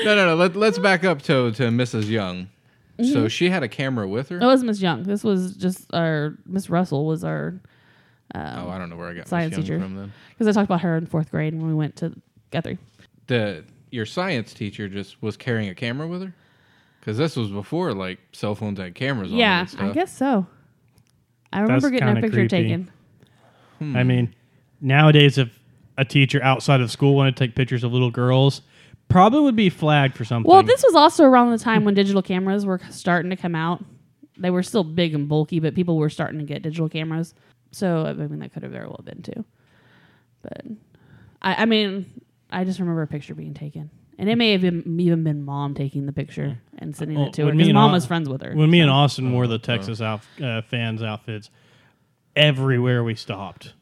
[0.05, 0.35] No, no, no.
[0.37, 2.09] Let, let's back up to, to Mrs.
[2.09, 2.49] Young.
[2.99, 3.13] Mm-hmm.
[3.13, 4.39] So she had a camera with her.
[4.39, 5.05] That was Miss Young.
[5.05, 7.61] This was just our Miss Russell was our
[8.35, 9.87] oh, I don't know where I got science Miss Young teacher.
[9.87, 10.13] from then.
[10.31, 12.15] because I talked about her in fourth grade when we went to
[12.51, 12.79] Guthrie.
[13.29, 16.35] The your science teacher just was carrying a camera with her.
[17.01, 19.91] Because this was before like cell phones had cameras on them Yeah, and stuff.
[19.91, 20.47] I guess so.
[21.53, 22.49] I remember getting a kinda picture creepy.
[22.49, 22.91] taken.
[23.97, 24.35] I mean,
[24.81, 25.57] nowadays, if
[25.97, 28.61] a teacher outside of school wanted to take pictures of little girls,
[29.09, 30.51] probably would be flagged for something.
[30.51, 33.85] Well, this was also around the time when digital cameras were starting to come out.
[34.37, 37.35] They were still big and bulky, but people were starting to get digital cameras.
[37.73, 39.45] So I mean, that could have very well been too.
[40.43, 40.63] But
[41.43, 42.07] I, I mean,
[42.51, 45.75] I just remember a picture being taken, and it may have been, even been mom
[45.75, 48.29] taking the picture and sending Well, it to when her because mom Au- was friends
[48.29, 48.53] with her.
[48.55, 48.93] when me and so.
[48.95, 51.51] Austin wore the Texas out, uh, fans outfits,
[52.37, 53.75] everywhere we stopped,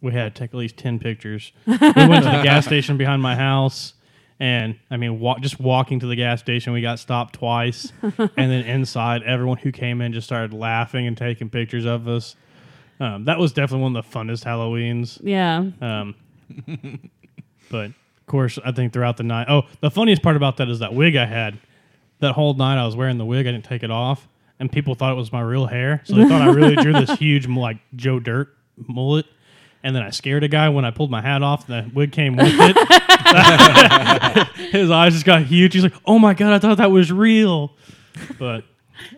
[0.00, 1.52] we had to take at least ten pictures.
[1.66, 3.94] we went to the gas station behind my house,
[4.40, 8.18] and I mean, wa- just walking to the gas station, we got stopped twice, and
[8.36, 12.36] then inside, everyone who came in just started laughing and taking pictures of us.
[13.00, 15.18] Um, that was definitely one of the funnest Halloweens.
[15.22, 16.14] yeah, Um,
[17.70, 19.46] but of course, I think throughout the night.
[19.50, 21.58] Oh, the funniest part about that is that wig I had.
[22.20, 24.28] That whole night I was wearing the wig, I didn't take it off,
[24.58, 26.02] and people thought it was my real hair.
[26.04, 29.26] So they thought I really drew this huge like Joe Dirt mullet.
[29.84, 31.66] And then I scared a guy when I pulled my hat off.
[31.66, 32.76] The wig came with it.
[34.72, 35.74] His eyes just got huge.
[35.74, 37.72] He's like, "Oh my god, I thought that was real."
[38.38, 38.64] But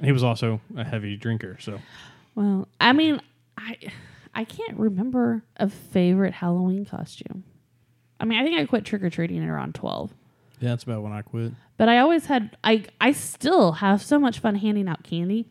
[0.02, 1.78] he was also a heavy drinker, so
[2.34, 3.20] Well, I mean,
[3.56, 3.76] I
[4.34, 7.44] I can't remember a favorite Halloween costume.
[8.18, 10.12] I mean, I think I quit trick or treating at around twelve.
[10.60, 11.52] Yeah, that's about when I quit.
[11.76, 15.46] But I always had I I still have so much fun handing out candy.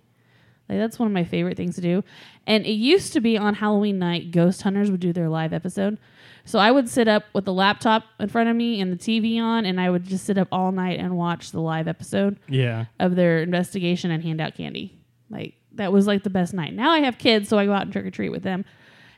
[0.67, 2.03] Like that's one of my favorite things to do.
[2.47, 5.97] And it used to be on Halloween night, Ghost Hunters would do their live episode.
[6.43, 9.39] So I would sit up with the laptop in front of me and the TV
[9.39, 12.85] on, and I would just sit up all night and watch the live episode Yeah.
[12.99, 14.97] of their investigation and hand out candy.
[15.29, 16.73] Like that was like the best night.
[16.73, 18.63] Now I have kids, so I go out and trick or treat with them,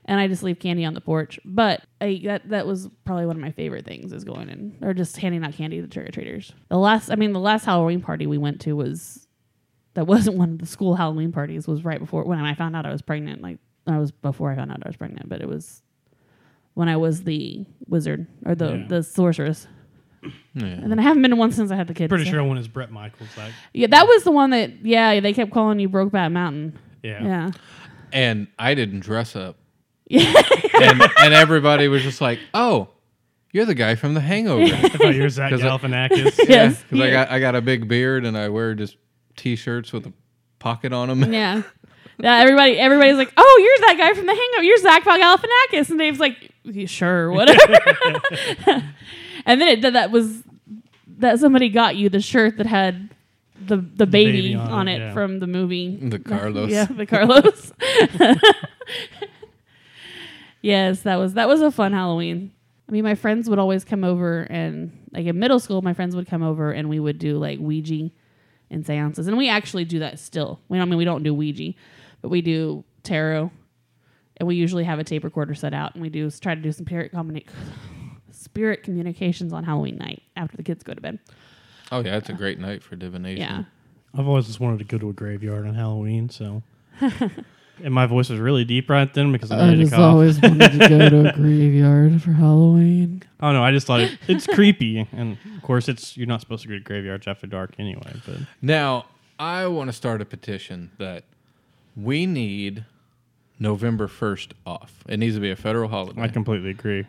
[0.06, 1.38] and I just leave candy on the porch.
[1.44, 4.94] But I, that that was probably one of my favorite things is going in or
[4.94, 6.53] just handing out candy to trick or treaters.
[6.69, 9.27] The last, I mean, the last Halloween party we went to was
[9.98, 11.68] that wasn't one of the school Halloween parties.
[11.68, 13.41] Was right before when I found out I was pregnant.
[13.41, 15.82] Like I was before I found out I was pregnant, but it was
[16.76, 18.86] when I was the wizard or the Yeah.
[18.88, 19.68] the sorceress.
[20.53, 20.65] Yeah.
[20.65, 22.10] And then I haven't been to one since I had the kids.
[22.10, 23.30] Pretty so- sure one is Bret Michaels.
[23.38, 26.78] Like, yeah, that was the one that yeah they kept calling you Brokeback Mountain.
[27.03, 27.24] yeah.
[27.24, 27.52] Yeah,
[28.14, 29.57] And I didn't dress up.
[30.07, 30.34] yeah.
[30.80, 32.90] And, and everybody was just like, oh,
[33.52, 34.61] you're the guy from The Hangover.
[34.76, 36.48] I thought you were Zach 'Cause I- Galifianakis.
[36.48, 36.84] Yes.
[36.84, 37.11] Because I Yeah.
[37.11, 38.95] got I got a big beard and I wear just
[39.38, 40.14] t-shirts with a
[40.60, 41.32] pocket on them.
[41.32, 41.64] yeah.
[42.20, 44.64] Yeah, everybody, everybody's like, "Oh, you're that guy from The Hangover.
[44.64, 46.52] You're Zach Galifianakis," and Dave's like,
[46.88, 47.78] "Sure, whatever."
[49.46, 50.42] and then it that, that was
[51.20, 53.10] that somebody got you the shirt that had
[53.64, 55.14] the the baby, baby on on, it, it yeah.
[55.14, 56.72] from the movie, The Carlos.
[56.72, 57.72] yeah, the Carlos.
[60.62, 62.52] yes, that was that was a fun Halloween.
[62.90, 66.16] I mean, my friends would always come over, and like in middle school, my friends
[66.16, 68.10] would come over, and we would do like Ouija
[68.69, 70.60] and seances, and we actually do that still.
[70.69, 71.73] We, I mean, we don't do Ouija,
[72.22, 73.52] but we do tarot,
[74.38, 76.72] and we usually have a tape recorder set out, and we do try to do
[76.72, 77.48] some spirit communi-
[78.31, 81.19] spirit communications on Halloween night after the kids go to bed.
[81.91, 83.41] Oh yeah, it's a great night for divination.
[83.41, 83.64] Yeah.
[84.14, 86.64] I've always just wanted to go to a graveyard on Halloween, so.
[87.84, 90.16] and my voice was really deep right then because I needed to cough.
[90.44, 93.24] wanted to go to a graveyard for Halloween.
[93.41, 96.64] Oh no, I just thought it, it's creepy, and of course, it's you're not supposed
[96.64, 98.14] to go to graveyards after dark anyway.
[98.26, 99.06] But Now
[99.40, 101.24] I want to start a petition that
[101.95, 102.86] we need
[103.60, 105.04] November first off.
[105.08, 106.22] It needs to be a federal holiday.
[106.22, 107.06] I completely agree.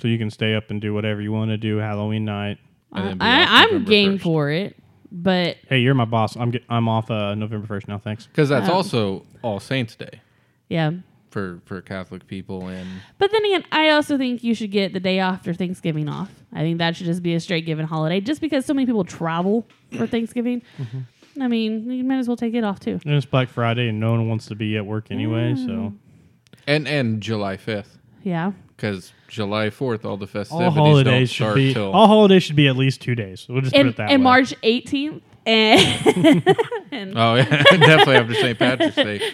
[0.00, 2.58] So you can stay up and do whatever you want to do Halloween night.
[2.92, 4.22] And then be off I, I'm November game 1st.
[4.22, 4.76] for it,
[5.12, 6.36] but Hey, you're my boss.
[6.36, 7.98] I'm get, I'm off uh, November first now.
[7.98, 8.26] Thanks.
[8.26, 10.20] Because that's Um, also All Saints Day
[10.68, 10.92] yeah.
[11.30, 12.88] for for Catholic people, and
[13.18, 16.30] But then again, I also think you should get the day after Thanksgiving off.
[16.52, 19.04] I think that should just be a straight given holiday, just because so many people
[19.04, 19.66] travel
[19.96, 20.62] for Thanksgiving.
[21.40, 22.98] I mean, you might as well take it off too.
[23.04, 25.54] And it's Black Friday, and no one wants to be at work anyway.
[25.56, 25.92] So
[26.66, 27.98] and and July fifth.
[28.22, 28.52] Yeah.
[28.76, 32.42] Because July fourth, all the festivities all don't holidays should start be till all holidays
[32.42, 33.46] should be at least two days.
[33.48, 34.24] We'll just put And, it that and way.
[34.24, 35.22] March 18th.
[35.46, 36.46] And,
[36.92, 38.58] and, Oh yeah, definitely after St.
[38.58, 39.32] Patrick's Day.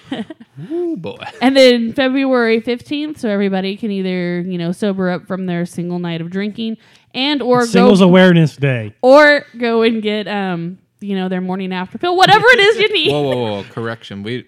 [0.70, 1.18] Ooh boy.
[1.43, 5.98] and then February 15th, so everybody can either, you know, sober up from their single
[5.98, 6.77] night of drinking
[7.12, 8.94] and or Singles go Awareness Day.
[9.02, 12.89] or go and get um, you know, their morning after pill, whatever it is you
[12.93, 13.10] need.
[13.12, 13.64] Whoa, whoa, whoa!
[13.64, 14.23] Correction.
[14.23, 14.47] We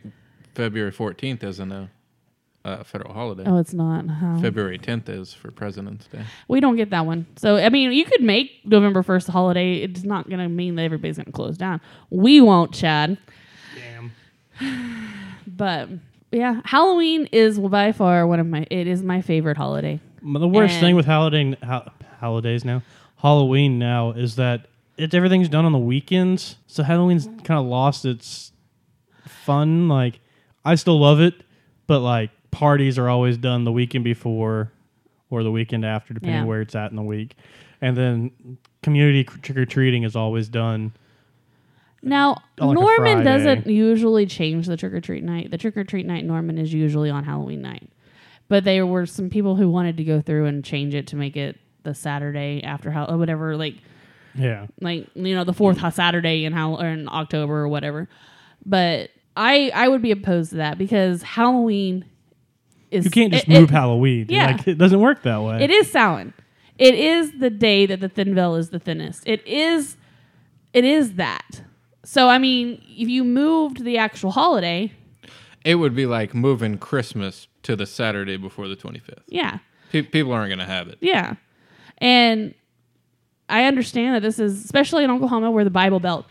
[0.54, 1.90] February fourteenth isn't a,
[2.64, 3.44] a federal holiday.
[3.46, 4.04] Oh, it's not.
[4.08, 4.38] Oh.
[4.40, 6.22] February tenth is for President's Day.
[6.48, 7.26] We don't get that one.
[7.36, 9.76] So, I mean, you could make November 1st a holiday.
[9.76, 11.80] It's not going to mean that everybody's going to close down.
[12.10, 13.18] We won't, Chad.
[13.74, 14.12] Damn.
[15.46, 15.88] But
[16.30, 19.98] yeah, Halloween is by far one of my, it is my favorite holiday.
[20.22, 21.90] The worst And- thing with holiday ho-
[22.20, 22.82] holidays now,
[23.16, 24.66] Halloween now, is that
[24.96, 26.56] it's everything's done on the weekends.
[26.66, 28.52] So Halloween's kind of lost its
[29.26, 29.88] fun.
[29.88, 30.20] Like
[30.64, 31.34] I still love it,
[31.86, 34.72] but like parties are always done the weekend before
[35.30, 36.44] or the weekend after, depending Yeah.
[36.44, 37.36] where it's at in the week.
[37.80, 38.30] And then
[38.82, 40.90] community trick or treating is always done.
[42.02, 45.50] Now, like, Norman doesn't usually change the trick or treat night.
[45.52, 47.88] The trick or treat night Norman is usually on Halloween night.
[48.48, 51.36] But there were some people who wanted to go through and change it to make
[51.36, 53.74] it the Saturday after how whatever like
[54.34, 54.66] Yeah.
[54.80, 58.08] like you know the fourth ho- Saturday in how or in October or whatever.
[58.66, 62.04] But I I would be opposed to that because Halloween
[62.90, 64.26] is You can't just it- move it- Halloween.
[64.28, 64.52] yeah.
[64.52, 65.62] Like, it doesn't work that way.
[65.62, 66.32] It is Samhain.
[66.78, 69.24] It is the day that the thin veil is the thinnest.
[69.26, 69.96] It is
[70.72, 71.62] it is that.
[72.04, 74.92] So I mean, if you moved the actual holiday,
[75.64, 79.24] It would be like moving Christmas to the Saturday before the twenty fifth.
[79.28, 79.58] yeah.
[79.90, 80.98] Pe- people aren't going to have it.
[81.00, 81.34] Yeah.
[81.98, 82.54] And
[83.48, 86.26] I understand that this is, especially in Oklahoma where the Bible Belt,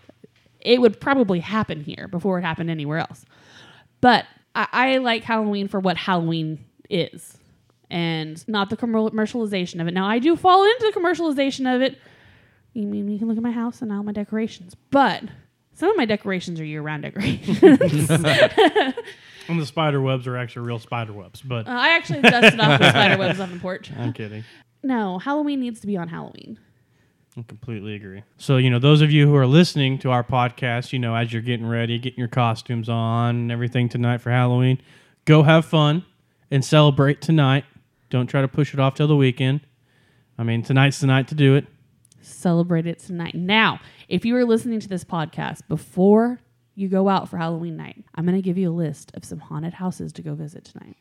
[0.62, 3.26] it would probably happen here before it happened anywhere else.
[4.00, 4.26] But
[4.58, 7.38] I, I like Halloween for what Halloween is
[7.90, 9.94] and not the commercialization of it.
[9.94, 11.98] Now, I do fall into the commercialization of it.
[12.74, 15.24] You mean you can look at my house and all my decorations, but
[15.74, 17.60] some of my decorations are year round decorations.
[19.48, 22.80] and the spider webs are actually real spider webs, but Uh, I actually dusted off
[22.80, 23.92] the spider webs on the porch.
[23.98, 24.44] I'm kidding.
[24.84, 26.60] No, Halloween needs to be on Halloween.
[27.38, 28.24] I completely agree.
[28.38, 31.32] So, you know, those of you who are listening to our podcast, you know, as
[31.32, 34.82] you're getting ready, getting your costumes on and everything tonight for Halloween,
[35.26, 36.04] go have fun
[36.50, 37.64] and celebrate tonight.
[38.10, 39.62] Don't try to push it off till the weekend.
[40.38, 41.68] I mean, tonight's the night to do it.
[42.22, 43.36] Celebrate it tonight.
[43.36, 46.42] Now, if you are listening to this podcast before
[46.74, 49.40] you go out for Halloween night, I'm going to give you a list of some
[49.40, 50.98] haunted houses to go visit tonight.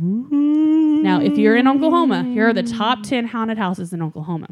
[0.00, 4.48] Now, if you're in Oklahoma, here are the top 10 haunted houses in Oklahoma.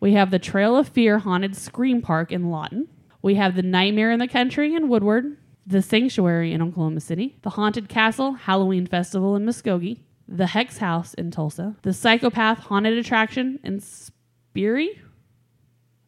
[0.00, 2.88] We have the Trail of Fear Haunted Scream Park in Lawton.
[3.20, 7.50] We have the Nightmare in the Country in Woodward, the Sanctuary in Oklahoma City, the
[7.50, 9.98] Haunted Castle Halloween Festival in Muskogee,
[10.28, 15.00] the Hex House in Tulsa, the Psychopath Haunted Attraction in Sperry.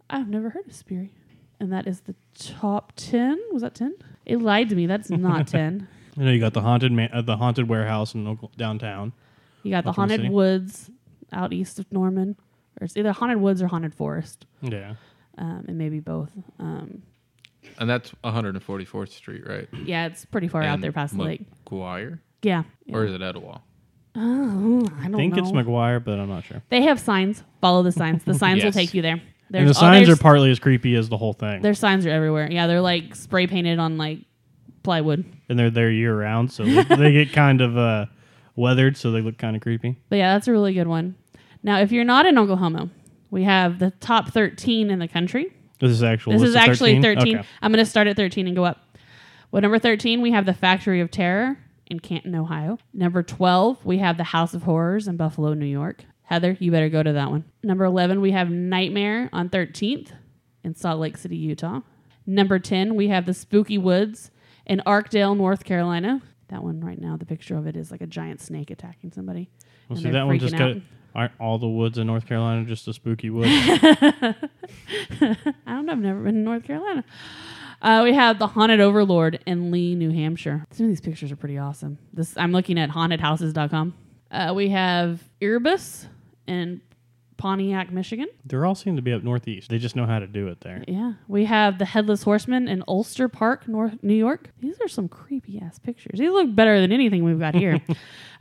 [0.08, 1.12] I've never heard of Sperry.
[1.58, 3.38] And that is the top 10.
[3.52, 3.94] Was that 10?
[4.24, 4.86] It lied to me.
[4.86, 5.88] That's not 10.
[6.16, 9.12] I know you got the haunted man, uh, the haunted warehouse in Oklahoma, downtown.
[9.62, 10.28] You got the Haunted City.
[10.30, 10.90] Woods
[11.32, 12.36] out east of Norman.
[12.80, 14.46] Or it's either Haunted Woods or Haunted Forest.
[14.62, 14.94] Yeah.
[15.38, 16.30] Um, and maybe both.
[16.58, 17.02] Um,
[17.78, 19.68] And that's 144th Street, right?
[19.84, 21.42] yeah, it's pretty far out And there past the lake.
[21.66, 22.20] McGuire?
[22.42, 22.62] Yeah.
[22.92, 23.60] Or is it Etowah?
[24.16, 25.42] Oh, I I don't think know.
[25.42, 26.62] it's McGuire, but I'm not sure.
[26.68, 27.44] They have signs.
[27.60, 28.24] Follow the signs.
[28.24, 28.74] The signs will Yes.
[28.74, 29.20] take you there.
[29.52, 31.62] and the oh, signs are there's- partly as creepy as the whole thing.
[31.62, 32.50] Their signs are everywhere.
[32.50, 34.20] Yeah, they're like spray painted on like
[34.82, 35.24] plywood.
[35.48, 38.06] and they're there year round, so they, they get kind of uh,
[38.56, 39.96] weathered, so they look kind of creepy.
[40.08, 41.14] But yeah, that's a really good one.
[41.62, 42.90] Now, if you're not in Oklahoma,
[43.30, 45.52] we have the top 13 in the country.
[45.78, 46.32] This is actual.
[46.32, 47.38] This is actually 13.
[47.38, 47.48] Okay.
[47.62, 48.98] I'm going to start at 13 and go up.
[49.50, 52.78] Well, number 13, we have the Factory of Terror in Canton, Ohio.
[52.92, 56.04] Number 12, we have the House of Horrors in Buffalo, New York.
[56.22, 57.44] Heather, you better go to that one.
[57.64, 60.12] Number 11, we have Nightmare on 13th
[60.62, 61.80] in Salt Lake City, Utah.
[62.26, 64.30] Number 10, we have the Spooky Woods
[64.66, 66.22] in Arkdale, North Carolina.
[66.48, 69.50] That one right now, the picture of it is like a giant snake attacking somebody.
[69.88, 70.74] Well, and see, that one just out.
[70.74, 70.82] got.
[71.14, 73.48] Aren't all the woods in North Carolina just a spooky wood?
[73.48, 74.34] I
[75.66, 75.92] don't know.
[75.92, 77.04] I've never been to North Carolina.
[77.82, 80.66] Uh, we have the Haunted Overload in Lee, New Hampshire.
[80.70, 81.98] Some of these pictures are pretty awesome.
[82.12, 83.94] This I'm looking at hauntedhouses.com.
[84.30, 86.06] Uh, we have Erebus
[86.46, 86.80] in
[87.40, 88.28] Pontiac, Michigan.
[88.44, 89.70] They're all seem to be up northeast.
[89.70, 90.84] They just know how to do it there.
[90.86, 91.14] Yeah.
[91.26, 94.50] We have the Headless Horseman in Ulster Park, North New York.
[94.60, 96.18] These are some creepy ass pictures.
[96.18, 97.80] These look better than anything we've got here.
[97.88, 97.96] All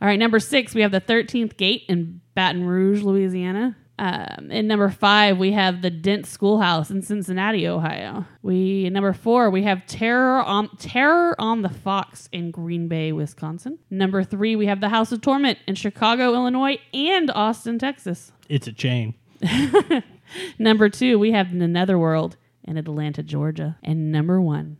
[0.07, 3.76] right, number six, we have the 13th Gate in Baton Rouge, Louisiana.
[3.98, 8.24] Um, and number five, we have the Dent Schoolhouse in Cincinnati, Ohio.
[8.41, 13.78] We number four, we have Terror on Terror on the Fox in Green Bay, Wisconsin.
[13.90, 18.32] Number three, we have the House of Torment in Chicago, Illinois, and Austin, Texas.
[18.48, 19.16] It's a chain.
[20.57, 23.78] Number two, we have the Netherworld in Atlanta, Georgia.
[23.84, 24.78] And number one,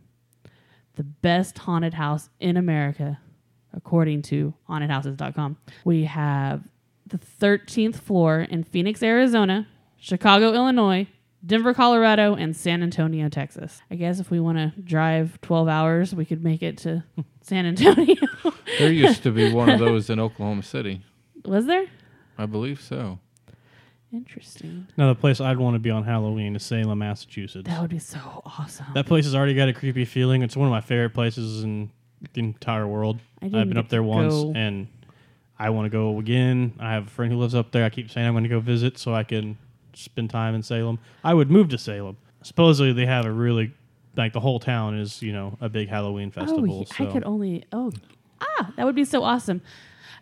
[0.94, 3.20] the best haunted house in America,
[3.74, 5.58] according to hauntedhouses.com.
[5.84, 6.62] We have
[7.10, 9.68] the 13th floor in Phoenix, Arizona,
[9.98, 11.06] Chicago, Illinois,
[11.44, 13.80] Denver, Colorado, and San Antonio, Texas.
[13.90, 17.04] I guess if we want to drive 12 hours, we could make it to
[17.40, 18.16] San Antonio.
[18.78, 21.02] There used to be one of those in Oklahoma City.
[21.44, 21.86] Was there?
[22.36, 23.18] I believe so.
[24.12, 24.88] Interesting.
[24.96, 27.68] Now, the place I'd want to be on Halloween is Salem, Massachusetts.
[27.68, 28.86] That would be so awesome.
[28.94, 30.42] That place has already got a creepy feeling.
[30.42, 31.90] It's one of my favorite places in
[32.32, 33.20] the entire world.
[33.40, 34.52] I I've been up there once, go.
[34.54, 34.88] and
[35.60, 36.72] I want to go again.
[36.80, 37.84] I have a friend who lives up there.
[37.84, 39.58] I keep saying I'm going to go visit so I can
[39.92, 40.98] spend time in Salem.
[41.22, 42.16] I would move to Salem.
[42.42, 43.74] Supposedly, they have a really
[44.16, 46.80] like the whole town is you know a big Halloween festival.
[46.80, 47.64] Oh, so I could only.
[47.72, 47.92] Oh,
[48.40, 49.60] ah, that would be so awesome.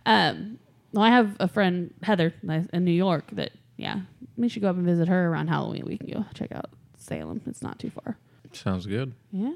[0.05, 0.59] Um,
[0.93, 2.35] well, I have a friend Heather
[2.73, 4.01] in New York that yeah,
[4.37, 5.85] we should go up and visit her around Halloween.
[5.87, 7.43] We can go check out Salem.
[7.47, 8.19] It's not too far.
[8.53, 9.15] Sounds good.
[9.31, 9.53] Yeah.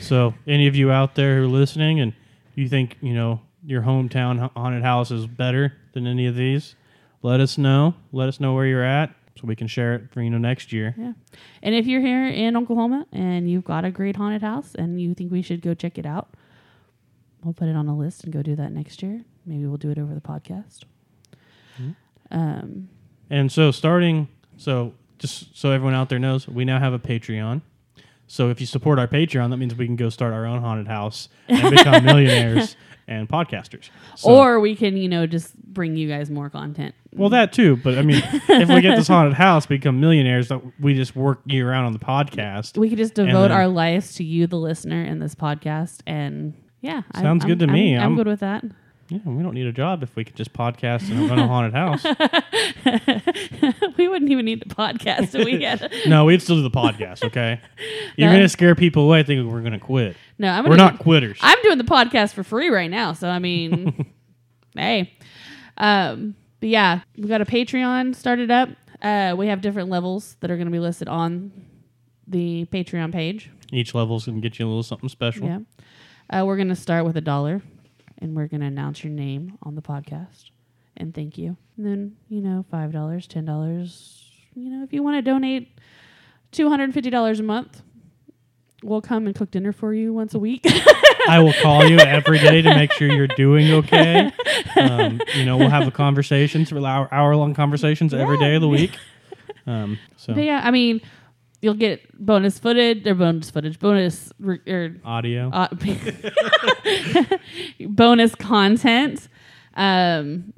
[0.00, 2.14] So, any of you out there who are listening and
[2.56, 6.74] you think, you know, your hometown haunted house is better than any of these,
[7.22, 7.94] let us know.
[8.12, 10.72] Let us know where you're at so we can share it for, you know, next
[10.72, 10.94] year.
[10.98, 11.12] Yeah.
[11.62, 15.14] And if you're here in Oklahoma and you've got a great haunted house and you
[15.14, 16.34] think we should go check it out,
[17.42, 19.24] we'll put it on a list and go do that next year.
[19.46, 20.84] Maybe we'll do it over the podcast.
[22.30, 22.88] Um,
[23.30, 27.62] And so, starting, so just so everyone out there knows, we now have a Patreon.
[28.26, 30.88] So, if you support our Patreon, that means we can go start our own haunted
[30.88, 32.76] house and become millionaires
[33.06, 33.90] and podcasters.
[34.16, 36.94] So, or we can, you know, just bring you guys more content.
[37.12, 37.76] well, that too.
[37.76, 41.40] But I mean, if we get this haunted house, become millionaires, that we just work
[41.44, 42.78] year round on the podcast.
[42.78, 46.54] we could just devote then- our lives to you, the listener, in this podcast, and
[46.80, 47.94] yeah, Sounds I'm- good to I'm- me.
[47.96, 48.64] I'm, I'm- good with that.
[49.10, 51.74] Yeah, we don't need a job if we could just podcast and run a haunted
[51.74, 52.02] house.
[53.98, 55.92] we wouldn't even need the podcast if we had.
[56.06, 57.60] No, we'd still do the podcast, okay?
[58.16, 58.36] You're No.
[58.36, 60.16] gonna scare people away thinking we're gonna quit.
[60.38, 61.38] No, I'm We're gonna not quitters.
[61.42, 64.10] I'm doing the podcast for free right now, so I mean,
[64.74, 65.12] hey,
[65.76, 68.70] um, but yeah, we got a Patreon started up.
[69.02, 71.52] Uh, we have different levels that are going to be listed on
[72.26, 73.50] the Patreon page.
[73.70, 75.46] Each level's gonna get you a little something special.
[75.46, 75.58] Yeah.
[76.30, 77.60] Uh, we're going to start with a dollar
[78.18, 80.50] and we're going to announce your name on the podcast
[80.96, 81.56] and thank you.
[81.76, 84.22] And then, you know, $5, $10.
[84.54, 85.78] You know, if you want to donate
[86.52, 87.82] $250 a month,
[88.82, 90.64] we'll come and cook dinner for you once a week.
[91.28, 94.32] I will call you every day to make sure you're doing okay.
[94.76, 98.68] Um, you know, we'll have a conversations, hour hour long conversations every day of the
[98.68, 98.92] week.
[99.66, 101.00] Um, so But yeah, I mean,
[101.64, 105.50] you'll get bonus footage or bonus footage, bonus re- or audio.
[105.50, 105.68] uh,
[107.80, 109.28] bonus content.
[109.74, 110.52] Um,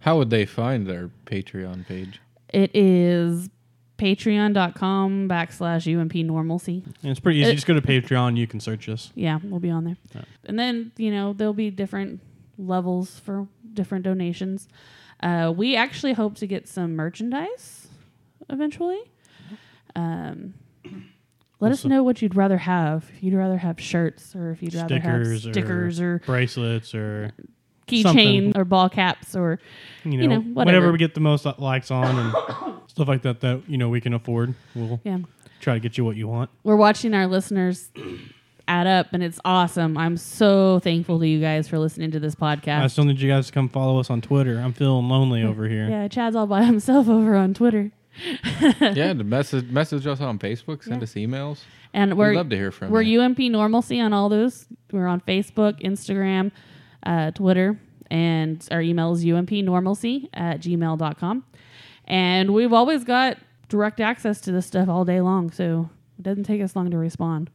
[0.00, 2.20] How would they find their Patreon page?
[2.50, 3.50] it is
[3.98, 6.84] patreon.com backslash UMP normalcy.
[7.02, 7.50] And it's pretty easy.
[7.50, 8.36] it- Just go to Patreon.
[8.36, 9.10] You can search us.
[9.16, 9.96] Yeah, we'll be on there.
[10.14, 10.22] Yeah.
[10.44, 12.20] And then, you know, there'll be different
[12.56, 14.68] levels for different donations.
[15.20, 17.88] Uh, we actually hope to get some merchandise
[18.48, 19.00] eventually.
[19.96, 20.54] Um,
[21.60, 23.10] let us know what you'd rather have.
[23.16, 26.94] If you'd rather have shirts or if you'd rather Stickers have or- stickers or, Bracelets
[26.94, 27.32] or
[27.88, 28.52] keychain something.
[28.56, 29.58] or ball caps or
[30.04, 30.52] you know, know, whatever.
[30.78, 30.92] whatever.
[30.92, 34.14] we get the most likes on and stuff like that that you know we can
[34.14, 34.54] afford.
[34.74, 35.18] We'll yeah.
[35.60, 36.50] try to get you what you want.
[36.62, 37.90] We're watching our listeners
[38.68, 39.96] add up and it's awesome.
[39.98, 42.82] I'm so thankful to you guys for listening to this podcast.
[42.82, 44.58] I still need you guys to come follow us on Twitter.
[44.58, 45.88] I'm feeling lonely over here.
[45.88, 47.90] Yeah, Chad's all by himself over on Twitter.
[48.80, 51.04] yeah, to message message us on Facebook, send Yeah.
[51.04, 51.60] us emails.
[51.92, 53.20] And we're We'd love to hear from we're you.
[53.20, 54.66] Unpnormalcy on all those.
[54.90, 56.50] We're on Facebook, Instagram,
[57.04, 57.78] uh, Twitter,
[58.10, 61.44] and our email is unpnormalcy at gmail.com.
[62.06, 63.38] And we've always got
[63.68, 65.88] direct access to this stuff all day long, so
[66.18, 67.50] it doesn't take us long to respond.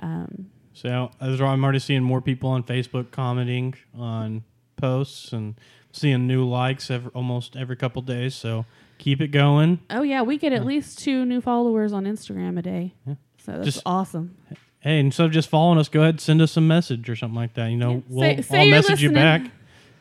[0.00, 4.44] Um, So as I'm already seeing more people on Facebook commenting on
[4.76, 5.56] posts and
[5.92, 8.34] seeing new likes every, almost every couple days.
[8.34, 8.64] So
[8.98, 9.78] keep it going.
[9.90, 12.94] oh, yeah, we get at least two new followers on Instagram a day.
[13.38, 14.36] So that's Just- awesome.
[14.80, 17.34] Hey, instead of just following us, go ahead and send us a message or something
[17.36, 17.66] like that.
[17.70, 19.42] You know, Yeah, we'll say- say I'll you're message you listening.
[19.44, 19.50] back.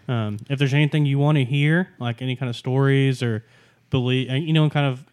[0.08, 3.44] Um, if there's anything you want to hear, like any kind of stories or
[3.90, 5.04] believe, uh, you know, kind of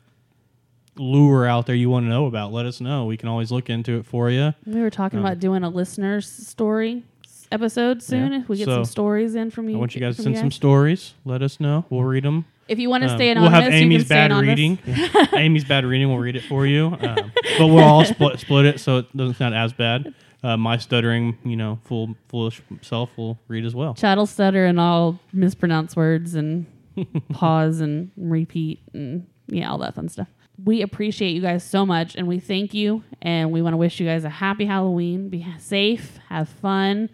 [0.97, 3.07] lure out there you want to know about, let us know.
[3.07, 4.55] We can always look into it for you.
[4.67, 8.33] We were talking Um, about doing a listener's story s- episode soon.
[8.33, 8.41] Yeah.
[8.41, 10.35] If we get So, some stories in from you, I want you guys to from
[10.35, 11.15] send some stories.
[11.25, 11.85] Let us know.
[11.91, 12.45] We'll read them.
[12.69, 14.79] If you want to Um, stay we'll anonymous, have you Amy's bad reading.
[14.87, 15.27] Yeah.
[15.35, 16.09] Amy's bad reading.
[16.09, 19.35] We'll read it for you, um, but we'll all split split it so it doesn't
[19.37, 20.15] sound as bad.
[20.43, 23.95] Uh, my stuttering, you know, full foolish self will read as well.
[23.95, 26.67] Chad will stutter and I'll mispronounce words and
[27.33, 30.29] pause and repeat and yeah, all that fun stuff.
[30.63, 33.99] We appreciate you guys so much and we thank you and we want to wish
[33.99, 35.29] you guys a happy Halloween.
[35.31, 37.09] Be safe, have fun.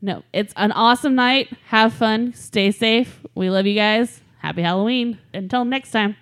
[0.00, 1.48] No, it's an awesome night.
[1.66, 3.20] Have fun, stay safe.
[3.34, 4.20] We love you guys.
[4.38, 5.18] Happy Halloween.
[5.34, 6.16] Until next time.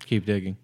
[0.00, 0.56] Keep digging.